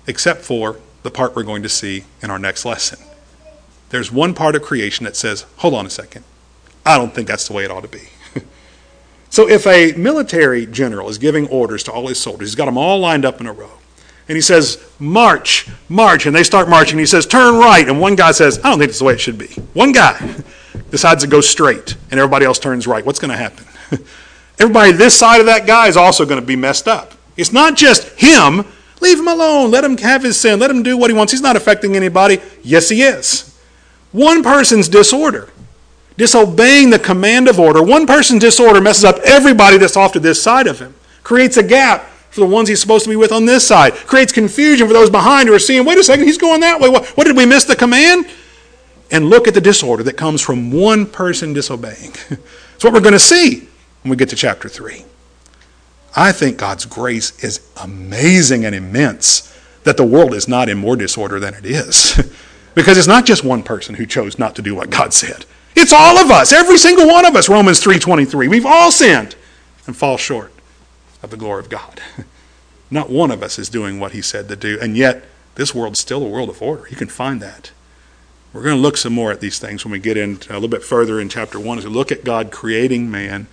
except 0.06 0.42
for 0.42 0.76
the 1.02 1.10
part 1.10 1.36
we're 1.36 1.42
going 1.42 1.62
to 1.62 1.68
see 1.68 2.04
in 2.22 2.30
our 2.30 2.38
next 2.38 2.64
lesson. 2.64 2.98
There's 3.90 4.10
one 4.10 4.34
part 4.34 4.56
of 4.56 4.62
creation 4.62 5.04
that 5.04 5.16
says, 5.16 5.46
hold 5.58 5.74
on 5.74 5.86
a 5.86 5.90
second, 5.90 6.24
I 6.84 6.98
don't 6.98 7.14
think 7.14 7.28
that's 7.28 7.46
the 7.46 7.54
way 7.54 7.64
it 7.64 7.70
ought 7.70 7.82
to 7.82 7.88
be. 7.88 8.08
so 9.30 9.48
if 9.48 9.66
a 9.66 9.92
military 9.92 10.66
general 10.66 11.08
is 11.08 11.18
giving 11.18 11.46
orders 11.48 11.82
to 11.84 11.92
all 11.92 12.08
his 12.08 12.20
soldiers, 12.20 12.48
he's 12.48 12.54
got 12.54 12.66
them 12.66 12.78
all 12.78 12.98
lined 12.98 13.24
up 13.24 13.40
in 13.40 13.46
a 13.46 13.52
row, 13.52 13.70
and 14.28 14.36
he 14.36 14.42
says, 14.42 14.84
march, 14.98 15.68
march, 15.88 16.26
and 16.26 16.34
they 16.34 16.42
start 16.42 16.68
marching, 16.68 16.98
he 16.98 17.06
says, 17.06 17.26
turn 17.26 17.56
right, 17.56 17.86
and 17.88 18.00
one 18.00 18.16
guy 18.16 18.32
says, 18.32 18.58
I 18.58 18.70
don't 18.70 18.78
think 18.78 18.90
that's 18.90 18.98
the 18.98 19.04
way 19.04 19.14
it 19.14 19.20
should 19.20 19.38
be. 19.38 19.48
One 19.74 19.92
guy 19.92 20.18
decides 20.94 21.22
to 21.22 21.28
go 21.28 21.40
straight, 21.40 21.96
and 22.10 22.18
everybody 22.18 22.46
else 22.46 22.58
turns 22.58 22.86
right. 22.86 23.04
What's 23.04 23.18
going 23.18 23.30
to 23.30 23.36
happen? 23.36 23.66
Everybody 24.58 24.92
this 24.92 25.18
side 25.18 25.40
of 25.40 25.46
that 25.46 25.66
guy 25.66 25.88
is 25.88 25.96
also 25.96 26.24
going 26.24 26.40
to 26.40 26.46
be 26.46 26.56
messed 26.56 26.86
up. 26.86 27.12
It's 27.36 27.52
not 27.52 27.76
just 27.76 28.08
him 28.20 28.64
Leave 29.04 29.18
him 29.18 29.28
alone. 29.28 29.70
Let 29.70 29.84
him 29.84 29.98
have 29.98 30.22
his 30.22 30.40
sin. 30.40 30.58
Let 30.58 30.70
him 30.70 30.82
do 30.82 30.96
what 30.96 31.10
he 31.10 31.16
wants. 31.16 31.30
He's 31.30 31.42
not 31.42 31.56
affecting 31.56 31.94
anybody. 31.94 32.40
Yes, 32.62 32.88
he 32.88 33.02
is. 33.02 33.54
One 34.12 34.42
person's 34.42 34.88
disorder, 34.88 35.50
disobeying 36.16 36.88
the 36.88 36.98
command 36.98 37.46
of 37.46 37.60
order, 37.60 37.82
one 37.82 38.06
person's 38.06 38.40
disorder 38.40 38.80
messes 38.80 39.04
up 39.04 39.18
everybody 39.18 39.76
that's 39.76 39.96
off 39.96 40.12
to 40.12 40.20
this 40.20 40.42
side 40.42 40.66
of 40.66 40.78
him, 40.78 40.94
creates 41.22 41.58
a 41.58 41.62
gap 41.62 42.06
for 42.30 42.40
the 42.40 42.46
ones 42.46 42.68
he's 42.68 42.80
supposed 42.80 43.04
to 43.04 43.10
be 43.10 43.16
with 43.16 43.30
on 43.30 43.44
this 43.44 43.66
side, 43.66 43.92
creates 43.92 44.32
confusion 44.32 44.86
for 44.86 44.94
those 44.94 45.10
behind 45.10 45.48
who 45.48 45.54
are 45.54 45.58
seeing, 45.58 45.84
wait 45.84 45.98
a 45.98 46.04
second, 46.04 46.24
he's 46.24 46.38
going 46.38 46.60
that 46.60 46.80
way. 46.80 46.88
What, 46.88 47.06
what 47.08 47.24
did 47.24 47.36
we 47.36 47.44
miss 47.44 47.64
the 47.64 47.76
command? 47.76 48.26
And 49.10 49.28
look 49.28 49.46
at 49.46 49.54
the 49.54 49.60
disorder 49.60 50.02
that 50.04 50.16
comes 50.16 50.40
from 50.40 50.72
one 50.72 51.06
person 51.06 51.52
disobeying. 51.52 52.12
It's 52.74 52.82
what 52.82 52.92
we're 52.92 53.00
going 53.00 53.12
to 53.12 53.20
see 53.20 53.68
when 54.02 54.10
we 54.10 54.16
get 54.16 54.30
to 54.30 54.36
chapter 54.36 54.68
3. 54.68 55.04
I 56.16 56.32
think 56.32 56.58
God's 56.58 56.84
grace 56.84 57.42
is 57.42 57.66
amazing 57.80 58.64
and 58.64 58.74
immense 58.74 59.56
that 59.84 59.96
the 59.96 60.04
world 60.04 60.34
is 60.34 60.48
not 60.48 60.68
in 60.68 60.76
more 60.76 60.96
disorder 60.96 61.38
than 61.38 61.54
it 61.54 61.64
is. 61.64 62.20
because 62.74 62.98
it's 62.98 63.06
not 63.06 63.24
just 63.24 63.44
one 63.44 63.62
person 63.62 63.94
who 63.94 64.06
chose 64.06 64.38
not 64.38 64.56
to 64.56 64.62
do 64.62 64.74
what 64.74 64.90
God 64.90 65.14
said. 65.14 65.44
It's 65.76 65.92
all 65.92 66.18
of 66.18 66.30
us, 66.30 66.52
every 66.52 66.78
single 66.78 67.06
one 67.06 67.26
of 67.26 67.34
us, 67.36 67.48
Romans 67.48 67.80
3:23. 67.80 68.48
We've 68.48 68.66
all 68.66 68.90
sinned 68.90 69.36
and 69.86 69.96
fall 69.96 70.16
short 70.16 70.52
of 71.22 71.30
the 71.30 71.36
glory 71.36 71.60
of 71.60 71.68
God. 71.68 72.00
Not 72.90 73.10
one 73.10 73.30
of 73.30 73.42
us 73.42 73.58
is 73.58 73.68
doing 73.68 73.98
what 73.98 74.12
he 74.12 74.22
said 74.22 74.48
to 74.48 74.56
do, 74.56 74.78
and 74.80 74.96
yet 74.96 75.24
this 75.56 75.74
world's 75.74 76.00
still 76.00 76.22
a 76.22 76.28
world 76.28 76.48
of 76.48 76.62
order. 76.62 76.86
You 76.90 76.96
can 76.96 77.08
find 77.08 77.40
that. 77.42 77.72
We're 78.54 78.62
going 78.62 78.76
to 78.76 78.82
look 78.82 78.96
some 78.96 79.12
more 79.12 79.32
at 79.32 79.40
these 79.40 79.58
things 79.58 79.84
when 79.84 79.90
we 79.90 79.98
get 79.98 80.16
in 80.16 80.38
a 80.48 80.54
little 80.54 80.68
bit 80.68 80.84
further 80.84 81.20
in 81.20 81.28
chapter 81.28 81.58
1 81.58 81.78
as 81.78 81.84
we 81.84 81.90
look 81.90 82.12
at 82.12 82.24
God 82.24 82.52
creating 82.52 83.10
man 83.10 83.48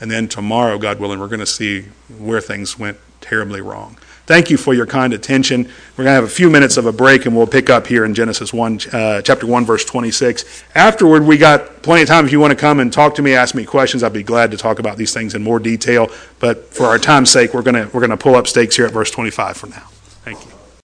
and 0.00 0.10
then 0.10 0.28
tomorrow, 0.28 0.78
God 0.78 0.98
willing, 0.98 1.18
we're 1.18 1.28
going 1.28 1.40
to 1.40 1.46
see 1.46 1.82
where 2.18 2.40
things 2.40 2.78
went 2.78 2.98
terribly 3.20 3.60
wrong. 3.60 3.98
Thank 4.26 4.50
you 4.50 4.56
for 4.56 4.74
your 4.74 4.86
kind 4.86 5.12
attention. 5.12 5.64
We're 5.96 6.04
going 6.04 6.06
to 6.06 6.20
have 6.20 6.24
a 6.24 6.28
few 6.28 6.50
minutes 6.50 6.76
of 6.76 6.86
a 6.86 6.92
break, 6.92 7.26
and 7.26 7.36
we'll 7.36 7.46
pick 7.46 7.70
up 7.70 7.86
here 7.86 8.04
in 8.04 8.12
Genesis 8.12 8.52
1, 8.52 8.80
uh, 8.92 9.22
chapter 9.22 9.46
1, 9.46 9.64
verse 9.64 9.84
26. 9.84 10.64
Afterward, 10.74 11.24
we 11.24 11.38
got 11.38 11.82
plenty 11.82 12.02
of 12.02 12.08
time 12.08 12.26
if 12.26 12.32
you 12.32 12.40
want 12.40 12.50
to 12.50 12.56
come 12.56 12.80
and 12.80 12.92
talk 12.92 13.14
to 13.14 13.22
me, 13.22 13.34
ask 13.34 13.54
me 13.54 13.64
questions. 13.64 14.02
I'd 14.02 14.12
be 14.12 14.24
glad 14.24 14.50
to 14.50 14.56
talk 14.56 14.80
about 14.80 14.96
these 14.96 15.14
things 15.14 15.34
in 15.34 15.42
more 15.42 15.60
detail. 15.60 16.08
But 16.40 16.74
for 16.74 16.86
our 16.86 16.98
time's 16.98 17.30
sake, 17.30 17.54
we're 17.54 17.62
going 17.62 17.74
to, 17.74 17.84
we're 17.94 18.00
going 18.00 18.10
to 18.10 18.16
pull 18.16 18.34
up 18.34 18.48
stakes 18.48 18.74
here 18.74 18.86
at 18.86 18.92
verse 18.92 19.12
25 19.12 19.56
for 19.56 19.68
now. 19.68 19.88